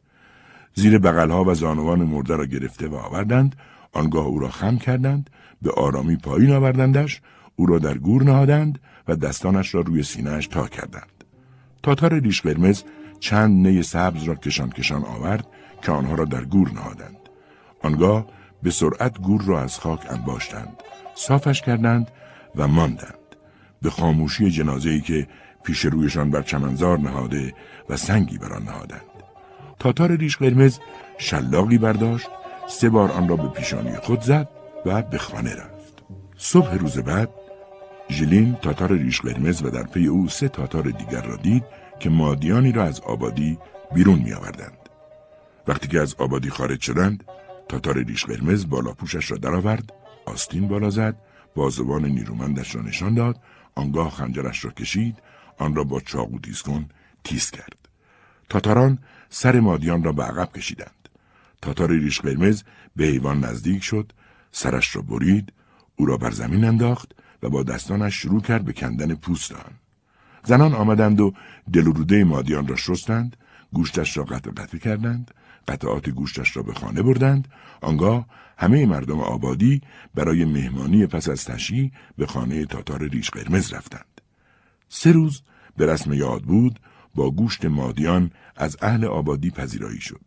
زیر 0.73 0.97
بغلها 0.97 1.43
و 1.43 1.53
زانوان 1.53 1.99
مرده 1.99 2.35
را 2.35 2.45
گرفته 2.45 2.87
و 2.87 2.95
آوردند. 2.95 3.55
آنگاه 3.93 4.25
او 4.25 4.39
را 4.39 4.49
خم 4.49 4.77
کردند 4.77 5.29
به 5.61 5.71
آرامی 5.71 6.15
پایین 6.15 6.51
آوردندش 6.51 7.21
او 7.55 7.65
را 7.65 7.79
در 7.79 7.97
گور 7.97 8.23
نهادند 8.23 8.79
و 9.07 9.15
دستانش 9.15 9.75
را 9.75 9.81
روی 9.81 10.03
سینهاش 10.03 10.47
تا 10.47 10.67
کردند. 10.67 11.23
تاتار 11.83 12.19
ریش 12.19 12.41
قرمز 12.41 12.83
چند 13.19 13.67
نی 13.67 13.83
سبز 13.83 14.23
را 14.23 14.35
کشان 14.35 14.69
کشان 14.69 15.03
آورد 15.03 15.47
که 15.81 15.91
آنها 15.91 16.15
را 16.15 16.25
در 16.25 16.45
گور 16.45 16.71
نهادند. 16.71 17.17
آنگاه 17.83 18.25
به 18.63 18.71
سرعت 18.71 19.21
گور 19.21 19.41
را 19.41 19.61
از 19.61 19.79
خاک 19.79 19.99
انباشتند 20.09 20.83
صافش 21.15 21.61
کردند 21.61 22.11
و 22.55 22.67
ماندند. 22.67 23.15
به 23.81 23.89
خاموشی 23.89 24.51
جنازه‌ای 24.51 25.01
که 25.01 25.27
پیش 25.63 25.85
رویشان 25.85 26.29
بر 26.29 26.41
چمنزار 26.41 26.99
نهاده 26.99 27.53
و 27.89 27.97
سنگی 27.97 28.37
بر 28.37 28.53
آن 28.53 28.63
نهادند. 28.63 29.10
تاتار 29.81 30.11
ریش 30.11 30.37
قرمز 30.37 30.79
شلاقی 31.17 31.77
برداشت 31.77 32.27
سه 32.67 32.89
بار 32.89 33.11
آن 33.11 33.27
را 33.27 33.35
به 33.35 33.47
پیشانی 33.47 33.95
خود 33.95 34.21
زد 34.21 34.49
و 34.85 35.01
به 35.01 35.17
خانه 35.17 35.55
رفت 35.55 36.03
صبح 36.37 36.73
روز 36.73 36.97
بعد 36.97 37.29
ژلین 38.09 38.55
تاتار 38.55 38.91
ریش 38.91 39.21
قرمز 39.21 39.63
و 39.63 39.69
در 39.69 39.83
پی 39.83 40.07
او 40.07 40.29
سه 40.29 40.47
تاتار 40.47 40.83
دیگر 40.83 41.21
را 41.21 41.35
دید 41.35 41.63
که 41.99 42.09
مادیانی 42.09 42.71
را 42.71 42.83
از 42.83 42.99
آبادی 42.99 43.57
بیرون 43.93 44.19
می 44.19 44.33
آوردند. 44.33 44.89
وقتی 45.67 45.87
که 45.87 45.99
از 45.99 46.15
آبادی 46.15 46.49
خارج 46.49 46.81
شدند 46.81 47.23
تاتار 47.69 47.97
ریش 47.97 48.25
قرمز 48.25 48.69
بالا 48.69 48.91
پوشش 48.93 49.31
را 49.31 49.37
درآورد 49.37 49.93
آستین 50.25 50.67
بالا 50.67 50.89
زد 50.89 51.15
بازوان 51.55 52.05
نیرومندش 52.05 52.75
را 52.75 52.81
نشان 52.81 53.13
داد 53.13 53.39
آنگاه 53.75 54.09
خنجرش 54.09 54.65
را 54.65 54.71
کشید 54.71 55.17
آن 55.57 55.75
را 55.75 55.83
با 55.83 55.99
چاقو 55.99 56.39
تیز 56.39 56.61
کن 56.61 56.89
تیز 57.23 57.51
کرد 57.51 57.80
تاتاران 58.51 58.99
سر 59.29 59.59
مادیان 59.59 60.03
را 60.03 60.11
به 60.11 60.23
عقب 60.23 60.51
کشیدند. 60.53 61.09
تاتار 61.61 61.91
ریش 61.91 62.21
قرمز 62.21 62.63
به 62.95 63.05
حیوان 63.05 63.45
نزدیک 63.45 63.83
شد 63.83 64.11
سرش 64.51 64.95
را 64.95 65.01
برید 65.01 65.53
او 65.95 66.05
را 66.05 66.17
بر 66.17 66.31
زمین 66.31 66.63
انداخت 66.65 67.11
و 67.43 67.49
با 67.49 67.63
دستانش 67.63 68.15
شروع 68.15 68.41
کرد 68.41 68.65
به 68.65 68.73
کندن 68.73 69.15
پوست 69.15 69.51
آن 69.51 69.71
زنان 70.43 70.73
آمدند 70.73 71.21
و 71.21 71.33
دل 71.73 71.87
و 71.87 71.91
روده 71.91 72.23
مادیان 72.23 72.67
را 72.67 72.75
شستند 72.75 73.37
گوشتش 73.73 74.17
را 74.17 74.23
قطع 74.23 74.51
قطع 74.51 74.77
کردند 74.77 75.31
قطعات 75.67 76.09
گوشتش 76.09 76.57
را 76.57 76.63
به 76.63 76.73
خانه 76.73 77.01
بردند. 77.01 77.47
آنگاه 77.81 78.25
همه 78.57 78.85
مردم 78.85 79.19
آبادی 79.19 79.81
برای 80.15 80.45
مهمانی 80.45 81.05
پس 81.05 81.29
از 81.29 81.45
تشییع 81.45 81.91
به 82.17 82.27
خانه 82.27 82.65
تاتار 82.65 83.03
ریش 83.03 83.29
قرمز 83.29 83.73
رفتند. 83.73 84.21
سه 84.89 85.11
روز 85.11 85.41
به 85.77 85.85
رسم 85.85 86.13
یاد 86.13 86.41
بود 86.41 86.79
با 87.15 87.31
گوشت 87.31 87.65
مادیان 87.65 88.31
از 88.55 88.77
اهل 88.81 89.05
آبادی 89.05 89.51
پذیرایی 89.51 90.01
شد 90.01 90.21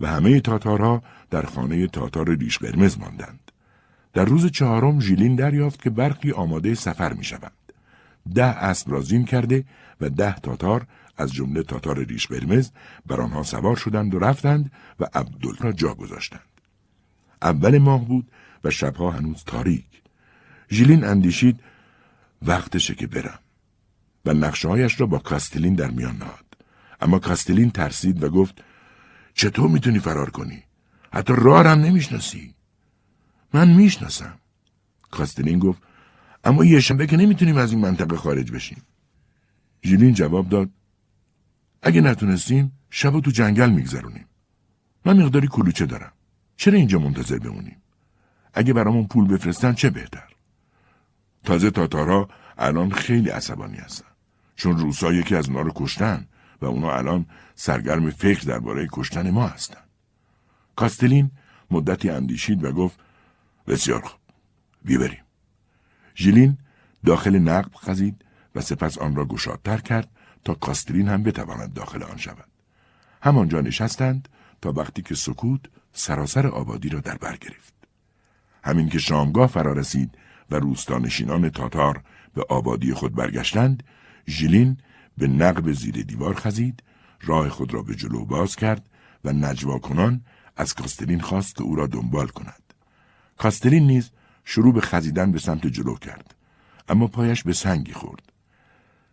و 0.00 0.06
همه 0.06 0.40
تاتارها 0.40 1.02
در 1.30 1.42
خانه 1.42 1.86
تاتار 1.86 2.36
ریش 2.36 2.58
قرمز 2.58 2.98
ماندند 2.98 3.52
در 4.12 4.24
روز 4.24 4.46
چهارم 4.46 5.00
ژیلین 5.00 5.36
دریافت 5.36 5.82
که 5.82 5.90
برخی 5.90 6.32
آماده 6.32 6.74
سفر 6.74 7.12
می 7.12 7.24
شوند. 7.24 7.52
ده 8.34 8.44
اسب 8.44 8.92
را 8.92 9.00
زین 9.00 9.24
کرده 9.24 9.64
و 10.00 10.08
ده 10.08 10.34
تاتار 10.34 10.86
از 11.16 11.32
جمله 11.32 11.62
تاتار 11.62 12.04
ریش 12.04 12.26
قرمز 12.26 12.70
بر 13.06 13.20
آنها 13.20 13.42
سوار 13.42 13.76
شدند 13.76 14.14
و 14.14 14.18
رفتند 14.18 14.72
و 15.00 15.04
عبدال 15.14 15.56
را 15.60 15.72
جا 15.72 15.94
گذاشتند. 15.94 16.40
اول 17.42 17.78
ماه 17.78 18.04
بود 18.04 18.30
و 18.64 18.70
شبها 18.70 19.10
هنوز 19.10 19.44
تاریک. 19.44 20.02
ژیلین 20.70 21.04
اندیشید 21.04 21.60
وقتشه 22.42 22.94
که 22.94 23.06
برم 23.06 23.38
و 24.24 24.34
نقشه 24.34 24.68
هایش 24.68 25.00
را 25.00 25.06
با 25.06 25.18
کاستلین 25.18 25.74
در 25.74 25.90
میان 25.90 26.16
نهاد. 26.16 26.44
اما 27.00 27.18
کاستلین 27.18 27.70
ترسید 27.70 28.22
و 28.22 28.28
گفت 28.30 28.64
چطور 29.34 29.70
می‌تونی 29.70 29.98
فرار 29.98 30.30
کنی؟ 30.30 30.62
حتی 31.12 31.32
راه 31.36 31.66
هم 31.66 31.80
نمی‌شناسی. 31.80 32.54
من 33.54 33.68
می‌شناسم. 33.68 34.38
کاستلین 35.10 35.58
گفت 35.58 35.82
اما 36.44 36.64
یه 36.64 36.80
شنبه 36.80 37.06
که 37.06 37.16
نمی‌تونیم 37.16 37.56
از 37.56 37.72
این 37.72 37.80
منطقه 37.80 38.16
خارج 38.16 38.52
بشیم. 38.52 38.82
ژیلین 39.84 40.14
جواب 40.14 40.48
داد 40.48 40.70
اگه 41.82 42.00
نتونستیم 42.00 42.72
شب 42.90 43.20
تو 43.20 43.30
جنگل 43.30 43.70
میگذرونیم. 43.70 44.26
من 45.04 45.22
مقداری 45.22 45.48
کلوچه 45.48 45.86
دارم. 45.86 46.12
چرا 46.56 46.74
اینجا 46.74 46.98
منتظر 46.98 47.38
بمونیم؟ 47.38 47.76
اگه 48.54 48.72
برامون 48.72 49.06
پول 49.06 49.28
بفرستن 49.28 49.72
چه 49.72 49.90
بهتر؟ 49.90 50.28
تازه 51.44 51.70
تاتارها 51.70 52.28
الان 52.58 52.90
خیلی 52.90 53.28
عصبانی 53.28 53.76
هستن. 53.76 54.11
چون 54.56 54.78
روسا 54.78 55.12
یکی 55.12 55.36
از 55.36 55.48
اونا 55.48 55.60
رو 55.60 55.72
کشتن 55.74 56.26
و 56.60 56.66
اونا 56.66 56.92
الان 56.92 57.26
سرگرم 57.54 58.10
فکر 58.10 58.40
درباره 58.40 58.88
کشتن 58.92 59.30
ما 59.30 59.46
هستن. 59.46 59.80
کاستلین 60.76 61.30
مدتی 61.70 62.10
اندیشید 62.10 62.64
و 62.64 62.72
گفت 62.72 62.98
بسیار 63.66 64.00
خوب. 64.00 64.20
بیبریم. 64.84 65.22
ژیلین 66.16 66.58
داخل 67.06 67.38
نقب 67.38 67.74
خزید 67.74 68.24
و 68.54 68.60
سپس 68.60 68.98
آن 68.98 69.16
را 69.16 69.24
گشادتر 69.24 69.78
کرد 69.78 70.08
تا 70.44 70.54
کاستلین 70.54 71.08
هم 71.08 71.22
بتواند 71.22 71.74
داخل 71.74 72.02
آن 72.02 72.16
شود. 72.16 72.48
همانجا 73.22 73.60
نشستند 73.60 74.28
تا 74.62 74.72
وقتی 74.72 75.02
که 75.02 75.14
سکوت 75.14 75.60
سراسر 75.92 76.46
آبادی 76.46 76.88
را 76.88 77.00
در 77.00 77.16
بر 77.16 77.36
گرفت. 77.36 77.74
همین 78.64 78.88
که 78.88 78.98
شامگاه 78.98 79.46
فرا 79.46 79.72
رسید 79.72 80.18
و 80.50 80.56
روستانشینان 80.56 81.50
تاتار 81.50 82.02
به 82.34 82.44
آبادی 82.48 82.94
خود 82.94 83.14
برگشتند، 83.14 83.82
ژیلین 84.28 84.76
به 85.18 85.26
نقب 85.26 85.72
زیر 85.72 86.02
دیوار 86.02 86.34
خزید، 86.34 86.82
راه 87.22 87.48
خود 87.48 87.74
را 87.74 87.82
به 87.82 87.94
جلو 87.94 88.24
باز 88.24 88.56
کرد 88.56 88.88
و 89.24 89.32
نجوا 89.32 89.78
کنان 89.78 90.24
از 90.56 90.74
کاستلین 90.74 91.20
خواست 91.20 91.56
که 91.56 91.62
او 91.62 91.74
را 91.74 91.86
دنبال 91.86 92.26
کند. 92.26 92.62
کاستلین 93.38 93.86
نیز 93.86 94.10
شروع 94.44 94.74
به 94.74 94.80
خزیدن 94.80 95.32
به 95.32 95.38
سمت 95.38 95.66
جلو 95.66 95.94
کرد، 95.94 96.34
اما 96.88 97.06
پایش 97.06 97.42
به 97.42 97.52
سنگی 97.52 97.92
خورد. 97.92 98.32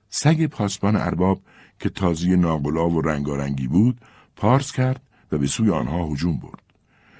سگ 0.09 0.45
پاسبان 0.45 0.95
ارباب 0.95 1.41
که 1.79 1.89
تازی 1.89 2.35
ناقلا 2.35 2.89
و 2.89 3.01
رنگارنگی 3.01 3.67
بود، 3.67 4.01
پارس 4.35 4.71
کرد 4.71 5.01
و 5.31 5.37
به 5.37 5.47
سوی 5.47 5.69
آنها 5.69 6.07
هجوم 6.07 6.37
برد. 6.37 6.63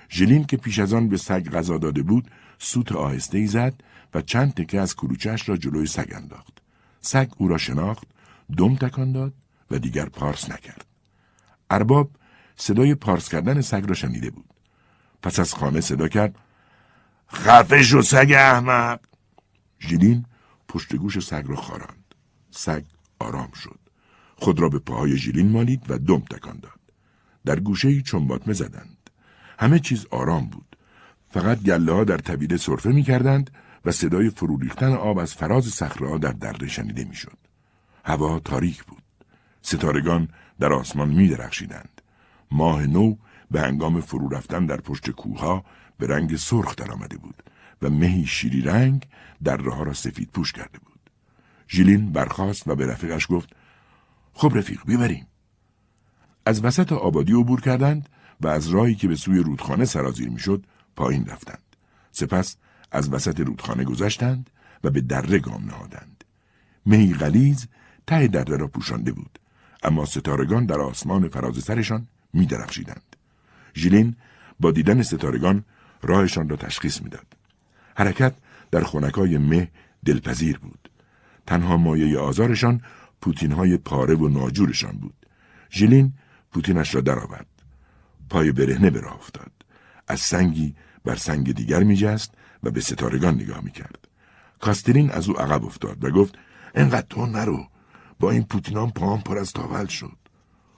ژلین 0.10 0.46
که 0.46 0.58
پیش 0.58 0.80
از 0.80 0.94
آن 0.94 1.10
به 1.10 1.18
سگ 1.18 1.50
غذا 1.50 1.78
داده 1.78 2.04
بود، 2.04 2.32
سوت 2.58 2.92
آهسته 2.92 3.38
ای 3.38 3.48
زد 3.48 3.74
و 4.14 4.22
چند 4.22 4.54
تکه 4.54 4.80
از 4.80 4.96
کلوچش 4.96 5.50
را 5.50 5.58
جلوی 5.58 5.86
سگ 5.86 6.14
انداخت. 6.16 6.62
سگ 7.02 7.30
او 7.38 7.48
را 7.48 7.58
شناخت، 7.58 8.08
دم 8.58 8.76
تکان 8.76 9.12
داد 9.12 9.34
و 9.72 9.80
دیگر 9.80 10.06
پارس 10.06 10.50
نکرد. 10.52 10.86
ارباب 11.70 12.12
صدای 12.56 12.96
پارس 12.96 13.30
کردن 13.30 13.62
سگ 13.62 13.84
را 13.88 13.94
شنیده 13.94 14.30
بود. 14.30 14.46
پس 15.22 15.40
از 15.40 15.54
خانه 15.54 15.82
صدا 15.82 16.08
کرد 16.08 16.36
خفه 17.34 17.84
شو 17.84 18.02
سگ 18.02 18.34
احمق! 18.38 19.00
ژیلین 19.80 20.26
پشت 20.68 20.96
گوش 20.96 21.20
سگ 21.20 21.44
را 21.48 21.56
خاراند. 21.56 22.16
سگ 22.52 22.84
آرام 23.20 23.52
شد. 23.52 23.80
خود 24.36 24.60
را 24.60 24.70
به 24.70 24.80
پاهای 24.80 25.18
ژیلین 25.18 25.50
مالید 25.50 25.92
و 25.92 25.98
دم 25.98 26.20
تکان 26.20 26.60
داد. 26.60 26.80
در 27.46 27.60
گوشه 27.60 28.02
چنباتمه 28.02 28.54
زدند. 28.54 29.10
همه 29.60 29.80
چیز 29.80 30.06
آرام 30.12 30.48
بود. 30.50 30.76
فقط 31.32 31.60
گله 31.62 31.92
ها 31.92 32.04
در 32.04 32.18
طویله 32.18 32.58
سرفه 32.58 32.90
می 32.90 33.04
کردند 33.04 33.52
و 33.86 33.92
صدای 33.92 34.30
فرو 34.30 34.58
ریختن 34.58 34.94
آب 34.94 35.18
از 35.18 35.34
فراز 35.34 35.66
صخره 35.66 36.18
در 36.18 36.32
دره 36.32 36.68
شنیده 36.68 37.04
می‌شد. 37.04 37.38
هوا 38.06 38.40
تاریک 38.40 38.84
بود. 38.84 39.04
ستارگان 39.62 40.30
در 40.60 40.74
آسمان 40.74 41.10
می 41.10 41.28
درخشیدند. 41.28 42.02
ماه 42.52 42.88
نو 42.88 43.16
به 43.52 43.62
هنگام 43.62 44.02
فرو 44.02 44.30
رفتن 44.30 44.66
در 44.66 44.82
پشت 44.82 45.10
کوها 45.10 45.66
به 45.98 46.08
رنگ 46.08 46.36
سرخ 46.36 46.76
درآمده 46.76 47.18
بود 47.18 47.44
و 47.82 47.90
مهی 47.90 48.26
شیری 48.26 48.62
رنگ 48.62 49.08
در 49.44 49.58
راه 49.58 49.86
را 49.86 49.94
سفید 49.94 50.30
پوش 50.30 50.52
کرده 50.52 50.80
بود. 50.80 51.00
ژیلین 51.70 52.12
برخاست 52.12 52.68
و 52.68 52.76
به 52.76 52.86
رفیقش 52.86 53.28
گفت 53.30 53.50
خب 54.34 54.52
رفیق 54.58 54.80
بیبریم. 54.86 55.28
از 56.46 56.64
وسط 56.64 56.92
آبادی 56.92 57.34
عبور 57.34 57.62
کردند 57.62 58.10
و 58.42 58.48
از 58.48 58.68
راهی 58.68 58.96
که 58.96 59.08
به 59.08 59.16
سوی 59.16 59.40
رودخانه 59.40 59.86
سرازیر 59.86 60.30
می‌شد 60.30 60.66
پایین 60.96 61.26
رفتند. 61.26 61.76
سپس 62.12 62.58
از 62.92 63.14
وسط 63.14 63.40
رودخانه 63.40 63.84
گذشتند 63.84 64.50
و 64.84 64.90
به 64.90 65.02
دره 65.02 65.40
گام 65.40 65.66
نهادند. 65.66 66.24
مهی 66.86 67.14
غلیز 67.14 67.68
ته 68.08 68.28
دره 68.28 68.58
را 68.58 68.68
پوشانده 68.68 69.12
بود 69.12 69.40
اما 69.84 70.06
ستارگان 70.06 70.66
در 70.66 70.80
آسمان 70.80 71.30
فراز 71.30 71.64
سرشان 71.64 72.08
می 72.34 72.46
درخشیدند. 72.46 73.16
ژیلین 73.76 74.16
با 74.60 74.72
دیدن 74.72 75.02
ستارگان 75.02 75.64
راهشان 76.02 76.50
را 76.50 76.56
تشخیص 76.56 77.02
می‌داد. 77.02 77.26
حرکت 77.98 78.34
در 78.72 78.84
خونکای 78.84 79.38
مه 79.38 79.72
دلپذیر 80.06 80.58
بود. 80.58 80.90
تنها 81.48 81.78
مایه 81.78 82.20
آزارشان 82.20 82.82
پوتین 83.22 83.52
های 83.52 83.78
پاره 83.78 84.16
و 84.16 84.28
ناجورشان 84.28 84.92
بود. 84.92 85.26
ژیلین 85.72 86.14
پوتینش 86.52 86.96
را 86.96 87.02
درآورد. 87.02 87.48
پای 88.30 88.52
برهنه 88.52 88.90
به 88.90 89.02
راه 89.02 89.16
افتاد. 89.16 89.52
از 90.08 90.20
سنگی 90.20 90.76
بر 91.06 91.16
سنگ 91.16 91.52
دیگر 91.52 91.84
میجست 91.84 92.34
و 92.64 92.72
به 92.72 92.82
ستارگان 92.82 93.34
نگاه 93.34 93.62
می‌کرد. 93.64 94.08
کاسترین 94.60 95.12
از 95.12 95.30
او 95.30 95.40
عقب 95.40 95.66
افتاد 95.66 96.04
و 96.04 96.12
گفت 96.12 96.36
انقدر 96.76 97.08
تو 97.10 97.26
نرو 97.26 97.68
با 98.20 98.32
این 98.32 98.44
پوتینان 98.44 98.90
پاهم 98.92 99.22
پر 99.22 99.38
از 99.38 99.54
تاول 99.54 99.86
شد. 99.86 100.18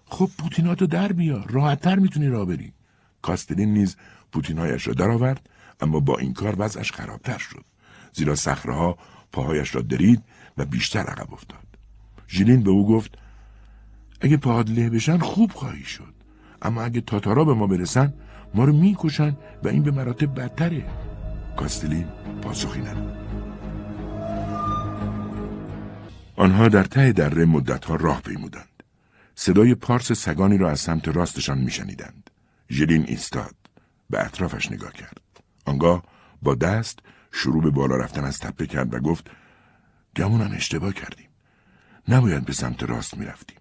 خب 0.06 0.30
پوتیناتو 0.38 0.88
در 0.88 1.12
بیا 1.12 1.46
راحتتر 1.50 1.96
می‌تونی 1.96 2.28
راه 2.28 2.46
بری. 2.46 2.74
کاسترین 3.22 3.74
نیز 3.74 3.96
پوتینهایش 4.32 4.88
را 4.88 4.94
درآورد 4.94 5.50
اما 5.82 6.00
با 6.00 6.18
این 6.18 6.34
کار 6.34 6.56
وضعش 6.58 6.92
خرابتر 6.92 7.38
شد 7.38 7.66
زیرا 8.14 8.36
صخره 8.36 8.96
پاهایش 9.32 9.76
را 9.76 9.82
درید 9.82 10.24
و 10.58 10.66
بیشتر 10.66 11.00
عقب 11.00 11.34
افتاد 11.34 11.68
ژیلین 12.30 12.64
به 12.64 12.72
او 12.72 12.88
گفت 12.88 13.18
اگه 14.22 14.38
پاهات 14.38 14.70
له 14.70 14.90
بشن 14.90 15.18
خوب 15.18 15.52
خواهی 15.52 15.84
شد 15.84 16.14
اما 16.62 16.82
اگه 16.82 17.02
تاتارا 17.02 17.44
به 17.44 17.54
ما 17.54 17.68
برسن 17.68 18.14
ما 18.54 18.64
رو 18.64 18.74
می‌کشن 18.74 19.38
و 19.64 19.68
این 19.68 19.84
به 19.84 19.92
مراتب 19.92 20.40
بدتره 20.40 20.86
کاستلین 21.62 22.08
پاسخی 22.42 22.82
نداد. 22.82 23.18
آنها 26.36 26.68
در 26.68 26.84
ته 26.84 27.12
دره 27.12 27.46
مدتها 27.46 27.96
راه 27.96 28.22
پیمودند. 28.22 28.84
صدای 29.36 29.76
پارس 29.76 30.12
سگانی 30.12 30.58
را 30.58 30.72
از 30.72 30.80
سمت 30.80 31.08
راستشان 31.08 31.58
میشنیدند. 31.58 32.30
ژلین 32.70 33.06
ایستاد. 33.08 33.56
به 34.10 34.26
اطرافش 34.26 34.72
نگاه 34.72 34.94
کرد. 34.94 35.18
آنگاه 35.66 36.04
با 36.42 36.56
دست 36.56 37.00
شروع 37.32 37.64
به 37.64 37.72
بالا 37.72 37.96
رفتن 37.96 38.24
از 38.24 38.40
تپه 38.40 38.68
کرد 38.68 38.94
و 38.94 39.00
گفت 39.00 39.32
گمونم 40.16 40.52
اشتباه 40.52 40.94
کردیم. 40.94 41.30
نباید 42.08 42.46
به 42.46 42.54
سمت 42.54 42.84
راست 42.84 43.18
می‌رفتیم. 43.18 43.60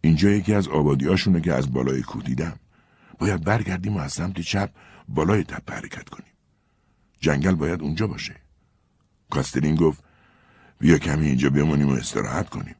اینجا 0.00 0.30
یکی 0.30 0.54
از 0.54 0.68
آبادیاشونه 0.68 1.40
که 1.40 1.52
از 1.54 1.72
بالای 1.72 2.02
کوه 2.02 2.22
دیدم. 2.22 2.58
باید 3.18 3.44
برگردیم 3.44 3.96
و 3.96 3.98
از 3.98 4.12
سمت 4.12 4.40
چپ 4.40 4.70
بالای 5.08 5.44
تپه 5.44 5.74
حرکت 5.74 6.08
کنیم. 6.08 6.35
جنگل 7.20 7.54
باید 7.54 7.82
اونجا 7.82 8.06
باشه. 8.06 8.36
کاستلین 9.30 9.74
گفت 9.74 10.04
بیا 10.78 10.98
کمی 10.98 11.26
اینجا 11.26 11.50
بمونیم 11.50 11.88
و 11.88 11.92
استراحت 11.92 12.48
کنیم. 12.48 12.74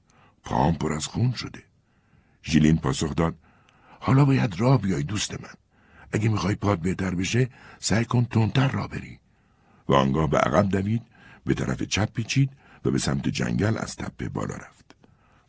پاهم 0.44 0.74
پر 0.74 0.92
از 0.92 1.06
خون 1.06 1.32
شده. 1.32 1.62
ژیلین 2.44 2.76
پاسخ 2.76 3.14
داد 3.14 3.34
حالا 4.00 4.24
باید 4.24 4.60
راه 4.60 4.80
بیای 4.80 5.02
دوست 5.02 5.32
من. 5.32 5.54
اگه 6.12 6.28
می‌خوای 6.28 6.54
پاد 6.54 6.78
بهتر 6.78 7.14
بشه 7.14 7.50
سعی 7.78 8.04
کن 8.04 8.24
تندتر 8.24 8.68
را 8.68 8.88
بری. 8.88 9.18
و 9.88 9.94
آنگاه 9.94 10.30
به 10.30 10.38
عقب 10.38 10.68
دوید 10.68 11.02
به 11.44 11.54
طرف 11.54 11.82
چپ 11.82 12.12
پیچید 12.12 12.50
و 12.84 12.90
به 12.90 12.98
سمت 12.98 13.28
جنگل 13.28 13.78
از 13.78 13.96
تپه 13.96 14.28
بالا 14.28 14.54
رفت. 14.54 14.96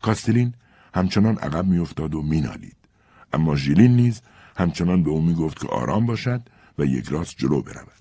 کاستلین 0.02 0.54
همچنان 0.94 1.38
عقب 1.38 1.66
میافتاد 1.66 2.14
و 2.14 2.22
مینالید. 2.22 2.76
اما 3.32 3.56
ژیلین 3.56 3.96
نیز 3.96 4.22
همچنان 4.56 5.02
به 5.02 5.10
او 5.10 5.20
می‌گفت 5.20 5.60
که 5.60 5.68
آرام 5.68 6.06
باشد 6.06 6.42
و 6.78 6.84
یک 6.84 7.08
راست 7.08 7.36
جلو 7.36 7.62
برود. 7.62 7.92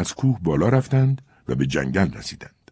از 0.00 0.14
کوه 0.14 0.38
بالا 0.42 0.68
رفتند 0.68 1.22
و 1.48 1.54
به 1.54 1.66
جنگل 1.66 2.12
رسیدند. 2.12 2.70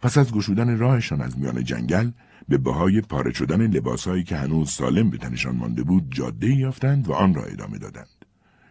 پس 0.00 0.18
از 0.18 0.32
گشودن 0.32 0.78
راهشان 0.78 1.20
از 1.20 1.38
میان 1.38 1.64
جنگل 1.64 2.10
به 2.48 2.58
بهای 2.58 3.00
پاره 3.00 3.32
شدن 3.32 3.66
لباسهایی 3.66 4.24
که 4.24 4.36
هنوز 4.36 4.70
سالم 4.70 5.10
به 5.10 5.18
تنشان 5.18 5.56
مانده 5.56 5.82
بود 5.82 6.14
جاده 6.14 6.54
یافتند 6.54 7.08
و 7.08 7.12
آن 7.12 7.34
را 7.34 7.44
ادامه 7.44 7.78
دادند. 7.78 8.24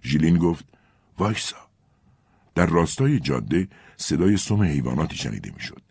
ژیلین 0.04 0.38
گفت 0.38 0.66
وایسا. 1.18 1.58
در 2.56 2.66
راستای 2.66 3.20
جاده 3.20 3.68
صدای 3.98 4.38
سم 4.38 4.64
حیواناتی 4.64 5.16
شنیده 5.16 5.52
می‌شد. 5.56 5.82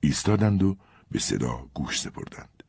ایستادند 0.00 0.62
و 0.62 0.76
به 1.10 1.18
صدا 1.18 1.66
گوش 1.74 2.00
سپردند. 2.00 2.62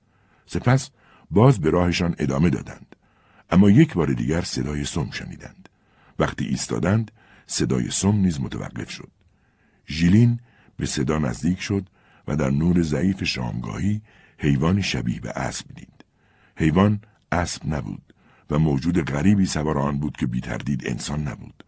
سپس 0.46 0.90
باز 1.32 1.60
به 1.60 1.70
راهشان 1.70 2.16
ادامه 2.18 2.50
دادند. 2.50 2.96
اما 3.50 3.70
یک 3.70 3.94
بار 3.94 4.14
دیگر 4.14 4.42
صدای 4.42 4.86
سم 4.86 5.12
شنیدند. 5.12 5.70
وقتی 6.20 6.46
ایستادند 6.46 7.12
صدای 7.48 7.92
سم 7.92 8.16
نیز 8.16 8.42
متوقف 8.42 8.90
شد. 8.90 9.12
ژیلین 9.88 10.40
به 10.78 10.86
صدا 10.86 11.18
نزدیک 11.18 11.62
شد 11.62 11.90
و 12.28 12.36
در 12.36 12.50
نور 12.50 12.82
ضعیف 12.82 13.24
شامگاهی 13.24 14.02
حیوانی 14.38 14.84
شبیه 14.84 15.20
به 15.20 15.30
اسب 15.30 15.66
دید. 15.76 16.06
حیوان 16.58 17.02
اسب 17.32 17.62
نبود 17.66 18.14
و 18.50 18.60
موجود 18.60 19.12
غریبی 19.12 19.46
سوار 19.46 19.78
آن 19.78 20.00
بود 20.00 20.18
که 20.18 20.28
بیتردید 20.28 20.88
انسان 20.88 21.28
نبود. 21.28 21.64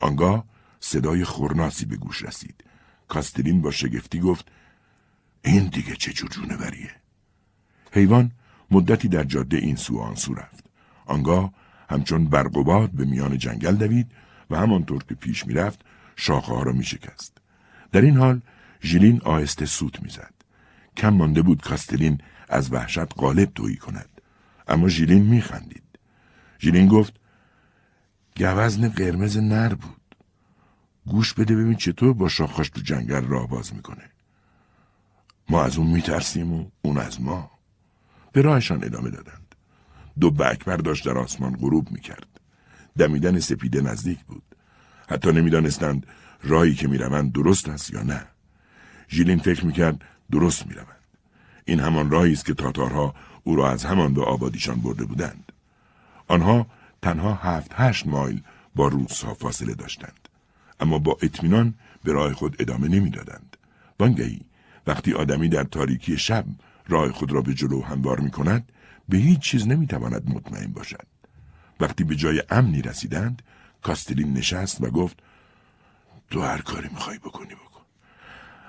آنگاه 0.00 0.44
صدای 0.80 1.24
خورناسی 1.24 1.84
به 1.84 1.96
گوش 1.96 2.22
رسید. 2.22 2.64
کاستلین 3.08 3.62
با 3.62 3.70
شگفتی 3.70 4.20
گفت 4.20 4.52
این 5.44 5.66
دیگه 5.66 5.96
چه 5.96 6.12
جور 6.12 6.30
جونوریه؟ 6.30 6.90
حیوان 7.92 8.32
مدتی 8.70 9.08
در 9.08 9.24
جاده 9.24 9.56
این 9.56 9.76
سو 9.76 9.98
آن 9.98 10.14
سو 10.14 10.34
رفت. 10.34 10.64
آنگاه 11.06 11.52
همچون 11.90 12.24
برق 12.24 12.90
به 12.90 13.04
میان 13.04 13.38
جنگل 13.38 13.76
دوید 13.76 14.12
و 14.50 14.56
همانطور 14.56 15.04
که 15.04 15.14
پیش 15.14 15.46
می‌رفت 15.46 15.80
شاخه 16.16 16.52
ها 16.52 16.62
را 16.62 16.72
می 16.72 16.84
شکست. 16.84 17.38
در 17.92 18.00
این 18.00 18.16
حال 18.16 18.40
ژیلین 18.82 19.20
آهسته 19.24 19.66
سوت 19.66 20.02
می‌زد. 20.02 20.34
کم 20.96 21.08
مانده 21.08 21.42
بود 21.42 21.62
کاستلین 21.62 22.18
از 22.48 22.72
وحشت 22.72 23.18
غالب 23.18 23.52
تویی 23.54 23.76
کند. 23.76 24.20
اما 24.68 24.88
ژیلین 24.88 25.22
میخندید. 25.22 25.82
ژیلین 26.60 26.88
گفت 26.88 27.14
گوزن 28.36 28.88
قرمز 28.88 29.36
نر 29.36 29.74
بود. 29.74 30.14
گوش 31.06 31.34
بده 31.34 31.56
ببین 31.56 31.74
چطور 31.74 32.12
با 32.12 32.28
شاخاش 32.28 32.68
تو 32.70 32.80
جنگل 32.80 33.24
راه 33.24 33.48
باز 33.48 33.74
می‌کنه. 33.74 34.10
ما 35.48 35.62
از 35.62 35.78
اون 35.78 35.86
میترسیم 35.86 36.52
و 36.52 36.70
اون 36.82 36.98
از 36.98 37.20
ما. 37.20 37.50
به 38.32 38.42
راهشان 38.42 38.84
ادامه 38.84 39.10
دادند. 39.10 39.54
دو 40.20 40.30
بکبر 40.30 40.76
داشت 40.76 41.06
در 41.06 41.18
آسمان 41.18 41.56
غروب 41.56 41.90
می‌کرد. 41.90 42.40
دمیدن 42.98 43.40
سپیده 43.40 43.80
نزدیک 43.80 44.18
بود. 44.24 44.42
حتی 45.08 45.32
نمی‌دانستند 45.32 46.06
راهی 46.42 46.74
که 46.74 46.88
می‌روند 46.88 47.32
درست 47.32 47.68
است 47.68 47.94
یا 47.94 48.02
نه. 48.02 48.26
ژیلین 49.08 49.38
فکر 49.38 49.66
می‌کرد 49.66 50.00
درست 50.30 50.66
می‌روند. 50.66 50.86
این 51.64 51.80
همان 51.80 52.10
راهی 52.10 52.32
است 52.32 52.46
که 52.46 52.54
تاتارها 52.54 53.14
او 53.44 53.56
را 53.56 53.70
از 53.70 53.84
همان 53.84 54.14
به 54.14 54.24
آبادیشان 54.24 54.80
برده 54.80 55.04
بودند. 55.04 55.52
آنها 56.28 56.66
تنها 57.02 57.34
هفت 57.34 57.70
هشت 57.74 58.06
مایل 58.06 58.42
با 58.74 58.88
روسها 58.88 59.34
فاصله 59.34 59.74
داشتند. 59.74 60.28
اما 60.80 60.98
با 60.98 61.18
اطمینان 61.22 61.74
به 62.04 62.12
راه 62.12 62.32
خود 62.32 62.56
ادامه 62.58 62.88
نمی‌دادند. 62.88 63.56
وانگهی 64.00 64.40
وقتی 64.86 65.12
آدمی 65.12 65.48
در 65.48 65.64
تاریکی 65.64 66.18
شب 66.18 66.44
راه 66.88 67.12
خود 67.12 67.32
را 67.32 67.40
به 67.40 67.54
جلو 67.54 67.82
هموار 67.82 68.20
می 68.20 68.30
کند 68.30 68.72
به 69.08 69.16
هیچ 69.16 69.40
چیز 69.40 69.66
نمی‌تواند 69.66 70.30
مطمئن 70.30 70.72
باشد. 70.72 71.06
وقتی 71.80 72.04
به 72.04 72.16
جای 72.16 72.42
امنی 72.50 72.82
رسیدند 72.82 73.42
کاستلین 73.82 74.32
نشست 74.32 74.82
و 74.82 74.90
گفت 74.90 75.22
تو 76.30 76.42
هر 76.42 76.60
کاری 76.60 76.88
می‌خوای 76.88 77.18
بکنی 77.18 77.54
بکن. 77.54 77.82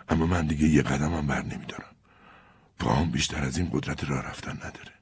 اما 0.09 0.25
من 0.25 0.47
دیگه 0.47 0.67
یه 0.67 0.81
قدمم 0.81 1.27
بر 1.27 1.41
نمیدارم. 1.41 1.95
پاهم 2.79 3.11
بیشتر 3.11 3.43
از 3.43 3.57
این 3.57 3.69
قدرت 3.73 4.03
راه 4.03 4.21
رفتن 4.21 4.51
نداره. 4.57 4.93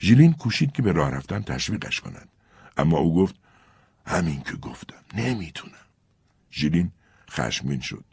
ژیلین 0.00 0.32
کوشید 0.32 0.72
که 0.72 0.82
به 0.82 0.92
راه 0.92 1.10
رفتن 1.10 1.42
تشویقش 1.42 2.00
کند. 2.00 2.28
اما 2.76 2.98
او 2.98 3.14
گفت 3.14 3.34
همین 4.06 4.42
که 4.42 4.56
گفتم 4.56 5.02
نمی‌تونم. 5.14 5.86
ژیلین 6.52 6.92
خشمگین 7.30 7.80
شد. 7.80 8.04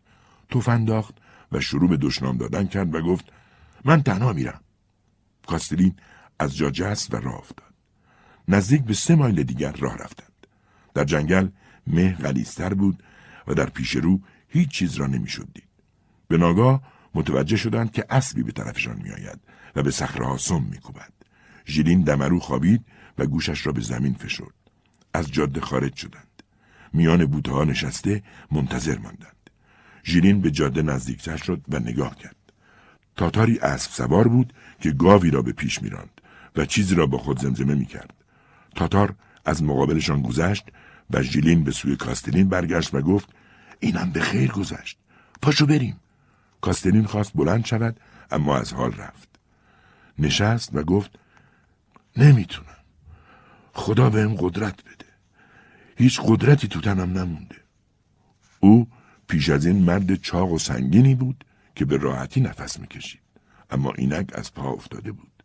توف 0.50 0.70
انداخت 0.70 1.16
و 1.52 1.60
شروع 1.60 1.90
به 1.90 1.98
دشنام 1.98 2.38
دادن 2.38 2.68
کرد 2.68 2.96
و 2.96 3.02
گفت 3.02 3.26
من 3.86 4.04
تنها 4.04 4.34
میرم. 4.34 4.62
کاستلین 5.48 5.96
از 6.40 6.58
جا 6.58 6.70
جست 6.70 7.14
و 7.14 7.18
راه 7.18 7.36
افتاد. 7.36 7.67
نزدیک 8.48 8.84
به 8.84 8.94
سه 8.94 9.16
مایل 9.16 9.44
دیگر 9.44 9.72
راه 9.72 9.98
رفتند. 9.98 10.48
در 10.94 11.04
جنگل 11.04 11.48
مه 11.88 12.14
غلیستر 12.14 12.74
بود 12.74 13.04
و 13.48 13.54
در 13.54 13.70
پیش 13.70 13.96
رو 13.96 14.22
هیچ 14.48 14.70
چیز 14.70 14.96
را 14.96 15.08
نمی‌شد 15.08 15.48
دید. 15.54 15.64
به 16.28 16.38
ناگاه 16.38 16.82
متوجه 17.16 17.58
شدند 17.58 17.92
که 17.92 18.06
اسبی 18.10 18.44
به 18.44 18.52
طرفشان 18.52 19.02
میآید 19.04 19.40
و 19.76 19.84
به 19.84 19.92
صخرهها 19.92 20.38
سم 20.38 20.64
میکوبد. 20.64 21.14
ژیلین 21.68 22.02
دمرو 22.02 22.40
خوابید 22.40 22.86
و 23.18 23.26
گوشش 23.26 23.66
را 23.66 23.72
به 23.72 23.82
زمین 23.82 24.14
فشرد. 24.14 24.54
از 25.14 25.32
جاده 25.32 25.62
خارج 25.62 25.96
شدند. 25.96 26.44
میان 26.94 27.26
بوته 27.26 27.52
ها 27.52 27.64
نشسته 27.64 28.24
منتظر 28.52 28.98
ماندند. 28.98 29.50
ژیلین 30.06 30.42
به 30.42 30.52
جاده 30.52 30.82
نزدیکتر 30.82 31.38
شد 31.38 31.62
و 31.70 31.80
نگاه 31.80 32.16
کرد. 32.16 32.36
تاتاری 33.16 33.60
اسب 33.60 33.92
سوار 33.92 34.28
بود 34.28 34.54
که 34.82 34.92
گاوی 34.92 35.32
را 35.32 35.42
به 35.42 35.52
پیش 35.52 35.82
میراند 35.82 36.22
و 36.56 36.66
چیزی 36.66 36.96
را 36.96 37.08
با 37.08 37.18
خود 37.18 37.40
زمزمه 37.40 37.76
می‌کرد. 37.76 38.14
تاتار 38.78 39.16
از 39.46 39.64
مقابلشان 39.64 40.22
گذشت 40.22 40.66
و 41.10 41.22
ژیلین 41.22 41.64
به 41.64 41.72
سوی 41.72 41.96
کاستلین 41.96 42.50
برگشت 42.50 42.94
و 42.94 43.02
گفت 43.02 43.30
اینم 43.80 44.10
به 44.12 44.22
خیر 44.22 44.52
گذشت. 44.52 44.98
پاشو 45.42 45.66
بریم. 45.66 46.00
کاستلین 46.62 47.06
خواست 47.06 47.32
بلند 47.36 47.66
شود 47.66 48.00
اما 48.32 48.58
از 48.58 48.74
حال 48.74 48.94
رفت. 48.94 49.30
نشست 50.20 50.70
و 50.74 50.84
گفت 50.84 51.20
نمی‌تونم. 52.18 52.84
خدا 53.74 54.10
بهم 54.10 54.36
قدرت 54.36 54.82
بده. 54.84 55.06
هیچ 55.98 56.22
قدرتی 56.24 56.68
تو 56.68 56.82
تنم 56.82 57.18
نمونده. 57.18 57.56
او 58.60 58.88
پیش 59.28 59.50
از 59.50 59.66
این 59.66 59.78
مرد 59.84 60.16
چاق 60.16 60.52
و 60.52 60.58
سنگینی 60.58 61.16
بود 61.16 61.44
که 61.76 61.86
به 61.86 61.98
راحتی 61.98 62.42
نفس 62.42 62.80
می‌کشید 62.80 63.22
اما 63.70 63.92
اینک 63.92 64.32
از 64.34 64.54
پا 64.54 64.70
افتاده 64.70 65.12
بود. 65.12 65.44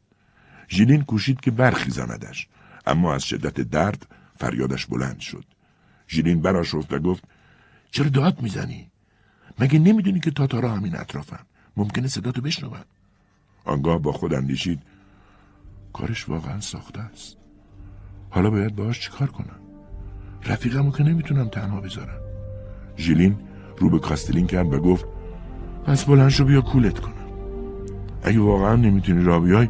ژیلین 0.71 1.05
کوشید 1.05 1.41
که 1.41 1.51
برخیزاندش 1.51 2.49
اما 2.87 3.15
از 3.15 3.25
شدت 3.25 3.61
درد 3.61 4.07
فریادش 4.39 4.87
بلند 4.87 5.21
شد. 5.21 5.45
ژیلین 6.09 6.43
براشفت 6.43 6.93
و 6.93 6.99
گفت 6.99 7.25
چرا 7.91 8.09
داد 8.09 8.43
می‌زنی؟ 8.43 8.91
مگه 9.59 9.79
نمی‌دونی 9.79 10.21
که 10.21 10.31
تاتارا 10.31 10.73
همین 10.73 10.97
اطرافن؟ 10.97 11.41
ممکنه 11.77 12.09
صداتو 12.09 12.41
بشنون 12.41 12.73
آنگاه 13.65 13.99
با 13.99 14.13
خود 14.13 14.35
اندیشید 14.35 14.83
کارش 15.93 16.29
واقعا 16.29 16.61
ساخته 16.61 17.01
است. 17.01 17.37
حالا 18.31 18.51
باید 18.51 18.77
باهاش 18.77 19.01
چیکار 19.01 19.31
کنم؟ 19.31 19.61
رفیقمو 20.47 20.93
که 20.93 21.03
نمی‌تونم 21.03 21.49
تنها 21.49 21.81
بذارم. 21.81 22.21
ژیلین 22.99 23.39
رو 23.79 23.91
به 23.91 23.99
کاستلین 23.99 24.47
کرد 24.47 24.75
و 24.75 24.81
گفت 24.81 25.05
پس 25.87 26.05
بلند 26.05 26.29
شو 26.29 26.45
بیا 26.45 26.61
کولت 26.61 26.99
کنم. 26.99 27.27
اگه 28.23 28.41
واقعا 28.41 28.77
نمی‌تونی 28.77 29.25
را 29.25 29.41
بیای 29.41 29.69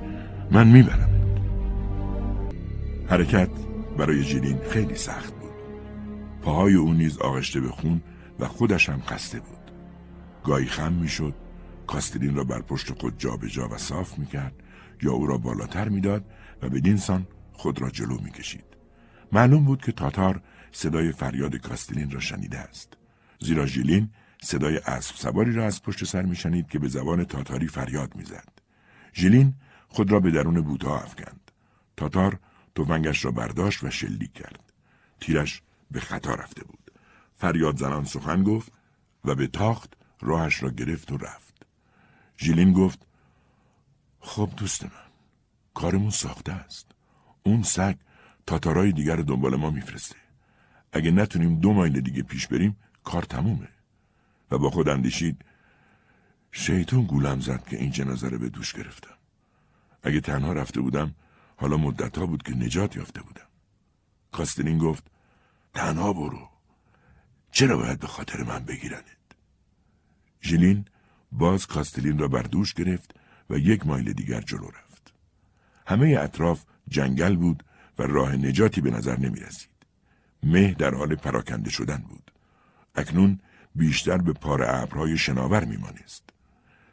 من 0.51 0.67
می‌برم. 0.69 1.12
حرکت 3.13 3.51
برای 3.99 4.23
ژیلین 4.23 4.59
خیلی 4.71 4.95
سخت 4.95 5.35
بود. 5.35 5.53
پاهای 6.43 6.75
او 6.75 6.95
نیز 6.95 7.19
آغشته 7.19 7.61
به 7.61 7.69
خون 7.69 8.03
و 8.39 8.49
خودش 8.49 8.89
هم 8.89 9.01
خسته 9.01 9.41
بود. 9.41 9.71
گاهی 10.45 10.67
خم 10.67 10.93
می‌شد 10.93 11.35
کاستلین 11.87 12.35
را 12.35 12.45
بر 12.45 12.61
پشت 12.61 13.01
خود 13.01 13.19
جابجا 13.19 13.49
جا 13.49 13.69
و 13.69 13.79
صاف 13.79 14.19
می‌کرد 14.19 14.55
یا 15.03 15.13
او 15.13 15.27
را 15.27 15.39
بالاتر 15.39 15.89
می‌داد 15.89 16.25
و 16.63 16.69
بدین 16.69 16.97
سان 16.97 17.27
خود 17.53 17.83
را 17.83 17.91
جلو 17.91 18.19
می‌کشید. 18.21 18.65
معلوم 19.33 19.65
بود 19.65 19.83
که 19.83 19.93
تاتار 19.93 20.43
صدای 20.71 21.13
فریاد 21.13 21.57
کاستلین 21.57 22.11
را 22.11 22.21
شنیده 22.21 22.59
است. 22.59 22.97
زیرا 23.41 23.67
ژیلین 23.67 24.11
صدای 24.43 24.77
اسب 24.77 25.15
سواری 25.15 25.53
را 25.53 25.67
از 25.67 25.83
پشت 25.83 26.05
سر 26.05 26.23
میشنید 26.23 26.69
که 26.69 26.79
به 26.79 26.89
زبان 26.89 27.25
تاتاری 27.25 27.69
فریاد 27.69 28.17
می‌زد. 28.17 28.49
ژیلین 29.15 29.55
خود 29.89 30.13
را 30.13 30.21
به 30.21 30.31
درون 30.31 30.61
بوتا 30.61 30.97
افکند. 30.97 31.51
تاتار 31.97 32.39
توفنگش 32.75 33.25
را 33.25 33.31
برداشت 33.31 33.85
و 33.85 33.91
شلیک 33.91 34.33
کرد. 34.33 34.73
تیرش 35.21 35.63
به 35.91 36.01
خطا 36.01 36.35
رفته 36.35 36.65
بود. 36.65 36.91
فریاد 37.35 37.77
زنان 37.77 38.05
سخن 38.05 38.43
گفت 38.43 38.73
و 39.25 39.35
به 39.35 39.47
تاخت 39.47 39.95
راهش 40.21 40.63
را 40.63 40.71
گرفت 40.71 41.13
و 41.13 41.17
رفت. 41.17 41.67
ژیلین 42.39 42.73
گفت 42.73 43.07
خب 44.21 44.51
دوست 44.57 44.85
من 44.85 44.91
کارمون 45.75 46.11
ساخته 46.11 46.53
است. 46.53 46.87
اون 47.43 47.63
سگ 47.63 47.97
تاتارای 48.47 48.93
دیگر 48.93 49.17
رو 49.17 49.23
دنبال 49.23 49.57
ما 49.57 49.71
میفرسته. 49.71 50.17
اگه 50.93 51.11
نتونیم 51.11 51.61
دو 51.61 51.73
مایل 51.73 52.01
دیگه 52.01 52.23
پیش 52.23 52.47
بریم 52.47 52.77
کار 53.05 53.23
تمومه. 53.23 53.69
و 54.51 54.59
با 54.59 54.71
خود 54.71 54.89
اندیشید 54.89 55.45
شیطون 56.53 57.05
گولم 57.05 57.41
زد 57.41 57.65
که 57.65 57.77
این 57.77 57.91
جنازه 57.91 58.29
رو 58.29 58.39
به 58.39 58.49
دوش 58.49 58.73
گرفتم. 58.73 59.17
اگه 60.03 60.21
تنها 60.21 60.53
رفته 60.53 60.81
بودم 60.81 61.15
حالا 61.63 61.77
مدت 61.77 62.19
ها 62.19 62.27
بود 62.27 62.43
که 62.43 62.55
نجات 62.55 62.97
یافته 62.97 63.23
بودم 63.23 63.47
کاستلین 64.33 64.79
گفت 64.79 65.05
تنها 65.75 66.13
برو 66.13 66.49
چرا 67.53 67.77
باید 67.77 68.01
به 68.01 68.07
خاطر 68.07 68.43
من 68.43 68.65
بگیرنت 68.65 69.05
ژیلین 70.43 70.85
باز 71.33 71.67
کاستلین 71.67 72.19
را 72.19 72.29
بر 72.29 72.43
دوش 72.43 72.75
گرفت 72.75 73.15
و 73.51 73.59
یک 73.59 73.87
مایل 73.87 74.13
دیگر 74.13 74.41
جلو 74.41 74.67
رفت 74.67 75.13
همه 75.87 76.17
اطراف 76.21 76.65
جنگل 76.89 77.37
بود 77.37 77.65
و 77.99 78.03
راه 78.03 78.37
نجاتی 78.37 78.81
به 78.81 78.91
نظر 78.91 79.19
نمی 79.19 79.41
رسید. 79.41 79.71
مه 80.43 80.75
در 80.75 80.95
حال 80.95 81.15
پراکنده 81.15 81.71
شدن 81.71 81.97
بود. 81.97 82.33
اکنون 82.95 83.41
بیشتر 83.75 84.19
به 84.19 84.33
پار 84.33 84.63
ابرهای 84.63 85.19
شناور 85.19 85.65
میمانست. 85.65 86.31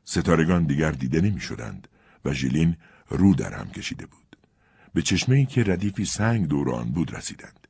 ستارگان 0.03 0.63
دیگر 0.63 0.91
دیده 0.91 1.22
نمی 1.22 1.41
شدند 1.41 1.88
و 2.26 2.34
ژیلین 2.34 2.78
رو 3.09 3.34
در 3.34 3.53
هم 3.53 3.70
کشیده 3.70 4.05
بود. 4.05 4.28
به 4.94 5.04
ای 5.28 5.46
که 5.46 5.64
ردیفی 5.64 6.06
سنگ 6.06 6.48
دور 6.48 6.76
آن 6.76 6.92
بود 6.92 7.16
رسیدند. 7.16 7.68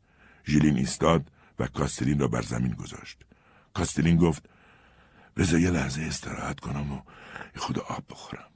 ژیلین 0.47 0.77
ایستاد 0.77 1.31
و 1.59 1.67
کاستلین 1.67 2.19
را 2.19 2.27
بر 2.27 2.41
زمین 2.41 2.71
گذاشت. 2.71 3.17
کاستلین 3.73 4.17
گفت 4.17 4.49
بذار 5.37 5.59
یه 5.59 5.69
لحظه 5.69 6.01
استراحت 6.01 6.59
کنم 6.59 6.91
و 6.91 7.01
خود 7.55 7.79
آب 7.79 8.03
بخورم. 8.09 8.49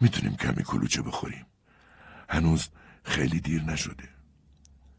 می‌تونیم 0.00 0.36
کمی 0.36 0.64
کلوچه 0.64 1.02
بخوریم. 1.02 1.46
هنوز 2.28 2.68
خیلی 3.04 3.40
دیر 3.40 3.62
نشده. 3.62 4.08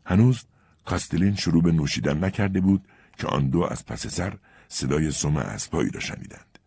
هنوز 0.06 0.44
کاستلین 0.86 1.36
شروع 1.36 1.64
به 1.64 1.72
نوشیدن 1.72 2.24
نکرده 2.24 2.62
بود 2.62 2.88
که 3.18 3.28
آن 3.28 3.50
دو 3.50 3.62
از 3.62 3.86
پس 3.86 4.08
سر 4.08 4.38
صدای 4.68 5.12
سم 5.12 5.38
اسبهایی 5.38 5.90
را 5.90 6.00
شنیدند. 6.00 6.60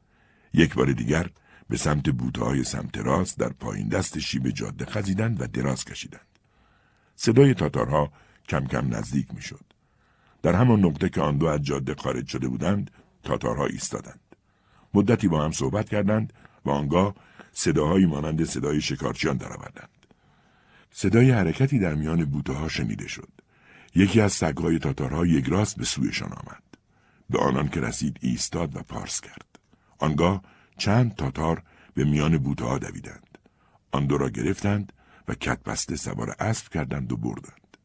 یک 0.55 0.75
بار 0.75 0.93
دیگر 0.93 1.31
به 1.69 1.77
سمت 1.77 2.11
بوته 2.11 2.63
سمت 2.63 2.99
راست 2.99 3.39
در 3.39 3.49
پایین 3.49 3.89
دست 3.89 4.19
شیب 4.19 4.51
جاده 4.51 4.85
خزیدند 4.85 5.41
و 5.41 5.47
دراز 5.47 5.85
کشیدند. 5.85 6.39
صدای 7.17 7.55
تاتارها 7.55 8.13
کم 8.49 8.67
کم 8.67 8.95
نزدیک 8.95 9.35
می‌شد. 9.35 9.65
در 10.43 10.55
همان 10.55 10.85
نقطه 10.85 11.09
که 11.09 11.21
آن 11.21 11.39
دو 11.39 11.47
از 11.47 11.63
جاده 11.63 11.95
خارج 11.95 12.27
شده 12.27 12.49
بودند، 12.49 12.91
تاتارها 13.23 13.67
ایستادند. 13.67 14.21
مدتی 14.95 15.29
با 15.29 15.45
هم 15.45 15.53
صحبت 15.53 15.89
کردند 15.89 16.33
و 16.65 16.71
آنگاه 16.71 17.15
صداهایی 17.53 18.07
مانند 18.07 18.45
صدای 18.45 18.81
شکارچیان 18.81 19.37
درآوردند. 19.37 20.07
صدای 20.91 21.31
حرکتی 21.31 21.79
در 21.79 21.95
میان 21.95 22.25
بوته 22.25 22.53
ها 22.53 22.69
شنیده 22.69 23.09
شد. 23.09 23.29
یکی 23.95 24.21
از 24.21 24.33
سگهای 24.33 24.79
تاتارها 24.79 25.27
یک 25.27 25.47
راست 25.49 25.77
به 25.77 25.85
سویشان 25.85 26.33
آمد. 26.33 26.63
به 27.31 27.39
آنان 27.39 27.69
که 27.69 27.81
رسید 27.81 28.19
ایستاد 28.21 28.77
و 28.77 28.83
پارس 28.83 29.21
کرد. 29.21 29.59
آنگاه 29.99 30.43
چند 30.79 31.15
تاتار 31.15 31.63
به 31.95 32.05
میان 32.05 32.39
بوته 32.39 32.65
ها 32.65 32.79
دویدند. 32.79 33.39
آن 33.93 34.07
دو 34.07 34.19
را 34.19 34.31
گرفتند 34.31 34.93
و 35.29 35.35
کتبسته 35.35 35.97
سوار 35.97 36.37
اسب 36.41 36.69
کردند 36.69 37.13
و 37.13 37.17
بردند. 37.17 37.77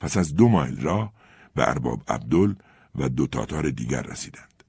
پس 0.00 0.16
از 0.16 0.34
دو 0.34 0.48
مایل 0.48 0.80
راه 0.80 1.12
به 1.54 1.68
ارباب 1.68 2.02
عبدل 2.08 2.54
و 2.94 3.08
دو 3.08 3.26
تاتار 3.26 3.70
دیگر 3.70 4.02
رسیدند. 4.02 4.64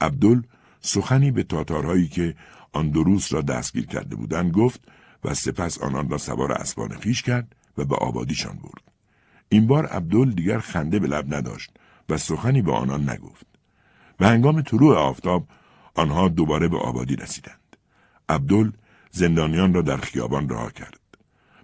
عبدل 0.00 0.42
سخنی 0.80 1.30
به 1.30 1.42
تاتارهایی 1.42 2.08
که 2.08 2.34
آن 2.72 2.90
دو 2.90 3.02
روز 3.02 3.32
را 3.32 3.40
دستگیر 3.40 3.86
کرده 3.86 4.16
بودند 4.16 4.52
گفت 4.52 4.80
و 5.24 5.34
سپس 5.34 5.78
آنان 5.78 6.08
را 6.08 6.18
سوار 6.18 6.52
اسبان 6.52 6.88
خیش 6.88 7.22
کرد 7.22 7.54
و 7.78 7.84
به 7.84 7.96
آبادیشان 7.96 8.56
برد. 8.56 8.82
این 9.48 9.66
بار 9.66 9.86
عبدل 9.86 10.30
دیگر 10.30 10.58
خنده 10.58 10.98
به 10.98 11.06
لب 11.06 11.34
نداشت 11.34 11.70
و 12.08 12.18
سخنی 12.18 12.62
به 12.62 12.72
آنان 12.72 13.10
نگفت. 13.10 13.46
و 14.20 14.28
هنگام 14.28 14.62
طلوع 14.62 14.96
آفتاب 14.96 15.46
آنها 15.94 16.28
دوباره 16.28 16.68
به 16.68 16.78
آبادی 16.78 17.16
رسیدند. 17.16 17.76
عبدل 18.28 18.70
زندانیان 19.10 19.74
را 19.74 19.82
در 19.82 19.96
خیابان 19.96 20.48
رها 20.48 20.70
کرد. 20.70 21.00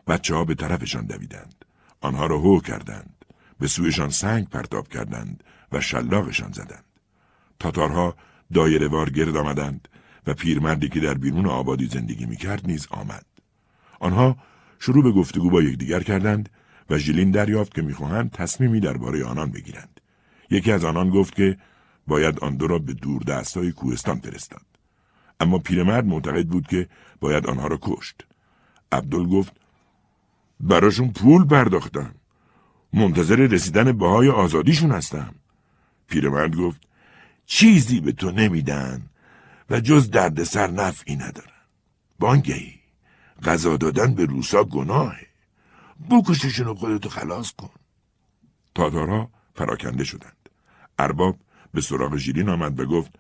بچه 0.07 0.35
ها 0.35 0.45
به 0.45 0.55
طرفشان 0.55 1.07
دویدند. 1.07 1.65
آنها 2.01 2.27
را 2.27 2.39
هو 2.39 2.61
کردند. 2.61 3.25
به 3.59 3.67
سویشان 3.67 4.11
سنگ 4.11 4.49
پرتاب 4.49 4.89
کردند 4.89 5.45
و 5.73 5.81
شلاقشان 5.81 6.53
زدند. 6.53 6.85
تاتارها 7.59 8.17
دایره 8.55 8.89
وار 8.89 9.11
گرد 9.11 9.37
آمدند 9.37 9.89
و 10.27 10.35
پیرمردی 10.35 10.89
که 10.89 11.01
در 11.01 11.15
بیرون 11.15 11.47
آبادی 11.47 11.87
زندگی 11.87 12.27
می‌کرد 12.27 12.67
نیز 12.67 12.87
آمد. 12.91 13.27
آنها 14.01 14.37
شروع 14.79 15.05
به 15.05 15.13
گفتگو 15.13 15.51
با 15.51 15.63
یکدیگر 15.63 16.03
کردند 16.03 16.49
و 16.91 16.99
ژیلین 16.99 17.31
دریافت 17.31 17.75
که 17.75 17.83
می‌خواهند 17.83 18.31
تصمیمی 18.31 18.81
درباره 18.81 19.25
آنان 19.25 19.51
بگیرند. 19.51 20.01
یکی 20.51 20.73
از 20.73 20.85
آنان 20.85 21.11
گفت 21.11 21.35
که 21.35 21.59
باید 22.07 22.41
آن 22.41 22.57
دو 22.57 22.67
را 22.67 22.79
به 22.79 22.93
دور 22.93 23.23
دستای 23.23 23.73
کوهستان 23.73 24.21
فرستاد. 24.21 24.67
اما 25.41 25.59
پیرمرد 25.59 26.05
معتقد 26.05 26.47
بود 26.47 26.67
که 26.67 26.89
باید 27.21 27.47
آنها 27.47 27.67
را 27.67 27.79
کشت. 27.83 28.27
عبدال 28.93 29.27
گفت 29.27 29.53
براشون 30.61 31.13
پول 31.13 31.45
پرداختم. 31.45 32.15
منتظر 32.93 33.37
رسیدن 33.37 33.93
بهای 33.93 34.29
آزادیشون 34.29 34.93
هستم. 34.93 35.35
پیرمرد 36.09 36.57
گفت 36.57 36.81
چیزی 37.47 38.01
به 38.01 38.13
تو 38.13 38.31
نمیدن 38.31 39.03
و 39.71 39.81
جز 39.81 40.11
دردسر 40.11 40.71
نفعی 40.71 41.17
ندارن. 41.17 41.51
بانگهی 42.19 42.81
غذا 43.45 43.77
دادن 43.77 44.15
به 44.15 44.25
روسا 44.25 44.65
گناهه. 44.65 45.27
بکششون 46.11 46.67
و 46.67 46.75
خودتو 46.75 47.09
خلاص 47.09 47.53
کن. 47.53 47.71
تاتارها 48.75 49.31
پراکنده 49.55 50.05
شدند. 50.05 50.49
ارباب 50.99 51.37
به 51.75 51.81
سراغ 51.81 52.17
ژیلین 52.17 52.49
آمد 52.49 52.81
و 52.81 52.87
گفت 52.87 53.11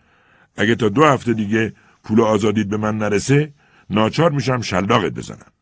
اگه 0.56 0.74
تا 0.74 0.88
دو 0.88 1.04
هفته 1.04 1.34
دیگه 1.34 1.74
پول 2.04 2.20
آزادید 2.20 2.68
به 2.68 2.76
من 2.76 2.98
نرسه 2.98 3.52
ناچار 3.90 4.30
میشم 4.30 4.60
شلاقت 4.60 5.12
بزنم 5.12 5.52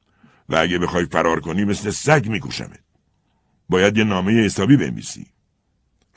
و 0.49 0.57
اگه 0.57 0.78
بخوای 0.78 1.05
فرار 1.05 1.41
کنی 1.41 1.64
مثل 1.64 1.91
سگ 1.91 2.26
میکوشمت. 2.28 2.80
باید 3.68 3.97
یه 3.97 4.05
نامه 4.05 4.32
حسابی 4.32 4.76
بنویسی. 4.76 5.26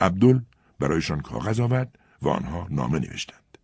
عبدل 0.02 0.40
برایشان 0.80 1.22
کاغذ 1.22 1.60
آورد 1.60 2.00
و 2.22 2.30
آنها 2.30 2.68
نامه 2.70 3.00
نوشتند. 3.00 3.58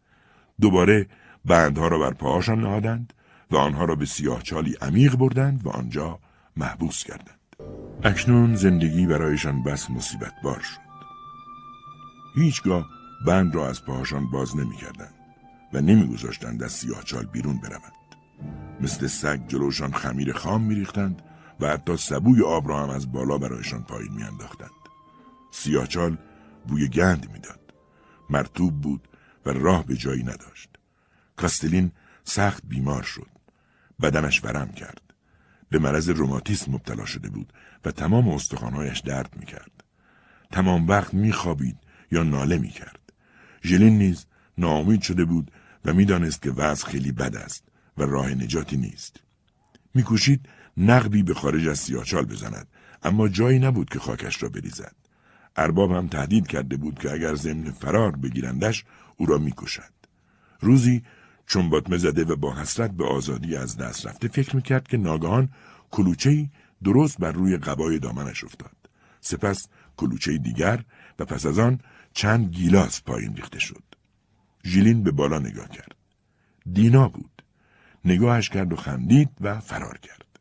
دوباره 0.62 1.08
بندها 1.46 1.88
را 1.88 2.00
بر 2.00 2.14
پاهاشان 2.14 2.62
نهادند 2.62 3.14
و 3.52 3.58
آنها 3.58 3.86
را 3.86 3.96
به 3.96 4.06
سیاه 4.06 4.44
چالی 4.44 4.76
عمیق 4.82 5.16
بردند 5.16 5.66
و 5.66 5.70
آنجا 5.70 6.20
محبوس 6.58 7.04
کردند. 7.04 7.40
اکنون 8.04 8.56
زندگی 8.56 9.06
برایشان 9.06 9.64
بس 9.64 9.90
مصیبت 9.90 10.34
بار 10.44 10.60
شد. 10.60 10.88
هیچگاه 12.36 12.90
بند 13.26 13.56
را 13.56 13.70
از 13.70 13.86
پاهاشان 13.86 14.32
باز 14.32 14.56
نمی 14.58 14.76
کردند 14.76 15.14
و 15.74 15.82
نمیگذاشتند 15.82 16.64
از 16.64 16.72
سیاه 16.72 17.04
چال 17.04 17.26
بیرون 17.26 17.58
بروند. 17.58 17.92
مثل 18.82 19.08
سگ 19.08 19.48
جلوشان 19.48 19.94
خمیر 19.94 20.34
خام 20.34 20.62
میریختند 20.62 21.22
و 21.60 21.68
حتی 21.68 21.98
سبوی 21.98 22.44
آب 22.44 22.70
را 22.70 22.84
هم 22.84 22.90
از 22.90 23.12
بالا 23.12 23.38
برایشان 23.38 23.84
پایین 23.84 24.14
میانداختند. 24.14 24.70
سیاهچال 25.52 26.18
بوی 26.68 26.88
گند 26.88 27.32
می‌داد. 27.32 27.74
مرتوب 28.30 28.82
بود 28.82 29.08
و 29.46 29.50
راه 29.50 29.86
به 29.86 29.96
جایی 29.96 30.24
نداشت. 30.24 30.70
کاستلین 31.36 31.92
سخت 32.24 32.64
بیمار 32.66 33.04
شد. 33.04 33.28
بدنش 34.02 34.44
ورم 34.44 34.72
کرد. 34.72 35.02
به 35.70 35.80
مرض 35.80 36.10
روماتیسم 36.10 36.72
مبتلا 36.72 37.06
شده 37.06 37.30
بود 37.30 37.54
و 37.86 37.92
تمام 37.92 38.30
استخوانهایش 38.30 39.00
درد 39.00 39.36
می‌کرد. 39.40 39.84
تمام 40.52 40.88
وقت 40.88 41.14
میخوابید 41.14 41.78
یا 42.12 42.24
ناله 42.24 42.58
می‌کرد. 42.58 42.97
ژلین 43.68 43.98
نیز 43.98 44.26
ناامید 44.58 45.02
شده 45.02 45.26
بود 45.26 45.52
و 45.86 45.94
می‌دانست 45.94 46.42
که 46.42 46.52
وضع 46.52 46.88
خیلی 46.88 47.12
بد 47.12 47.36
است 47.36 47.64
و 47.98 48.04
راه 48.04 48.30
نجاتی 48.30 48.78
نیست. 48.78 49.20
میکوشید 49.94 50.50
نقبی 50.78 51.24
به 51.24 51.34
خارج 51.34 51.68
از 51.68 51.80
سیاچال 51.80 52.26
بزند 52.26 52.68
اما 53.04 53.28
جایی 53.28 53.60
نبود 53.60 53.90
که 53.90 54.00
خاکش 54.00 54.44
را 54.44 54.50
بریزد. 54.50 54.96
ارباب 55.56 55.92
هم 55.92 56.08
تهدید 56.08 56.48
کرده 56.48 56.78
بود 56.78 57.00
که 57.00 57.12
اگر 57.12 57.36
ضمن 57.36 57.72
فرار 57.72 58.16
بگیرندش 58.16 58.86
او 59.18 59.26
را 59.26 59.38
می‌کشد. 59.38 59.94
روزی 60.60 61.04
چون 61.48 61.70
باطمه 61.70 61.98
زده 61.98 62.24
و 62.24 62.36
با 62.36 62.56
حسرت 62.56 62.92
به 62.92 63.06
آزادی 63.06 63.56
از 63.56 63.78
دست 63.78 64.06
رفته 64.06 64.28
فکر 64.28 64.56
می‌کرد 64.56 64.88
که 64.88 64.98
ناگهان 64.98 65.50
کلوچهی 65.92 66.50
درست 66.84 67.18
بر 67.18 67.32
روی 67.32 67.58
قبای 67.58 68.00
دامنش 68.00 68.44
افتاد. 68.44 68.76
سپس 69.22 69.68
کلوچه 69.98 70.38
دیگر 70.38 70.84
و 71.20 71.26
پس 71.26 71.46
از 71.46 71.60
آن 71.60 71.80
چند 72.18 72.50
گیلاس 72.54 73.02
پایین 73.02 73.36
ریخته 73.36 73.60
شد. 73.60 73.84
ژیلین 74.66 75.04
به 75.04 75.12
بالا 75.12 75.40
نگاه 75.40 75.70
کرد. 75.70 75.96
دینا 76.74 77.08
بود. 77.08 77.44
نگاهش 78.06 78.50
کرد 78.50 78.74
و 78.74 78.76
خندید 78.76 79.30
و 79.42 79.60
فرار 79.60 79.98
کرد. 79.98 80.40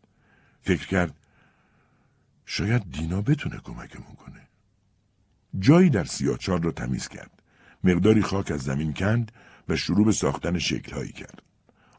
فکر 0.62 0.86
کرد 0.86 1.14
شاید 2.46 2.92
دینا 2.92 3.22
بتونه 3.22 3.58
کمکمون 3.58 4.14
کنه. 4.14 4.48
جایی 5.58 5.90
در 5.90 6.04
سیاچال 6.04 6.62
را 6.62 6.70
تمیز 6.70 7.08
کرد. 7.08 7.42
مقداری 7.84 8.22
خاک 8.22 8.50
از 8.50 8.60
زمین 8.60 8.92
کند 8.92 9.32
و 9.68 9.76
شروع 9.76 10.04
به 10.04 10.12
ساختن 10.12 10.58
شکلهایی 10.58 11.12
کرد. 11.12 11.42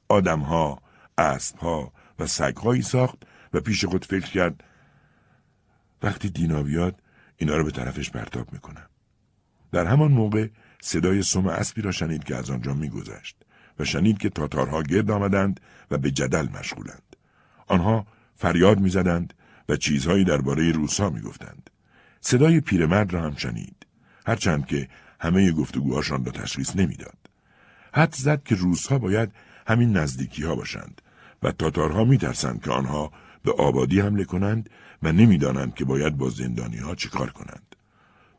آدمها، 0.09 0.81
اسبها 1.17 1.93
و 2.19 2.27
سگهایی 2.27 2.81
ساخت 2.81 3.17
و 3.53 3.59
پیش 3.59 3.85
خود 3.85 4.05
فکر 4.05 4.29
کرد 4.31 4.63
وقتی 6.03 6.29
دینا 6.29 6.63
بیاد 6.63 7.01
اینا 7.37 7.57
رو 7.57 7.63
به 7.63 7.71
طرفش 7.71 8.09
پرتاب 8.09 8.53
می‌کنم. 8.53 8.89
در 9.77 9.85
همان 9.85 10.11
موقع 10.11 10.47
صدای 10.81 11.23
سم 11.23 11.47
اسبی 11.47 11.81
را 11.81 11.91
شنید 11.91 12.23
که 12.23 12.35
از 12.35 12.49
آنجا 12.49 12.73
میگذشت 12.73 13.35
و 13.79 13.85
شنید 13.85 14.17
که 14.17 14.29
تاتارها 14.29 14.81
گرد 14.83 15.11
آمدند 15.11 15.59
و 15.91 15.97
به 15.97 16.11
جدل 16.11 16.47
مشغولند. 16.59 17.15
آنها 17.67 18.07
فریاد 18.35 18.79
می‌زدند 18.79 19.33
و 19.69 19.75
چیزهایی 19.75 20.23
درباره 20.23 20.71
روسا 20.71 21.09
می‌گفتند. 21.09 21.69
صدای 22.21 22.61
پیرمرد 22.61 23.13
را 23.13 23.21
هم 23.21 23.35
شنید. 23.35 23.85
هرچند 24.27 24.65
که 24.65 24.87
همه 25.19 25.51
گفتگوهاشان 25.51 26.25
را 26.25 26.31
تشخیص 26.31 26.75
نمی‌داد. 26.75 27.17
حد 27.93 28.13
زد 28.13 28.43
که 28.43 28.55
روسها 28.55 28.99
باید 28.99 29.31
همین 29.67 29.97
نزدیکی 29.97 30.43
ها 30.43 30.55
باشند 30.55 31.01
و 31.43 31.51
تاتارها 31.51 32.03
میترسند 32.03 32.61
که 32.61 32.71
آنها 32.71 33.11
به 33.43 33.51
آبادی 33.51 33.99
حمله 33.99 34.23
کنند 34.23 34.69
و 35.03 35.11
نمی‌دانند 35.11 35.75
که 35.75 35.85
باید 35.85 36.17
با 36.17 36.29
زندانی 36.29 36.77
ها 36.77 36.95
کنند. 36.95 37.75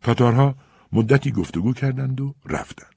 تاتارها 0.02 0.54
مدتی 0.92 1.32
گفتگو 1.32 1.72
کردند 1.72 2.20
و 2.20 2.34
رفتند. 2.46 2.94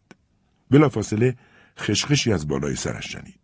بلافاصله 0.72 1.36
خشخشی 1.80 2.34
از 2.34 2.48
بالای 2.48 2.76
سرش 2.76 3.12
شنید. 3.12 3.40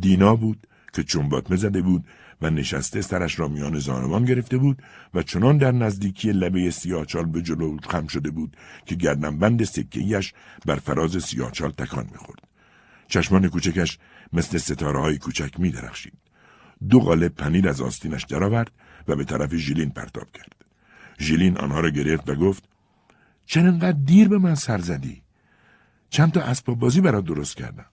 دینا 0.00 0.36
بود 0.36 0.66
که 0.92 1.02
چنباتمه 1.02 1.56
زده 1.56 1.82
بود 1.82 2.04
و 2.42 2.50
نشسته 2.50 3.02
سرش 3.02 3.38
را 3.38 3.48
میان 3.48 3.78
زانوان 3.78 4.24
گرفته 4.24 4.58
بود 4.58 4.82
و 5.14 5.22
چنان 5.22 5.58
در 5.58 5.72
نزدیکی 5.72 6.32
لبه 6.32 6.70
سیاچال 6.70 7.26
به 7.26 7.42
جلو 7.42 7.76
خم 7.88 8.06
شده 8.06 8.30
بود 8.30 8.56
که 8.86 8.94
گردنبند 8.94 9.64
سکهیش 9.64 10.32
بر 10.66 10.76
فراز 10.76 11.24
سیاچال 11.24 11.70
تکان 11.70 12.08
می‌خورد. 12.12 12.48
چشمان 13.08 13.48
کوچکش 13.48 13.98
مثل 14.32 14.58
ستاره 14.58 15.00
های 15.00 15.18
کوچک 15.18 15.60
می 15.60 15.70
درخشید. 15.70 16.18
دو 16.88 17.00
قالب 17.00 17.34
پنیر 17.34 17.68
از 17.68 17.80
آستینش 17.80 18.24
درآورد 18.24 18.70
و 19.08 19.16
به 19.16 19.24
طرف 19.24 19.54
ژیلین 19.54 19.90
پرتاب 19.90 20.32
کرد. 20.32 20.54
ژیلین 21.20 21.56
آنها 21.58 21.80
را 21.80 21.90
گرفت 21.90 22.28
و 22.28 22.34
گفت 22.34 22.69
چرا 23.46 23.68
انقدر 23.68 23.98
دیر 24.04 24.28
به 24.28 24.38
من 24.38 24.54
سر 24.54 24.78
زدی؟ 24.78 25.22
چند 26.10 26.32
تا 26.32 26.40
اسباب 26.40 26.78
بازی 26.78 27.00
برات 27.00 27.24
درست 27.24 27.56
کردم. 27.56 27.86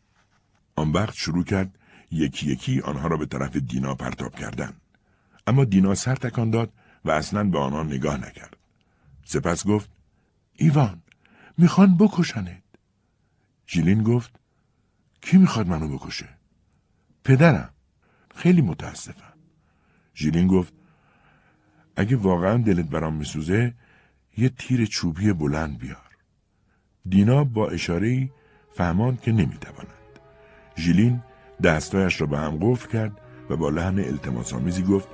آن 0.75 0.91
وقت 0.91 1.13
شروع 1.13 1.43
کرد 1.43 1.77
یکی 2.11 2.51
یکی 2.51 2.81
آنها 2.81 3.07
را 3.07 3.17
به 3.17 3.25
طرف 3.25 3.55
دینا 3.55 3.95
پرتاب 3.95 4.35
کردن. 4.35 4.73
اما 5.47 5.65
دینا 5.65 5.95
سر 5.95 6.15
تکان 6.15 6.49
داد 6.49 6.73
و 7.05 7.11
اصلا 7.11 7.43
به 7.43 7.59
آنها 7.59 7.83
نگاه 7.83 8.17
نکرد. 8.17 8.57
سپس 9.25 9.67
گفت 9.67 9.89
ایوان 10.53 11.01
می‌خوان 11.57 11.97
بکشنت. 11.97 12.63
ژیلین 13.67 14.03
گفت 14.03 14.39
کی 15.21 15.37
می‌خواد 15.37 15.67
منو 15.67 15.97
بکشه؟ 15.97 16.29
پدرم. 17.23 17.73
خیلی 18.35 18.61
متاسفم. 18.61 19.33
ژیلین 20.15 20.47
گفت 20.47 20.73
اگه 21.95 22.15
واقعا 22.15 22.57
دلت 22.57 22.85
برام 22.85 23.13
میسوزه 23.13 23.73
یه 24.37 24.49
تیر 24.49 24.85
چوبی 24.85 25.33
بلند 25.33 25.77
بیار. 25.77 25.97
دینا 27.09 27.43
با 27.43 27.69
اشاره 27.69 28.29
فهمان 28.73 29.17
که 29.21 29.31
نمی‌تواند. 29.31 29.87
ژیلین 30.77 31.23
دستایش 31.63 32.21
را 32.21 32.27
به 32.27 32.37
هم 32.37 32.57
قفل 32.61 32.91
کرد 32.91 33.11
و 33.49 33.55
با 33.55 33.69
لحن 33.69 33.99
التماسآمیزی 33.99 34.83
گفت 34.83 35.07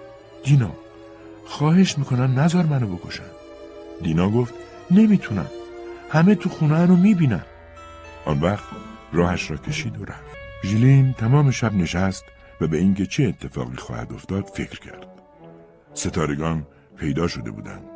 دینا 0.44 0.72
خواهش 1.46 1.98
می‌کنن 1.98 2.40
نزار 2.40 2.66
منو 2.66 2.96
بکشن. 2.96 3.32
دینا 4.02 4.30
گفت 4.30 4.54
نمی‌تونم. 4.92 5.48
همه 6.10 6.36
تو 6.36 6.50
خونه 6.50 6.86
رو 6.86 6.96
می‌بینن. 6.96 7.46
آن 8.26 8.40
وقت 8.40 8.64
راهش 9.14 9.52
را 9.52 9.58
کشید 9.58 10.02
و 10.02 10.06
رفت. 10.06 10.38
ژیلین 10.64 11.14
تمام 11.14 11.52
شب 11.52 11.74
نشست 11.74 12.24
و 12.62 12.68
به 12.68 12.78
اینکه 12.78 13.06
چه 13.06 13.24
اتفاقی 13.24 13.78
خواهد 13.78 14.14
افتاد 14.14 14.44
فکر 14.44 14.80
کرد. 14.80 15.08
ستارگان 15.94 16.68
پیدا 16.98 17.28
شده 17.28 17.52
بودند 17.52 17.93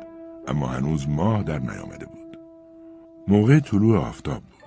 اما 0.48 0.66
هنوز 0.66 1.08
ماه 1.08 1.42
در 1.42 1.58
نیامده 1.58 2.06
بود. 2.06 2.38
موقع 3.28 3.60
طلوع 3.60 3.98
آفتاب 3.98 4.42
بود. 4.42 4.64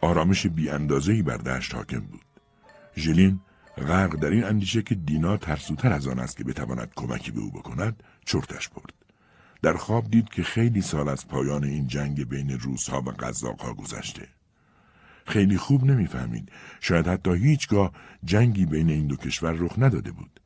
آرامش 0.00 0.46
بی 0.46 0.70
بر 1.22 1.36
دشت 1.36 1.74
حاکم 1.74 2.00
بود. 2.00 2.24
ژلین 2.96 3.40
غرق 3.78 4.16
در 4.16 4.30
این 4.30 4.44
اندیشه 4.44 4.82
که 4.82 4.94
دینا 4.94 5.36
ترسوتر 5.36 5.92
از 5.92 6.06
آن 6.06 6.18
است 6.18 6.36
که 6.36 6.44
بتواند 6.44 6.92
کمکی 6.96 7.30
به 7.30 7.40
او 7.40 7.50
بکند 7.50 8.02
چرتش 8.24 8.68
برد. 8.68 8.94
در 9.62 9.72
خواب 9.72 10.10
دید 10.10 10.28
که 10.28 10.42
خیلی 10.42 10.82
سال 10.82 11.08
از 11.08 11.28
پایان 11.28 11.64
این 11.64 11.86
جنگ 11.86 12.28
بین 12.28 12.50
روسها 12.50 13.00
و 13.00 13.10
قزاقها 13.10 13.74
گذشته. 13.74 14.28
خیلی 15.26 15.56
خوب 15.56 15.84
نمی‌فهمید. 15.84 16.52
شاید 16.80 17.06
حتی 17.06 17.34
هیچگاه 17.34 17.92
جنگی 18.24 18.66
بین 18.66 18.90
این 18.90 19.06
دو 19.06 19.16
کشور 19.16 19.52
رخ 19.52 19.78
نداده 19.78 20.10
بود. 20.12 20.40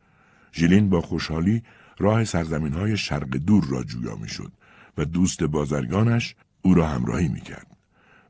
ژیلین 0.54 0.90
با 0.90 1.00
خوشحالی 1.00 1.62
راه 2.02 2.24
سرزمین 2.24 2.72
های 2.72 2.96
شرق 2.96 3.28
دور 3.28 3.64
را 3.64 3.84
جویا 3.84 4.16
می‌شد 4.16 4.52
و 4.98 5.04
دوست 5.04 5.42
بازرگانش 5.42 6.34
او 6.62 6.74
را 6.74 6.86
همراهی 6.86 7.28
می‌کرد 7.28 7.66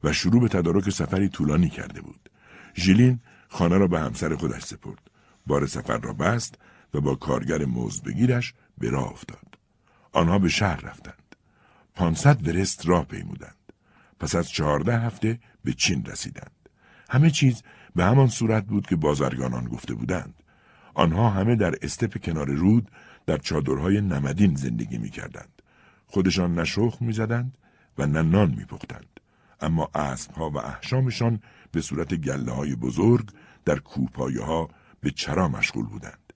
و 0.04 0.12
شروع 0.12 0.40
به 0.40 0.48
تدارک 0.48 0.90
سفری 0.90 1.28
طولانی 1.28 1.68
کرده 1.68 2.00
بود. 2.00 2.30
ژیلین 2.74 3.20
خانه 3.48 3.78
را 3.78 3.86
به 3.86 4.00
همسر 4.00 4.36
خودش 4.36 4.62
سپرد. 4.62 5.10
بار 5.46 5.66
سفر 5.66 5.98
را 5.98 6.12
بست 6.12 6.54
و 6.94 7.00
با 7.00 7.14
کارگر 7.14 7.64
بگیرش 8.04 8.54
به 8.78 8.90
راه 8.90 9.10
افتاد. 9.10 9.58
آنها 10.12 10.38
به 10.38 10.48
شهر 10.48 10.80
رفتند. 10.80 11.36
پانصد 11.94 12.48
ورست 12.48 12.86
راه 12.86 13.04
پیمودند. 13.04 13.56
پس 14.20 14.34
از 14.34 14.50
چهارده 14.50 14.98
هفته 14.98 15.38
به 15.64 15.72
چین 15.72 16.04
رسیدند. 16.04 16.68
همه 17.10 17.30
چیز 17.30 17.62
به 17.96 18.04
همان 18.04 18.28
صورت 18.28 18.66
بود 18.66 18.86
که 18.86 18.96
بازرگانان 18.96 19.64
گفته 19.64 19.94
بودند. 19.94 20.34
آنها 20.94 21.30
همه 21.30 21.56
در 21.56 21.74
استپ 21.82 22.24
کنار 22.24 22.50
رود 22.50 22.90
در 23.26 23.36
چادرهای 23.36 24.00
نمدین 24.00 24.54
زندگی 24.54 24.98
می 24.98 25.10
کردند. 25.10 25.62
خودشان 26.06 26.54
نه 26.54 26.64
شخ 26.64 26.96
می 27.00 27.12
زدند 27.12 27.58
و 27.98 28.06
نه 28.06 28.22
نان 28.22 28.50
می 28.50 28.64
پختند. 28.64 29.20
اما 29.60 29.90
اسبها 29.94 30.50
و 30.50 30.58
احشامشان 30.58 31.40
به 31.72 31.80
صورت 31.80 32.14
گله 32.14 32.52
های 32.52 32.74
بزرگ 32.74 33.30
در 33.64 33.78
کوپایه 33.78 34.42
ها 34.42 34.68
به 35.00 35.10
چرا 35.10 35.48
مشغول 35.48 35.86
بودند. 35.86 36.32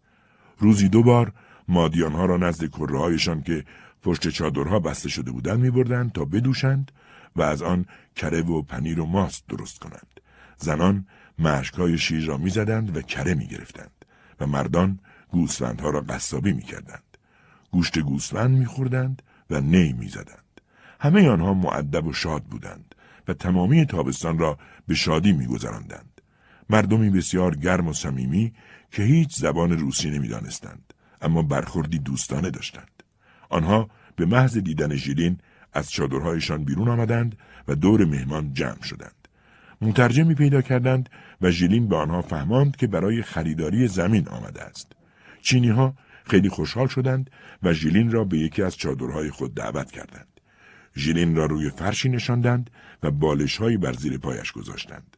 روزی 0.59 0.89
دو 0.89 1.03
بار 1.03 1.33
مادیانها 1.69 2.27
را 2.27 2.37
نزد 2.37 2.67
کرههایشان 2.67 3.43
که 3.43 3.65
پشت 4.03 4.29
چادرها 4.29 4.79
بسته 4.79 5.09
شده 5.09 5.31
بودند 5.31 5.61
می 5.61 5.71
بردند 5.71 6.13
تا 6.13 6.25
بدوشند 6.25 6.93
و 7.37 7.43
از 7.43 7.63
آن 7.63 7.87
کره 8.17 8.43
و 8.43 8.63
پنیر 8.63 9.01
و 9.01 9.07
ماست 9.07 9.45
درست 9.49 9.79
کنند. 9.79 10.21
زنان 10.57 11.07
مشکای 11.39 11.99
شیر 11.99 12.25
را 12.25 12.37
می‌زدند 12.37 12.97
و 12.97 13.03
کره 13.03 13.35
می 13.35 13.47
گرفتند 13.47 14.05
و 14.41 14.47
مردان 14.47 15.01
گوسفندها 15.29 15.91
را 15.91 16.01
قصابی 16.01 16.53
می 16.53 16.63
کردند. 16.63 17.03
گوشت 17.71 17.99
گوسفند 17.99 18.59
میخوردند 18.59 19.23
و 19.51 19.61
نی 19.61 19.93
می‌زدند. 19.93 20.61
همه 21.01 21.29
آنها 21.29 21.55
معدب 21.55 22.07
و 22.07 22.13
شاد 22.13 22.43
بودند 22.43 22.95
و 23.29 23.35
تمامی 23.35 23.87
تابستان 23.87 24.39
را 24.39 24.59
به 24.87 24.95
شادی 24.95 25.33
میگذراندند. 25.33 26.21
مردمی 26.71 27.11
بسیار 27.11 27.57
گرم 27.57 27.89
و 27.89 27.93
صمیمی 27.93 28.53
که 28.91 29.03
هیچ 29.03 29.37
زبان 29.37 29.79
روسی 29.79 30.11
نمی‌دانستند 30.11 30.95
اما 31.23 31.43
برخوردی 31.43 31.99
دوستانه 31.99 32.51
داشتند. 32.51 33.03
آنها 33.49 33.89
به 34.17 34.27
محض 34.27 34.59
دیدن 34.59 34.95
ژیلین 34.95 35.39
از 35.73 35.91
چادرهایشان 35.91 36.65
بیرون 36.65 36.89
آمدند 36.89 37.39
و 37.69 37.75
دور 37.75 38.05
مهمان 38.05 38.55
جمع 38.55 38.83
شدند. 38.83 39.29
مترجمی 39.81 40.35
پیدا 40.35 40.63
کردند 40.63 41.09
و 41.41 41.51
ژیلین 41.51 41.89
به 41.89 41.97
آنها 41.97 42.23
فهماند 42.23 42.77
که 42.77 42.87
برای 42.87 43.23
خریداری 43.23 43.89
زمین 43.89 44.29
آمده 44.29 44.63
است. 44.63 44.96
چینی 45.47 45.69
ها 45.69 45.95
خیلی 46.25 46.49
خوشحال 46.49 46.87
شدند 46.87 47.31
و 47.63 47.73
ژیلین 47.73 48.11
را 48.11 48.25
به 48.25 48.39
یکی 48.39 48.63
از 48.63 48.77
چادرهای 48.77 49.31
خود 49.31 49.55
دعوت 49.55 49.91
کردند. 49.91 50.41
ژیلین 50.97 51.37
را 51.37 51.47
روی 51.47 51.71
فرشی 51.71 52.09
نشاندند 52.09 52.71
و 53.03 53.11
بالشهایی 53.11 53.77
بر 53.77 53.93
زیر 53.93 54.19
پایش 54.19 54.53
گذاشتند. 54.53 55.17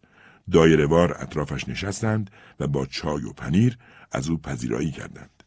دایرهوار 0.53 1.17
اطرافش 1.23 1.69
نشستند 1.69 2.31
و 2.61 2.67
با 2.67 2.87
چای 2.87 3.25
و 3.25 3.33
پنیر 3.33 3.79
از 4.13 4.29
او 4.29 4.39
پذیرایی 4.39 4.91
کردند. 4.91 5.43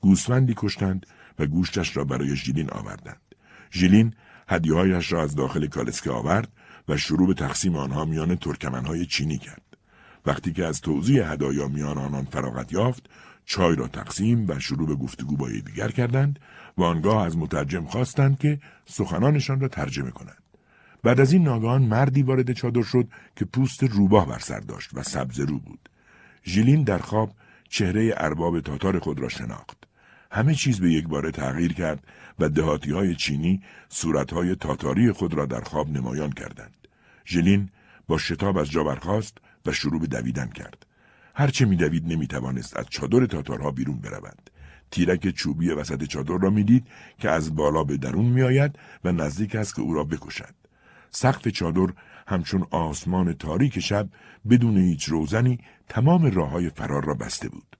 گوسفندی 0.00 0.54
کشتند 0.56 1.06
و 1.38 1.46
گوشتش 1.46 1.96
را 1.96 2.04
برای 2.04 2.36
ژیلین 2.36 2.70
آوردند. 2.70 3.34
ژیلین 3.72 4.14
هدیهایش 4.48 5.12
را 5.12 5.22
از 5.22 5.34
داخل 5.34 5.66
کالسکه 5.66 6.10
آورد 6.10 6.52
و 6.88 6.96
شروع 6.96 7.26
به 7.26 7.34
تقسیم 7.34 7.76
آنها 7.76 8.04
میان 8.04 8.36
ترکمنهای 8.36 9.06
چینی 9.06 9.38
کرد. 9.38 9.62
وقتی 10.26 10.52
که 10.52 10.66
از 10.66 10.80
توضیح 10.80 11.32
هدایا 11.32 11.68
میان 11.68 11.98
آنان 11.98 12.24
فراغت 12.24 12.72
یافت، 12.72 13.10
چای 13.46 13.76
را 13.76 13.88
تقسیم 13.88 14.48
و 14.48 14.58
شروع 14.58 14.88
به 14.88 14.94
گفتگو 14.94 15.36
با 15.36 15.48
دیگر 15.48 15.90
کردند 15.90 16.38
و 16.76 16.82
آنگاه 16.82 17.26
از 17.26 17.36
مترجم 17.36 17.84
خواستند 17.84 18.38
که 18.38 18.60
سخنانشان 18.86 19.60
را 19.60 19.68
ترجمه 19.68 20.10
کنند. 20.10 20.42
بعد 21.02 21.20
از 21.20 21.32
این 21.32 21.42
ناگهان 21.42 21.82
مردی 21.82 22.22
وارد 22.22 22.52
چادر 22.52 22.82
شد 22.82 23.08
که 23.36 23.44
پوست 23.44 23.82
روباه 23.82 24.28
بر 24.28 24.38
سر 24.38 24.60
داشت 24.60 24.90
و 24.94 25.02
سبز 25.02 25.40
رو 25.40 25.58
بود. 25.58 25.88
ژیلین 26.44 26.82
در 26.82 26.98
خواب 26.98 27.32
چهره 27.68 28.14
ارباب 28.16 28.60
تاتار 28.60 28.98
خود 28.98 29.20
را 29.20 29.28
شناخت. 29.28 29.86
همه 30.30 30.54
چیز 30.54 30.80
به 30.80 30.90
یک 30.90 31.08
باره 31.08 31.30
تغییر 31.30 31.72
کرد 31.72 32.04
و 32.38 32.48
دهاتی 32.48 32.92
های 32.92 33.14
چینی 33.14 33.62
صورت 33.88 34.32
های 34.32 34.54
تاتاری 34.54 35.12
خود 35.12 35.34
را 35.34 35.46
در 35.46 35.60
خواب 35.60 35.88
نمایان 35.88 36.32
کردند. 36.32 36.88
ژلین 37.26 37.68
با 38.06 38.18
شتاب 38.18 38.58
از 38.58 38.70
جا 38.70 38.84
برخاست 38.84 39.38
و 39.66 39.72
شروع 39.72 40.00
به 40.00 40.06
دویدن 40.06 40.48
کرد. 40.48 40.86
هرچه 41.38 41.64
میدوید 41.64 42.12
نمی‌توانست 42.12 42.76
از 42.76 42.86
چادر 42.90 43.26
تاتارها 43.26 43.70
بیرون 43.70 43.98
برود. 43.98 44.50
تیرک 44.90 45.30
چوبی 45.30 45.70
وسط 45.70 46.04
چادر 46.04 46.38
را 46.38 46.50
می‌دید 46.50 46.86
که 47.18 47.30
از 47.30 47.54
بالا 47.54 47.84
به 47.84 47.96
درون 47.96 48.24
میآید 48.24 48.78
و 49.04 49.12
نزدیک 49.12 49.54
است 49.54 49.74
که 49.74 49.82
او 49.82 49.94
را 49.94 50.04
بکشد. 50.04 50.54
سقف 51.10 51.48
چادر 51.48 51.92
همچون 52.26 52.66
آسمان 52.70 53.32
تاریک 53.32 53.80
شب 53.80 54.08
بدون 54.50 54.76
هیچ 54.76 55.04
روزنی 55.04 55.58
تمام 55.88 56.24
راه 56.26 56.50
های 56.50 56.70
فرار 56.70 57.04
را 57.04 57.14
بسته 57.14 57.48
بود. 57.48 57.76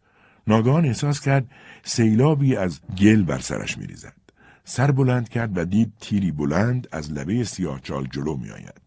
ناگهان 0.46 0.84
احساس 0.84 1.20
کرد 1.20 1.50
سیلابی 1.84 2.56
از 2.56 2.80
گل 2.98 3.22
بر 3.22 3.38
سرش 3.38 3.78
میریزد. 3.78 4.16
سر 4.64 4.90
بلند 4.90 5.28
کرد 5.28 5.58
و 5.58 5.64
دید 5.64 5.92
تیری 6.00 6.32
بلند 6.32 6.88
از 6.92 7.12
لبه 7.12 7.44
سیاهچال 7.44 8.08
جلو 8.10 8.36
میآید. 8.36 8.82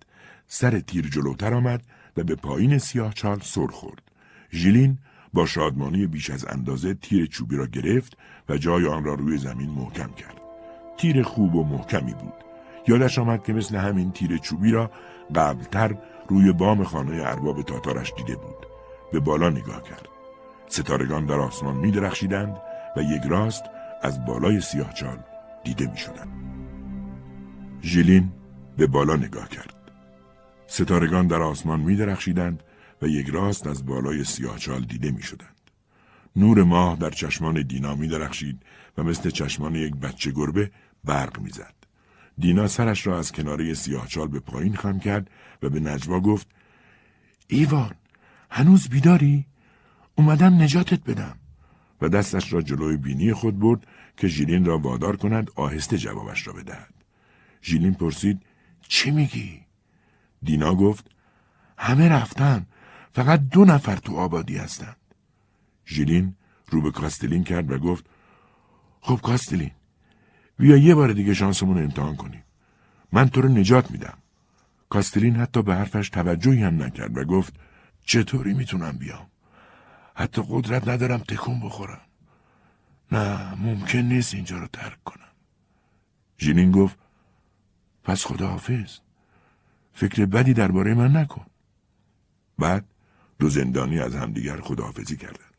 سر 0.48 0.80
تیر 0.80 1.10
جلوتر 1.10 1.54
آمد 1.54 1.82
و 2.18 2.24
به 2.24 2.36
پایین 2.36 2.78
سیاهچال 2.78 3.40
سر 3.40 3.68
خورد. 3.68 4.09
ژیلین 4.52 4.98
با 5.34 5.46
شادمانی 5.46 6.08
بیش 6.08 6.30
از 6.30 6.46
اندازه 6.46 6.94
تیر 6.94 7.26
چوبی 7.26 7.56
را 7.56 7.68
گرفت 7.68 8.18
و 8.50 8.58
جای 8.58 8.86
آن 8.86 9.04
را 9.04 9.14
روی 9.14 9.38
زمین 9.38 9.70
محکم 9.70 10.12
کرد. 10.12 10.42
تیر 10.98 11.24
خوب 11.24 11.56
و 11.56 11.64
محکمی 11.64 12.14
بود. 12.14 12.34
یادش 12.88 13.20
آمد 13.20 13.44
که 13.44 13.54
مثل 13.54 13.76
همین 13.76 14.12
تیر 14.12 14.38
چوبی 14.38 14.72
را 14.72 14.92
قبلتر 15.36 15.96
روی 16.28 16.52
بام 16.52 16.84
خانه 16.84 17.24
ارباب 17.24 17.62
تاتارش 17.62 18.14
دیده 18.18 18.36
بود. 18.36 18.66
به 19.12 19.20
بالا 19.20 19.50
نگاه 19.50 19.84
کرد. 19.84 20.08
ستارگان 20.68 21.26
در 21.26 21.40
آسمان 21.40 21.76
می 21.76 21.92
درخشیدند 21.92 22.58
و 22.98 23.02
یک 23.02 23.22
راست 23.30 23.64
از 24.02 24.26
بالای 24.26 24.62
سیاهچال 24.62 25.18
دیده 25.64 25.92
می 25.92 25.98
شدند. 25.98 26.30
ژیلین 27.82 28.32
به 28.78 28.88
بالا 28.88 29.16
نگاه 29.16 29.50
کرد. 29.50 29.74
ستارگان 30.68 31.28
در 31.28 31.42
آسمان 31.42 31.80
می 31.80 31.96
درخشیدند 31.96 32.64
و 33.02 33.08
یک 33.08 33.30
راست 33.30 33.68
از 33.68 33.86
بالای 33.86 34.24
سیاهچال 34.24 34.82
دیده 34.82 35.12
می 35.12 35.24
شدند. 35.24 35.56
نور 36.36 36.64
ماه 36.64 36.96
در 36.96 37.10
چشمان 37.10 37.62
دینا 37.62 37.96
می 37.96 38.08
درخشید 38.08 38.62
و 38.98 39.04
مثل 39.04 39.30
چشمان 39.30 39.76
یک 39.76 39.96
بچه 39.96 40.32
گربه 40.32 40.72
برق 41.04 41.40
می 41.40 41.50
زد. 41.50 41.74
دینا 42.38 42.68
سرش 42.68 43.08
را 43.08 43.20
از 43.20 43.32
کناره 43.32 43.74
سیاهچال 43.74 44.28
به 44.28 44.40
پایین 44.40 44.76
خم 44.76 45.00
کرد 45.00 45.30
و 45.64 45.70
به 45.70 45.80
نجوا 45.80 46.20
گفت 46.20 46.48
ایوان 47.48 47.92
هنوز 48.52 48.90
بیداری؟ 48.90 49.46
اومدم 50.16 50.62
نجاتت 50.62 51.04
بدم 51.04 51.36
و 52.02 52.10
دستش 52.10 52.54
را 52.54 52.62
جلوی 52.62 52.98
بینی 52.98 53.34
خود 53.34 53.60
برد 53.60 53.88
که 54.18 54.28
ژیلین 54.28 54.66
را 54.66 54.78
وادار 54.78 55.16
کند 55.16 55.52
آهسته 55.56 55.98
جوابش 55.98 56.48
را 56.48 56.54
بدهد. 56.54 56.94
ژیلین 57.64 57.94
پرسید 57.94 58.42
چی 58.88 59.12
میگی؟ 59.12 59.62
دینا 60.44 60.76
گفت 60.76 61.12
همه 61.78 62.10
رفتن 62.10 62.66
فقط 63.20 63.40
دو 63.40 63.66
نفر 63.66 63.96
تو 63.96 64.18
آبادی 64.18 64.58
هستند. 64.58 64.98
ژیلین 65.88 66.36
رو 66.70 66.82
به 66.82 66.92
کاستلین 66.92 67.44
کرد 67.44 67.72
و 67.72 67.78
گفت 67.78 68.06
خب 69.02 69.20
کاستلین 69.24 69.72
بیا 70.58 70.78
یه 70.78 70.96
بار 70.96 71.14
دیگه 71.14 71.34
شانسمون 71.34 71.78
رو 71.78 71.84
امتحان 71.84 72.16
کنیم. 72.16 72.44
من 73.12 73.30
تو 73.30 73.42
رو 73.42 73.50
نجات 73.50 73.92
میدم. 73.92 74.18
کاستلین 74.90 75.36
حتی 75.36 75.62
به 75.62 75.76
حرفش 75.76 76.10
توجهی 76.10 76.64
هم 76.64 76.84
نکرد 76.84 77.18
و 77.18 77.24
گفت 77.24 77.54
چطوری 78.06 78.54
می‌تونم 78.54 78.98
بیام؟ 78.98 79.28
حتی 80.16 80.44
قدرت 80.50 80.88
ندارم 80.88 81.18
تکون 81.18 81.60
بخورم. 81.60 82.02
نه 83.12 83.56
ممکن 83.56 84.00
نیست 84.00 84.34
اینجا 84.34 84.58
رو 84.58 84.68
ترک 84.68 85.04
کنم. 85.04 85.34
ژیلین 86.40 86.72
گفت 86.72 86.98
پس 88.04 88.26
خداحافظ. 88.26 88.98
فکر 89.94 90.26
بدی 90.26 90.54
درباره 90.54 90.94
من 90.94 91.18
نکن. 91.18 91.46
بعد 92.58 92.86
دو 93.40 93.50
زندانی 93.50 94.00
از 94.00 94.16
همدیگر 94.16 94.62
خداحافظی 94.62 95.18
کردند. 95.18 95.54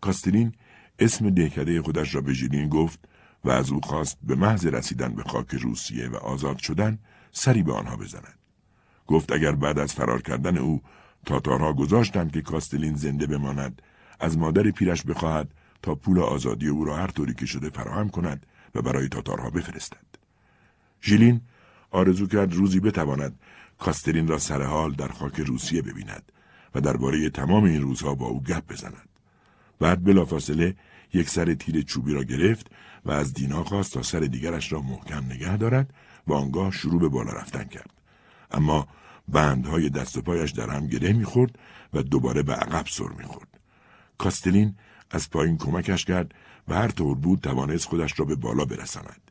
کاستلین 0.00 0.52
اسم 0.98 1.30
دهکده 1.30 1.82
خودش 1.82 2.14
را 2.14 2.20
به 2.20 2.32
ژیلین 2.32 2.68
گفت 2.68 3.08
و 3.44 3.50
از 3.50 3.70
او 3.70 3.80
خواست 3.80 4.18
به 4.22 4.34
محض 4.34 4.66
رسیدن 4.66 5.14
به 5.14 5.22
خاک 5.22 5.54
روسیه 5.54 6.08
و 6.08 6.16
آزاد 6.16 6.58
شدن 6.58 6.98
سری 7.32 7.62
به 7.62 7.72
آنها 7.72 7.96
بزند. 7.96 8.38
گفت 9.06 9.32
اگر 9.32 9.52
بعد 9.52 9.78
از 9.78 9.94
فرار 9.94 10.22
کردن 10.22 10.56
او 10.56 10.82
تاتارها 11.26 11.72
گذاشتند 11.72 12.32
که 12.32 12.42
کاستلین 12.42 12.94
زنده 12.94 13.26
بماند 13.26 13.82
از 14.20 14.38
مادر 14.38 14.70
پیرش 14.70 15.02
بخواهد 15.02 15.54
تا 15.82 15.94
پول 15.94 16.18
آزادی 16.18 16.68
او 16.68 16.84
را 16.84 16.96
هر 16.96 17.06
طوری 17.06 17.34
که 17.34 17.46
شده 17.46 17.70
فراهم 17.70 18.08
کند 18.08 18.46
و 18.74 18.82
برای 18.82 19.08
تاتارها 19.08 19.50
بفرستد. 19.50 20.06
ژیلین 21.02 21.40
آرزو 21.90 22.26
کرد 22.26 22.54
روزی 22.54 22.80
بتواند 22.80 23.40
کاستلین 23.78 24.28
را 24.28 24.38
سر 24.38 24.62
حال 24.62 24.92
در 24.92 25.08
خاک 25.08 25.40
روسیه 25.40 25.82
ببیند 25.82 26.32
و 26.74 26.80
درباره 26.80 27.30
تمام 27.30 27.64
این 27.64 27.82
روزها 27.82 28.14
با 28.14 28.26
او 28.26 28.42
گپ 28.42 28.72
بزند. 28.72 29.08
بعد 29.78 30.04
بلافاصله 30.04 30.74
یک 31.12 31.28
سر 31.28 31.54
تیر 31.54 31.82
چوبی 31.82 32.14
را 32.14 32.24
گرفت 32.24 32.70
و 33.04 33.10
از 33.10 33.34
دینا 33.34 33.64
خواست 33.64 33.92
تا 33.92 34.02
سر 34.02 34.20
دیگرش 34.20 34.72
را 34.72 34.80
محکم 34.80 35.24
نگه 35.24 35.56
دارد 35.56 35.94
و 36.26 36.32
آنگاه 36.32 36.70
شروع 36.70 37.00
به 37.00 37.08
بالا 37.08 37.32
رفتن 37.32 37.64
کرد. 37.64 37.90
اما 38.50 38.88
بندهای 39.28 39.90
دست 39.90 40.16
و 40.16 40.22
پایش 40.22 40.50
در 40.50 40.70
هم 40.70 40.86
گره 40.86 41.12
می‌خورد 41.12 41.58
و 41.94 42.02
دوباره 42.02 42.42
به 42.42 42.54
عقب 42.54 42.86
سر 42.86 43.08
می‌خورد. 43.18 43.48
کاستلین 44.18 44.74
از 45.10 45.30
پایین 45.30 45.58
کمکش 45.58 46.04
کرد 46.04 46.34
و 46.68 46.74
هر 46.74 46.88
طور 46.88 47.14
بود 47.14 47.40
توانست 47.40 47.88
خودش 47.88 48.20
را 48.20 48.26
به 48.26 48.34
بالا 48.34 48.64
برساند. 48.64 49.30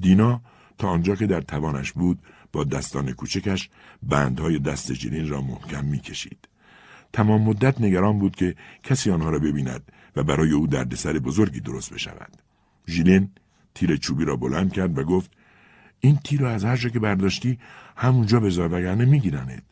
دینا 0.00 0.40
تا 0.78 0.88
آنجا 0.88 1.14
که 1.14 1.26
در 1.26 1.40
توانش 1.40 1.92
بود 1.92 2.18
با 2.52 2.64
دستان 2.64 3.12
کوچکش 3.12 3.70
بندهای 4.02 4.58
دست 4.58 4.92
جنین 4.92 5.28
را 5.28 5.40
محکم 5.40 5.84
می‌کشید. 5.84 6.48
تمام 7.12 7.42
مدت 7.42 7.80
نگران 7.80 8.18
بود 8.18 8.36
که 8.36 8.54
کسی 8.82 9.10
آنها 9.10 9.30
را 9.30 9.38
ببیند 9.38 9.92
و 10.16 10.22
برای 10.22 10.52
او 10.52 10.66
دردسر 10.66 11.12
بزرگی 11.12 11.60
درست 11.60 11.94
بشود. 11.94 12.36
ژیلین 12.88 13.30
تیر 13.74 13.96
چوبی 13.96 14.24
را 14.24 14.36
بلند 14.36 14.72
کرد 14.72 14.98
و 14.98 15.04
گفت 15.04 15.30
این 16.00 16.16
تیر 16.16 16.40
را 16.40 16.50
از 16.50 16.64
هر 16.64 16.76
جا 16.76 16.88
که 16.88 16.98
برداشتی 16.98 17.58
همونجا 17.96 18.40
بذار 18.40 18.74
وگرنه 18.74 19.04
میگیرنت. 19.04 19.62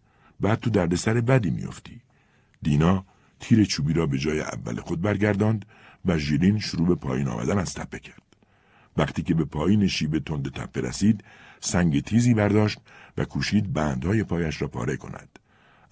بعد 0.41 0.61
تو 0.61 0.71
دردسر 0.71 1.21
بدی 1.21 1.51
میافتی. 1.51 2.01
دینا 2.63 3.05
تیر 3.41 3.65
چوبی 3.65 3.93
را 3.93 4.07
به 4.07 4.19
جای 4.19 4.41
اول 4.41 4.81
خود 4.81 5.01
برگرداند 5.01 5.65
و 6.05 6.19
ژیلین 6.19 6.59
شروع 6.59 6.89
به 6.89 6.95
پایین 6.95 7.29
آمدن 7.29 7.59
از 7.59 7.75
تپه 7.75 7.99
کرد. 7.99 8.23
وقتی 8.97 9.23
که 9.23 9.35
به 9.35 9.45
پایین 9.45 9.87
شیب 9.87 10.19
تند 10.19 10.53
تپه 10.53 10.81
رسید 10.81 11.25
سنگ 11.61 12.03
تیزی 12.03 12.35
برداشت 12.35 12.79
و 13.19 13.25
کوشید 13.25 13.73
بندهای 13.73 14.25
پایش 14.25 14.63
را 14.63 14.69
پاره 14.69 14.97
کند. 14.97 15.39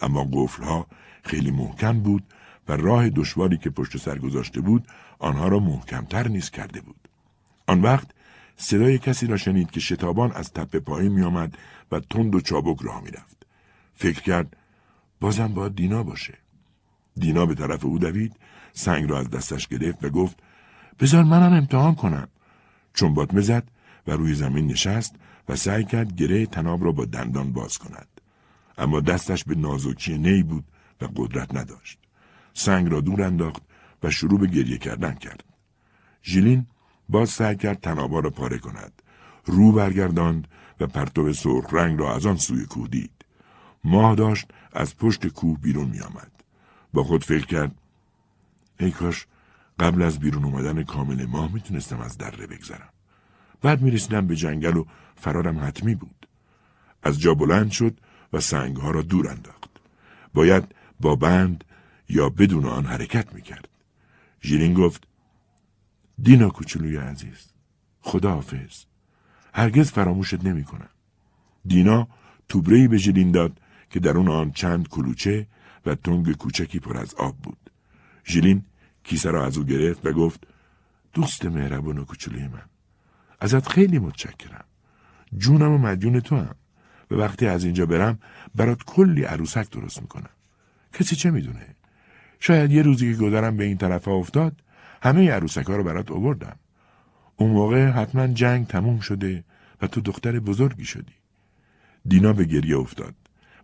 اما 0.00 0.28
قفلها 0.32 0.86
خیلی 1.26 1.50
محکم 1.50 2.00
بود 2.00 2.22
و 2.68 2.72
راه 2.72 3.08
دشواری 3.08 3.56
که 3.56 3.70
پشت 3.70 3.96
سر 3.96 4.18
گذاشته 4.18 4.60
بود 4.60 4.86
آنها 5.18 5.48
را 5.48 5.58
محکمتر 5.58 6.28
نیز 6.28 6.50
کرده 6.50 6.80
بود 6.80 7.08
آن 7.66 7.82
وقت 7.82 8.06
صدای 8.56 8.98
کسی 8.98 9.26
را 9.26 9.36
شنید 9.36 9.70
که 9.70 9.80
شتابان 9.80 10.32
از 10.32 10.52
تپه 10.52 10.80
پایین 10.80 11.12
می 11.12 11.22
آمد 11.22 11.58
و 11.92 12.00
تند 12.00 12.34
و 12.34 12.40
چابک 12.40 12.82
راه 12.82 13.02
می 13.02 13.10
رفت. 13.10 13.46
فکر 13.94 14.22
کرد 14.22 14.56
بازم 15.20 15.48
باید 15.48 15.76
دینا 15.76 16.02
باشه. 16.02 16.34
دینا 17.16 17.46
به 17.46 17.54
طرف 17.54 17.84
او 17.84 17.98
دوید 17.98 18.36
سنگ 18.72 19.10
را 19.10 19.18
از 19.18 19.30
دستش 19.30 19.68
گرفت 19.68 20.04
و 20.04 20.08
گفت 20.08 20.36
بذار 21.00 21.24
منم 21.24 21.52
امتحان 21.52 21.94
کنم. 21.94 22.28
چون 22.94 23.14
بات 23.14 23.40
زد 23.40 23.70
و 24.06 24.12
روی 24.12 24.34
زمین 24.34 24.66
نشست 24.66 25.14
و 25.48 25.56
سعی 25.56 25.84
کرد 25.84 26.14
گره 26.16 26.46
تناب 26.46 26.84
را 26.84 26.92
با 26.92 27.04
دندان 27.04 27.52
باز 27.52 27.78
کند. 27.78 28.08
اما 28.78 29.00
دستش 29.00 29.44
به 29.44 29.54
نازکی 29.54 30.18
نی 30.18 30.42
بود 30.42 30.64
و 31.00 31.08
قدرت 31.16 31.54
نداشت. 31.54 31.98
سنگ 32.54 32.92
را 32.92 33.00
دور 33.00 33.22
انداخت 33.22 33.62
و 34.02 34.10
شروع 34.10 34.40
به 34.40 34.46
گریه 34.46 34.78
کردن 34.78 35.14
کرد. 35.14 35.44
ژیلین 36.24 36.66
باز 37.08 37.30
سعی 37.30 37.56
کرد 37.56 37.80
تنابا 37.80 38.20
را 38.20 38.30
پاره 38.30 38.58
کند. 38.58 39.02
رو 39.44 39.72
برگرداند 39.72 40.48
و 40.80 40.86
پرتو 40.86 41.32
سرخ 41.32 41.74
رنگ 41.74 41.98
را 41.98 42.14
از 42.14 42.26
آن 42.26 42.36
سوی 42.36 42.66
کوه 42.66 42.88
دید. 42.88 43.10
ماه 43.84 44.14
داشت 44.14 44.48
از 44.72 44.96
پشت 44.96 45.26
کوه 45.26 45.58
بیرون 45.58 45.88
می 45.88 46.00
آمد. 46.00 46.32
با 46.92 47.04
خود 47.04 47.24
فکر 47.24 47.46
کرد 47.46 47.74
ای 48.80 48.90
کاش 48.90 49.26
قبل 49.80 50.02
از 50.02 50.18
بیرون 50.18 50.44
اومدن 50.44 50.82
کامل 50.82 51.26
ماه 51.26 51.52
می‌تونستم 51.52 52.00
از 52.00 52.18
دره 52.18 52.46
بگذرم. 52.46 52.88
بعد 53.62 53.82
می‌رسیدم 53.82 54.26
به 54.26 54.36
جنگل 54.36 54.76
و 54.76 54.84
فرارم 55.16 55.58
حتمی 55.58 55.94
بود. 55.94 56.28
از 57.02 57.20
جا 57.20 57.34
بلند 57.34 57.70
شد 57.70 58.00
و 58.32 58.40
سنگها 58.40 58.90
را 58.90 59.02
دور 59.02 59.28
انداخت. 59.28 59.70
باید 60.34 60.74
با 61.00 61.16
بند 61.16 61.64
یا 62.08 62.28
بدون 62.28 62.64
آن 62.64 62.86
حرکت 62.86 63.34
می‌کرد. 63.34 63.68
ژیلین 64.42 64.74
گفت 64.74 65.06
دینا 66.22 66.48
کوچولوی 66.48 66.96
عزیز 66.96 67.52
خدا 68.00 68.30
حافظ 68.30 68.84
هرگز 69.54 69.90
فراموشت 69.90 70.44
نمی 70.44 70.64
کنم. 70.64 70.88
دینا 71.66 72.08
توبرهی 72.48 72.88
به 72.88 72.96
ژیلین 72.96 73.30
داد 73.30 73.60
که 73.90 74.00
در 74.00 74.16
اون 74.16 74.28
آن 74.28 74.50
چند 74.50 74.88
کلوچه 74.88 75.46
و 75.86 75.94
تنگ 75.94 76.36
کوچکی 76.36 76.78
پر 76.78 76.96
از 76.96 77.14
آب 77.14 77.36
بود. 77.36 77.70
ژیلین 78.26 78.64
کیسه 79.04 79.30
را 79.30 79.46
از 79.46 79.58
او 79.58 79.64
گرفت 79.64 80.06
و 80.06 80.12
گفت 80.12 80.46
دوست 81.12 81.44
مهربون 81.44 81.98
و 81.98 82.04
کوچولوی 82.04 82.48
من 82.48 82.62
ازت 83.40 83.68
خیلی 83.68 83.98
متشکرم 83.98 84.64
جونم 85.38 85.72
و 85.72 85.78
مدیون 85.78 86.20
تو 86.20 86.36
هم 86.36 86.54
و 87.10 87.14
وقتی 87.14 87.46
از 87.46 87.64
اینجا 87.64 87.86
برم 87.86 88.18
برات 88.54 88.82
کلی 88.82 89.24
عروسک 89.24 89.70
درست 89.70 90.02
می‌کنم 90.02 90.30
کسی 90.98 91.16
چه 91.16 91.30
می‌دونه؟ 91.30 91.66
شاید 92.40 92.72
یه 92.72 92.82
روزی 92.82 93.12
که 93.12 93.18
گذرم 93.18 93.56
به 93.56 93.64
این 93.64 93.76
طرف 93.76 94.08
افتاد 94.08 94.62
همه 95.02 95.30
عروسک 95.30 95.66
ها 95.66 95.76
رو 95.76 95.84
برات 95.84 96.10
آوردم. 96.10 96.56
اون 97.36 97.50
موقع 97.50 97.86
حتما 97.86 98.26
جنگ 98.26 98.66
تموم 98.66 99.00
شده 99.00 99.44
و 99.82 99.86
تو 99.86 100.00
دختر 100.00 100.40
بزرگی 100.40 100.84
شدی. 100.84 101.12
دینا 102.08 102.32
به 102.32 102.44
گریه 102.44 102.78
افتاد 102.78 103.14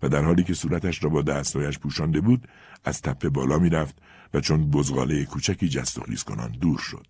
و 0.03 0.09
در 0.09 0.25
حالی 0.25 0.45
که 0.45 0.55
صورتش 0.55 1.05
را 1.05 1.11
با 1.11 1.23
دستایش 1.23 1.79
پوشانده 1.79 2.21
بود 2.21 2.49
از 2.85 3.03
تپه 3.03 3.29
بالا 3.29 3.59
می‌رفت 3.59 3.99
و 4.35 4.41
چون 4.41 4.71
بزغاله 4.71 5.25
کوچکی 5.25 5.69
جست 5.69 5.99
و 5.99 6.03
خیز 6.03 6.25
کنان 6.25 6.51
دور 6.51 6.79
شد. 6.79 7.07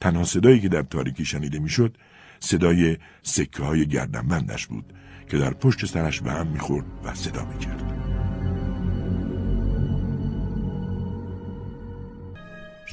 تنها 0.00 0.24
صدایی 0.24 0.60
که 0.60 0.68
در 0.68 0.82
تاریکی 0.82 1.24
شنیده 1.24 1.58
می‌شد 1.58 1.96
صدای 2.40 2.96
سکه 3.22 3.62
های 3.62 3.86
گردنبندش 3.86 4.66
بود 4.66 4.92
که 5.28 5.38
در 5.38 5.54
پشت 5.54 5.86
سرش 5.86 6.20
به 6.20 6.32
هم 6.32 6.46
می‌خورد 6.46 6.86
و 7.04 7.14
صدا 7.14 7.44
می‌کرد. 7.44 8.13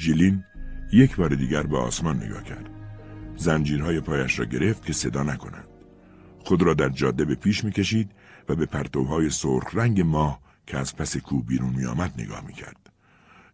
ژیلین 0.01 0.43
یک 0.93 1.15
بار 1.15 1.35
دیگر 1.35 1.63
به 1.63 1.77
آسمان 1.77 2.23
نگاه 2.23 2.43
کرد. 2.43 2.69
زنجیرهای 3.37 3.99
پایش 3.99 4.39
را 4.39 4.45
گرفت 4.45 4.85
که 4.85 4.93
صدا 4.93 5.23
نکنند 5.23 5.67
خود 6.39 6.61
را 6.61 6.73
در 6.73 6.89
جاده 6.89 7.25
به 7.25 7.35
پیش 7.35 7.63
می‌کشید 7.63 8.11
و 8.49 8.55
به 8.55 8.65
پرتوهای 8.65 9.29
سرخ 9.29 9.69
رنگ 9.73 10.01
ماه 10.01 10.39
که 10.67 10.77
از 10.77 10.95
پس 10.95 11.17
کوه 11.17 11.45
بیرون 11.45 11.73
میآمد 11.73 12.21
نگاه 12.21 12.45
می‌کرد. 12.45 12.89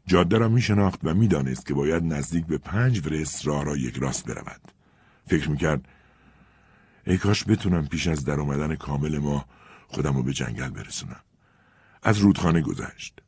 جاده 0.05 0.37
را 0.37 0.49
میشناخت 0.49 0.99
و 1.03 1.13
می‌دانست 1.13 1.65
که 1.65 1.73
باید 1.73 2.03
نزدیک 2.03 2.45
به 2.45 2.57
پنج 2.57 3.07
ورس 3.07 3.47
راه 3.47 3.63
را 3.63 3.77
یک 3.77 3.97
راست 3.97 4.25
برود. 4.25 4.61
فکر 5.25 5.49
می‌کرد 5.49 5.87
ای 7.07 7.17
کاش 7.17 7.47
بتونم 7.47 7.87
پیش 7.87 8.07
از 8.07 8.25
در 8.25 8.39
آمدن 8.39 8.75
کامل 8.75 9.17
ما 9.17 9.45
خودم 9.87 10.15
رو 10.15 10.23
به 10.23 10.33
جنگل 10.33 10.69
برسونم. 10.69 11.21
از 12.03 12.17
رودخانه 12.17 12.61
گذشت. 12.61 13.19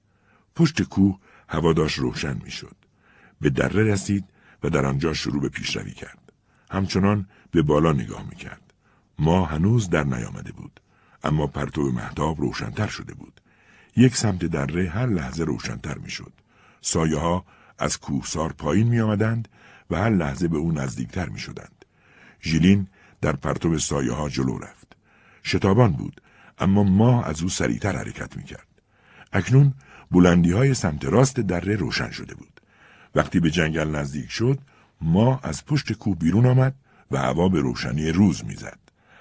پشت 0.55 0.81
کوه 0.81 1.19
هواداش 1.49 1.93
روشن 1.93 2.37
می‌شد. 2.43 2.78
به 3.41 3.49
دره 3.49 3.83
رسید 3.83 4.25
و 4.63 4.69
در 4.69 4.85
آنجا 4.85 5.13
شروع 5.13 5.41
به 5.41 5.49
پیشروی 5.49 5.91
کرد 5.91 6.33
همچنان 6.71 7.25
به 7.51 7.61
بالا 7.61 7.93
نگاه 7.93 8.25
می‌کرد 8.29 8.73
ما 9.19 9.45
هنوز 9.45 9.89
در 9.89 10.03
نیامده 10.03 10.51
بود 10.51 10.79
اما 11.23 11.47
پرتو 11.47 11.91
محتاب 11.91 12.41
روشنتر 12.41 12.87
شده 12.87 13.13
بود 13.13 13.41
یک 13.95 14.15
سمت 14.15 14.45
دره 14.45 14.89
هر 14.89 15.05
لحظه 15.05 15.43
روشنتر 15.43 15.97
می‌شد 15.97 16.33
سایه 16.81 17.17
ها 17.17 17.45
از 17.79 17.99
کوهسار 17.99 18.53
پایین 18.53 18.87
می 18.87 18.99
آمدند 18.99 19.47
و 19.89 19.95
هر 19.95 20.09
لحظه 20.09 20.47
به 20.47 20.57
او 20.57 20.71
نزدیکتر 20.71 21.29
می 21.29 21.39
شدند. 21.39 21.85
ژیلین 22.41 22.87
در 23.21 23.35
پرتو 23.35 23.79
سایه 23.79 24.11
ها 24.11 24.29
جلو 24.29 24.57
رفت. 24.57 24.95
شتابان 25.43 25.91
بود 25.91 26.21
اما 26.57 26.83
ماه 26.83 27.27
از 27.27 27.41
او 27.41 27.49
سریعتر 27.49 27.95
حرکت 27.95 28.37
می 28.37 28.43
کرد. 28.43 28.67
اکنون 29.33 29.73
بلندی 30.11 30.51
های 30.51 30.73
سمت 30.73 31.05
راست 31.05 31.39
دره 31.39 31.75
روشن 31.75 32.11
شده 32.11 32.35
بود. 32.35 32.48
وقتی 33.15 33.39
به 33.39 33.51
جنگل 33.51 33.87
نزدیک 33.95 34.31
شد 34.31 34.59
ماه 35.01 35.39
از 35.43 35.65
پشت 35.65 35.93
کوه 35.93 36.15
بیرون 36.15 36.45
آمد 36.45 36.75
و 37.11 37.17
هوا 37.17 37.49
به 37.49 37.59
روشنی 37.59 38.11
روز 38.11 38.45
می‌زد. 38.45 38.79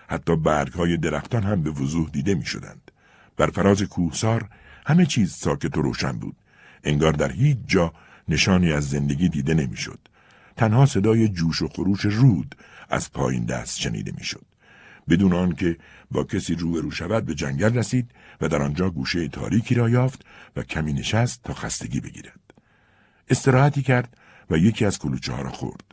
حتی 0.09 0.37
برگ 0.37 0.73
های 0.73 0.97
درختان 0.97 1.43
هم 1.43 1.63
به 1.63 1.71
وضوح 1.71 2.11
دیده 2.11 2.35
می 2.35 2.45
شدند. 2.45 2.91
بر 3.37 3.51
فراز 3.51 3.83
کوهسار 3.83 4.49
همه 4.87 5.07
چیز 5.07 5.33
ساکت 5.33 5.79
و 5.79 5.83
روشن 5.83 6.13
بود 6.13 6.37
انگار 6.85 7.13
در 7.13 7.33
هیچ 7.33 7.59
جا 7.67 7.93
نشانی 8.29 8.73
از 8.73 8.91
زندگی 8.91 9.29
دیده 9.29 9.55
نمی‌شد. 9.55 9.99
تنها 10.57 10.87
صدای 10.87 11.29
جوش 11.29 11.63
و 11.63 11.69
خروش 11.69 12.05
رود 12.05 12.55
از 12.89 13.13
پایین 13.13 13.45
دست 13.45 13.81
شنیده 13.81 14.13
می‌شد. 14.17 14.47
بدون 15.09 15.33
آنکه 15.33 15.77
با 16.11 16.25
کسی 16.25 16.55
رو 16.55 16.91
شود 16.91 17.25
به 17.25 17.35
جنگل 17.35 17.75
رسید 17.75 18.11
و 18.41 18.49
در 18.49 18.63
آنجا 18.63 18.91
گوشه 18.91 19.29
تاریکی 19.29 19.75
را 19.75 19.89
یافت 19.89 20.25
و 20.57 20.63
کمی 20.63 20.93
نشست 20.93 21.43
تا 21.45 21.55
خستگی 21.55 22.01
بگیرد. 22.01 22.48
استراحتی 23.31 23.83
کرد 23.83 24.19
و 24.51 24.57
یکی 24.57 24.85
از 24.85 24.99
کلوچه 24.99 25.33
ها 25.33 25.43
را 25.43 25.51
خورد. 25.51 25.85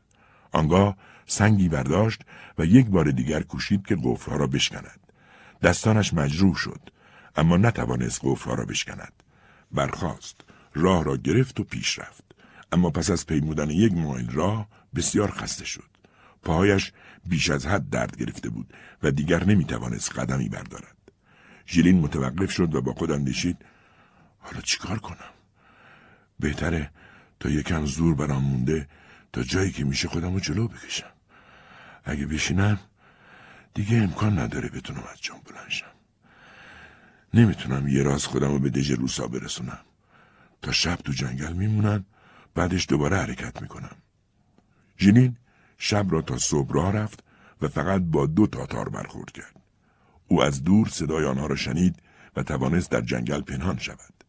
آنگاه 0.52 0.98
سنگی 1.26 1.70
برداشت 1.70 2.22
و 2.58 2.66
یک 2.66 2.88
بار 2.88 3.12
دیگر 3.12 3.42
کوشید 3.42 3.86
که 3.86 3.98
قفرها 4.04 4.36
را 4.38 4.48
بشکند. 4.48 5.00
دستانش 5.64 6.14
مجروح 6.14 6.56
شد 6.56 6.90
اما 7.36 7.58
نتوانست 7.58 8.20
قفرها 8.24 8.54
را 8.54 8.66
بشکند. 8.66 9.14
برخاست. 9.72 10.42
راه 10.74 11.04
را 11.04 11.18
گرفت 11.18 11.60
و 11.60 11.64
پیش 11.64 12.00
رفت. 12.00 12.24
اما 12.72 12.90
پس 12.90 13.10
از 13.10 13.26
پیمودن 13.26 13.70
یک 13.70 13.94
مایل 13.94 14.30
راه 14.30 14.68
بسیار 14.96 15.32
خسته 15.32 15.66
شد. 15.66 15.90
پاهایش 16.44 16.92
بیش 17.26 17.50
از 17.50 17.66
حد 17.66 17.90
درد 17.90 18.18
گرفته 18.18 18.50
بود 18.50 18.74
و 19.04 19.12
دیگر 19.12 19.44
نمی‌توانست 19.44 20.20
قدمی 20.20 20.50
بردارد. 20.50 20.96
ژیلین 21.68 22.00
متوقف 22.00 22.52
شد 22.52 22.76
و 22.76 22.82
با 22.82 22.94
خود 22.94 23.12
اندیشید 23.12 23.58
حالا 24.40 24.62
چیکار 24.62 25.00
کنم؟ 25.00 25.34
بهتره 26.40 26.92
تا 27.40 27.50
یکم 27.50 27.86
زور 27.86 28.16
برام 28.16 28.44
مونده 28.44 28.88
تا 29.34 29.44
جایی 29.44 29.72
که 29.72 29.84
میشه 29.84 30.08
خودم 30.08 30.34
رو 30.34 30.40
جلو 30.40 30.68
بکشم. 30.68 31.12
اگه 32.04 32.26
بشینم 32.26 32.80
دیگه 33.74 33.98
امکان 33.98 34.40
نداره 34.40 34.70
بتونم 34.70 35.04
از 35.12 35.22
جام 35.22 35.40
بلنشم. 35.46 35.92
نمی‌تونم 37.34 37.88
یه 37.88 38.04
راز 38.04 38.26
خودم 38.26 38.52
رو 38.52 38.60
به 38.60 38.70
دژ 38.70 38.92
روسا 38.92 39.28
برسونم. 39.28 39.80
تا 40.62 40.72
شب 40.72 40.96
تو 40.96 41.12
جنگل 41.12 41.54
میمونن 41.54 42.06
بعدش 42.56 42.86
دوباره 42.90 43.18
حرکت 43.18 43.62
می‌کنم. 43.62 43.96
ژیلین 45.00 45.38
شب 45.78 46.06
را 46.10 46.22
تا 46.22 46.38
صبح 46.38 46.74
راه 46.74 46.92
رفت 46.92 47.24
و 47.62 47.68
فقط 47.68 48.02
با 48.02 48.26
دو 48.26 48.48
تاتار 48.48 48.90
برخورد 48.90 49.32
کرد. 49.32 49.56
او 50.28 50.44
از 50.44 50.64
دور 50.64 50.88
صدای 50.88 51.26
آنها 51.26 51.48
را 51.48 51.56
شنید 51.56 52.02
و 52.36 52.44
توانست 52.44 52.92
در 52.92 53.02
جنگل 53.02 53.42
پنهان 53.42 53.78
شود. 53.78 54.24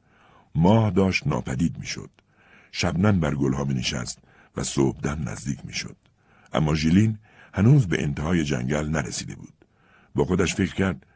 ماه 0.55 0.91
داشت 0.91 1.27
ناپدید 1.27 1.79
می‌شد. 1.79 2.11
شبنم 2.79 3.21
بر 3.21 3.35
گلها 3.35 3.65
می 3.65 3.75
نشست 3.75 4.19
و 4.57 4.63
صبحدم 4.63 5.29
نزدیک 5.29 5.59
می‌شد. 5.65 5.97
اما 6.53 6.75
ژیلین 6.75 7.19
هنوز 7.55 7.87
به 7.87 8.03
انتهای 8.03 8.45
جنگل 8.45 8.89
نرسیده 8.89 9.35
بود. 9.35 9.53
با 10.15 10.25
خودش 10.25 10.55
فکر 10.55 10.75
کرد 10.75 11.07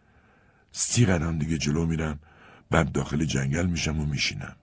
سی 0.73 1.05
قدم 1.07 1.39
دیگه 1.39 1.59
جلو 1.59 1.87
میرم 1.87 2.19
بعد 2.71 2.93
داخل 2.93 3.25
جنگل 3.25 3.67
میشم 3.67 4.01
و 4.01 4.07
میشینم. 4.07 4.57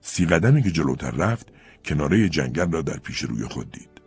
سی 0.00 0.26
قدمی 0.26 0.62
که 0.62 0.70
جلوتر 0.70 1.10
رفت 1.10 1.48
کناره 1.84 2.28
جنگل 2.28 2.72
را 2.72 2.82
در 2.82 2.98
پیش 2.98 3.18
روی 3.18 3.44
خود 3.44 3.70
دید. 3.70 4.00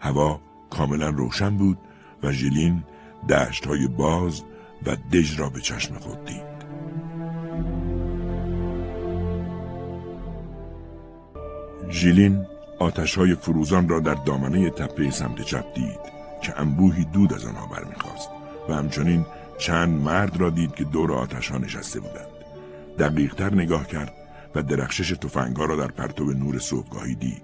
هوا 0.00 0.40
کاملا 0.70 1.08
روشن 1.08 1.56
بود 1.56 1.78
و 2.22 2.32
ژیلین 2.32 2.84
دشت 3.28 3.66
های 3.66 3.86
باز 3.86 4.42
و 4.86 4.96
دژ 4.96 5.40
را 5.40 5.50
به 5.50 5.60
چشم 5.60 5.98
خود 5.98 6.24
دید. 6.24 6.47
ژیلین 11.90 12.46
آتش 12.78 13.18
های 13.18 13.34
فروزان 13.34 13.88
را 13.88 14.00
در 14.00 14.14
دامنه 14.14 14.70
تپه 14.70 15.10
سمت 15.10 15.42
چپ 15.42 15.74
دید 15.74 16.00
که 16.42 16.60
انبوهی 16.60 17.04
دود 17.04 17.32
از 17.34 17.44
آنها 17.44 17.66
برمیخواست 17.66 18.28
و 18.68 18.74
همچنین 18.74 19.26
چند 19.58 20.00
مرد 20.00 20.40
را 20.40 20.50
دید 20.50 20.74
که 20.74 20.84
دور 20.84 21.12
آتش 21.12 21.50
ها 21.50 21.58
نشسته 21.58 22.00
بودند. 22.00 22.28
دقیقتر 22.98 23.54
نگاه 23.54 23.86
کرد 23.86 24.14
و 24.54 24.62
درخشش 24.62 25.10
تفنگها 25.10 25.64
را 25.64 25.76
در 25.76 25.86
پرتو 25.86 26.24
نور 26.24 26.58
صبحگاهی 26.58 27.14
دید. 27.14 27.42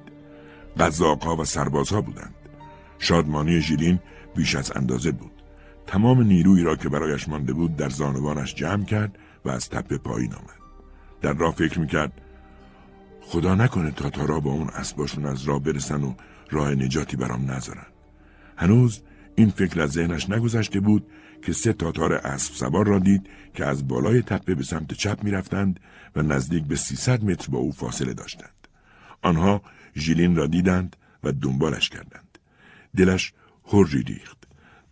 قزاقها 0.79 1.37
و 1.37 1.45
سربازها 1.45 2.01
بودند. 2.01 2.35
شادمانی 2.99 3.61
ژیلین 3.61 3.99
بیش 4.37 4.57
از 4.57 4.73
اندازه 4.77 5.13
بود. 5.13 5.33
تمام 5.87 6.23
نیرویی 6.23 6.65
را 6.65 6.77
که 6.77 6.89
برایش 6.89 7.29
مانده 7.29 7.53
بود 7.53 7.77
در 7.77 7.89
زانوانش 7.89 8.55
جمع 8.55 8.85
کرد 8.85 9.19
و 9.45 9.51
از 9.51 9.69
تپه 9.69 9.99
پایین 9.99 10.35
آمد. 10.35 10.65
در 11.23 11.33
راه 11.33 11.55
فکر 11.55 11.81
می‌کرد 11.81 12.13
خدا 13.27 13.55
نکنه 13.55 13.91
تاتارا 13.91 14.41
با 14.41 14.51
اون 14.51 14.69
اسباشون 14.69 15.27
از 15.27 15.45
راه 15.45 15.59
برسن 15.59 16.03
و 16.03 16.15
راه 16.51 16.71
نجاتی 16.71 17.17
برام 17.17 17.51
نذارن. 17.51 17.87
هنوز 18.57 19.03
این 19.35 19.51
فکر 19.51 19.81
از 19.81 19.91
ذهنش 19.91 20.31
نگذشته 20.31 20.81
بود 20.81 21.07
که 21.43 21.53
سه 21.53 21.73
تاتار 21.73 22.13
اسب 22.13 22.55
سوار 22.55 22.87
را 22.87 22.99
دید 22.99 23.27
که 23.55 23.65
از 23.65 23.89
بالای 23.89 24.23
تپه 24.23 24.55
به 24.55 24.63
سمت 24.63 24.93
چپ 24.93 25.25
می‌رفتند 25.25 25.81
و 26.17 26.23
نزدیک 26.23 26.65
به 26.65 26.77
300 26.77 27.25
متر 27.25 27.51
با 27.51 27.59
او 27.59 27.73
فاصله 27.73 28.15
داشتند. 28.15 28.69
آنها 29.23 29.63
ژیلین 29.97 30.37
را 30.37 30.47
دیدند 30.47 30.97
و 31.25 31.33
دنبالش 31.33 31.89
کردند. 31.89 32.39
دلش 32.97 33.33
هری 33.73 34.03
ریخت. 34.03 34.39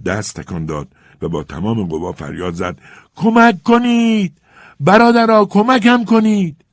دست 0.05 0.41
تکان 0.41 0.67
داد 0.67 0.89
و 1.23 1.29
با 1.29 1.43
تمام 1.43 1.85
قوا 1.85 2.13
فریاد 2.13 2.55
زد 2.55 2.79
کمک 3.17 3.63
کنید 3.63 4.39
برادرها 4.81 5.45
کمکم 5.45 6.05
کنید 6.05 6.65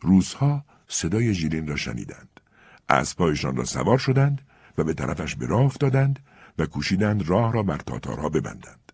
روزها 0.00 0.65
صدای 0.88 1.34
ژیلین 1.34 1.66
را 1.66 1.76
شنیدند. 1.76 2.40
اسبهایشان 2.88 3.56
را 3.56 3.64
سوار 3.64 3.98
شدند 3.98 4.42
و 4.78 4.84
به 4.84 4.94
طرفش 4.94 5.34
به 5.34 5.46
راه 5.46 5.62
افتادند 5.62 6.18
و 6.58 6.66
کوشیدند 6.66 7.28
راه 7.28 7.52
را 7.52 7.62
بر 7.62 7.78
تاتارها 7.78 8.28
ببندند. 8.28 8.92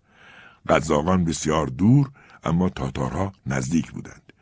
قزاقان 0.69 1.25
بسیار 1.25 1.67
دور 1.67 2.11
اما 2.45 2.69
تاتارها 2.69 3.33
نزدیک 3.47 3.93
بودند. 3.93 4.33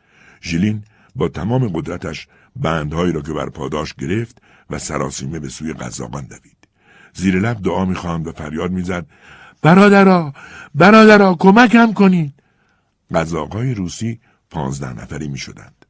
ژیلین 0.41 0.83
با 1.15 1.27
تمام 1.27 1.67
قدرتش 1.67 2.27
بندهایی 2.55 3.11
را 3.13 3.21
که 3.21 3.33
بر 3.33 3.49
پاداش 3.49 3.93
گرفت 3.93 4.41
و 4.69 4.79
سراسیمه 4.79 5.39
به 5.39 5.49
سوی 5.49 5.73
قزاقان 5.73 6.25
دوید. 6.25 6.57
زیر 7.13 7.39
لب 7.39 7.61
دعا 7.61 7.85
می‌خواند 7.85 8.27
و 8.27 8.31
فریاد 8.31 8.71
می‌زد 8.71 9.05
برادرا 9.61 10.33
برادرا 10.75 11.35
کمکم 11.39 11.93
کنید 11.93 12.33
قزاقهای 13.13 13.73
روسی 13.73 14.19
پانزده 14.49 14.93
نفری 14.93 15.27
می‌شدند. 15.27 15.85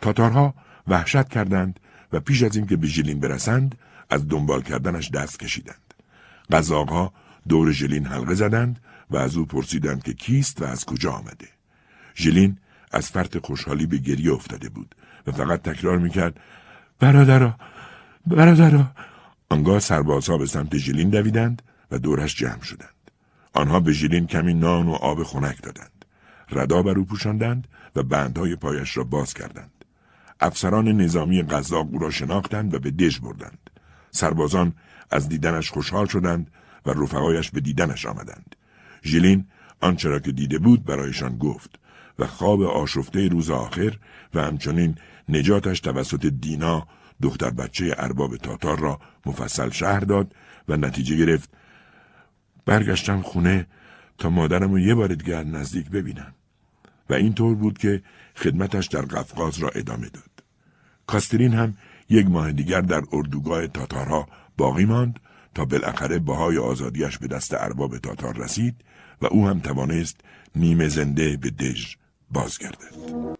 تاتارها 0.00 0.54
وحشت 0.88 1.28
کردند 1.28 1.80
و 2.12 2.20
پیش 2.20 2.42
از 2.42 2.56
اینکه 2.56 2.76
به 2.76 2.86
ژیلین 2.86 3.20
برسند 3.20 3.78
از 4.10 4.28
دنبال 4.28 4.62
کردنش 4.62 5.10
دست 5.10 5.38
کشیدند. 5.38 5.94
قزاقها 6.50 7.12
دور 7.48 7.72
ژیلین 7.72 8.06
حلقه 8.06 8.34
زدند 8.34 8.80
و 9.10 9.16
از 9.16 9.36
او 9.36 9.46
پرسیدند 9.46 10.02
که 10.02 10.14
کیست 10.14 10.62
و 10.62 10.64
از 10.64 10.84
کجا 10.84 11.12
آمده. 11.12 11.48
ژیلین 12.16 12.58
از 12.92 13.10
فرط 13.10 13.46
خوشحالی 13.46 13.86
به 13.86 13.98
گریه 13.98 14.32
افتاده 14.32 14.68
بود 14.68 14.94
و 15.26 15.32
فقط 15.32 15.62
تکرار 15.62 15.98
می‌کرد 15.98 16.40
برادرا 17.00 17.56
برادرا. 18.26 18.90
آنگاه 19.48 19.78
سربازها 19.78 20.38
به 20.38 20.46
سمت 20.46 20.76
ژیلین 20.76 21.10
دویدند 21.10 21.62
و 21.90 21.98
دورش 21.98 22.36
جمع 22.36 22.62
شدند. 22.62 22.88
آنها 23.52 23.80
به 23.80 23.92
ژیلین 23.92 24.26
کمی 24.26 24.54
نان 24.54 24.86
و 24.86 24.92
آب 24.92 25.22
خنک 25.22 25.62
دادند. 25.62 26.04
ردا 26.50 26.82
بر 26.82 26.98
او 26.98 27.04
پوشاندند 27.04 27.68
و 27.96 28.02
بندهای 28.02 28.56
پایش 28.56 28.96
را 28.96 29.04
باز 29.04 29.34
کردند. 29.34 29.73
افسران 30.40 30.88
نظامی 30.88 31.42
قزاق 31.42 31.88
او 31.92 31.98
را 31.98 32.10
شناختند 32.10 32.74
و 32.74 32.78
به 32.78 32.90
دژ 32.90 33.18
بردند. 33.18 33.70
سربازان 34.10 34.74
از 35.10 35.28
دیدنش 35.28 35.70
خوشحال 35.70 36.06
شدند 36.06 36.50
و 36.86 36.90
رفقایش 36.90 37.50
به 37.50 37.60
دیدنش 37.60 38.06
آمدند. 38.06 38.56
ژیلین 39.04 39.46
آنچه 39.80 40.08
را 40.08 40.18
که 40.18 40.32
دیده 40.32 40.58
بود 40.58 40.84
برایشان 40.84 41.38
گفت 41.38 41.70
و 42.18 42.26
خواب 42.26 42.62
آشفته 42.62 43.28
روز 43.28 43.50
آخر 43.50 43.98
و 44.34 44.42
همچنین 44.42 44.94
نجاتش 45.28 45.80
توسط 45.80 46.26
دینا 46.26 46.86
دختر 47.22 47.50
بچه 47.50 47.94
ارباب 47.98 48.36
تاتار 48.36 48.78
را 48.78 49.00
مفصل 49.26 49.70
شهر 49.70 50.00
داد 50.00 50.34
و 50.68 50.76
نتیجه 50.76 51.16
گرفت 51.16 51.50
برگشتم 52.66 53.22
خونه 53.22 53.66
تا 54.18 54.30
مادرم 54.30 54.72
رو 54.72 54.78
یه 54.78 54.94
بار 54.94 55.14
دیگر 55.14 55.44
نزدیک 55.44 55.90
ببینم 55.90 56.33
و 57.10 57.14
اینطور 57.14 57.54
بود 57.54 57.78
که 57.78 58.02
خدمتش 58.36 58.86
در 58.86 59.02
قفقاز 59.02 59.58
را 59.58 59.68
ادامه 59.68 60.08
داد. 60.08 60.44
کاسترین 61.06 61.52
هم 61.52 61.74
یک 62.08 62.26
ماه 62.26 62.52
دیگر 62.52 62.80
در 62.80 63.02
اردوگاه 63.12 63.66
تاتارها 63.66 64.28
باقی 64.56 64.84
ماند 64.84 65.20
تا 65.54 65.64
بالاخره 65.64 66.18
بهای 66.18 66.58
آزادیش 66.58 67.18
به 67.18 67.26
دست 67.26 67.54
ارباب 67.54 67.98
تاتار 67.98 68.36
رسید 68.36 68.74
و 69.22 69.26
او 69.26 69.48
هم 69.48 69.60
توانست 69.60 70.20
نیمه 70.56 70.88
زنده 70.88 71.36
به 71.36 71.50
دژ 71.50 71.94
بازگردد. 72.30 73.34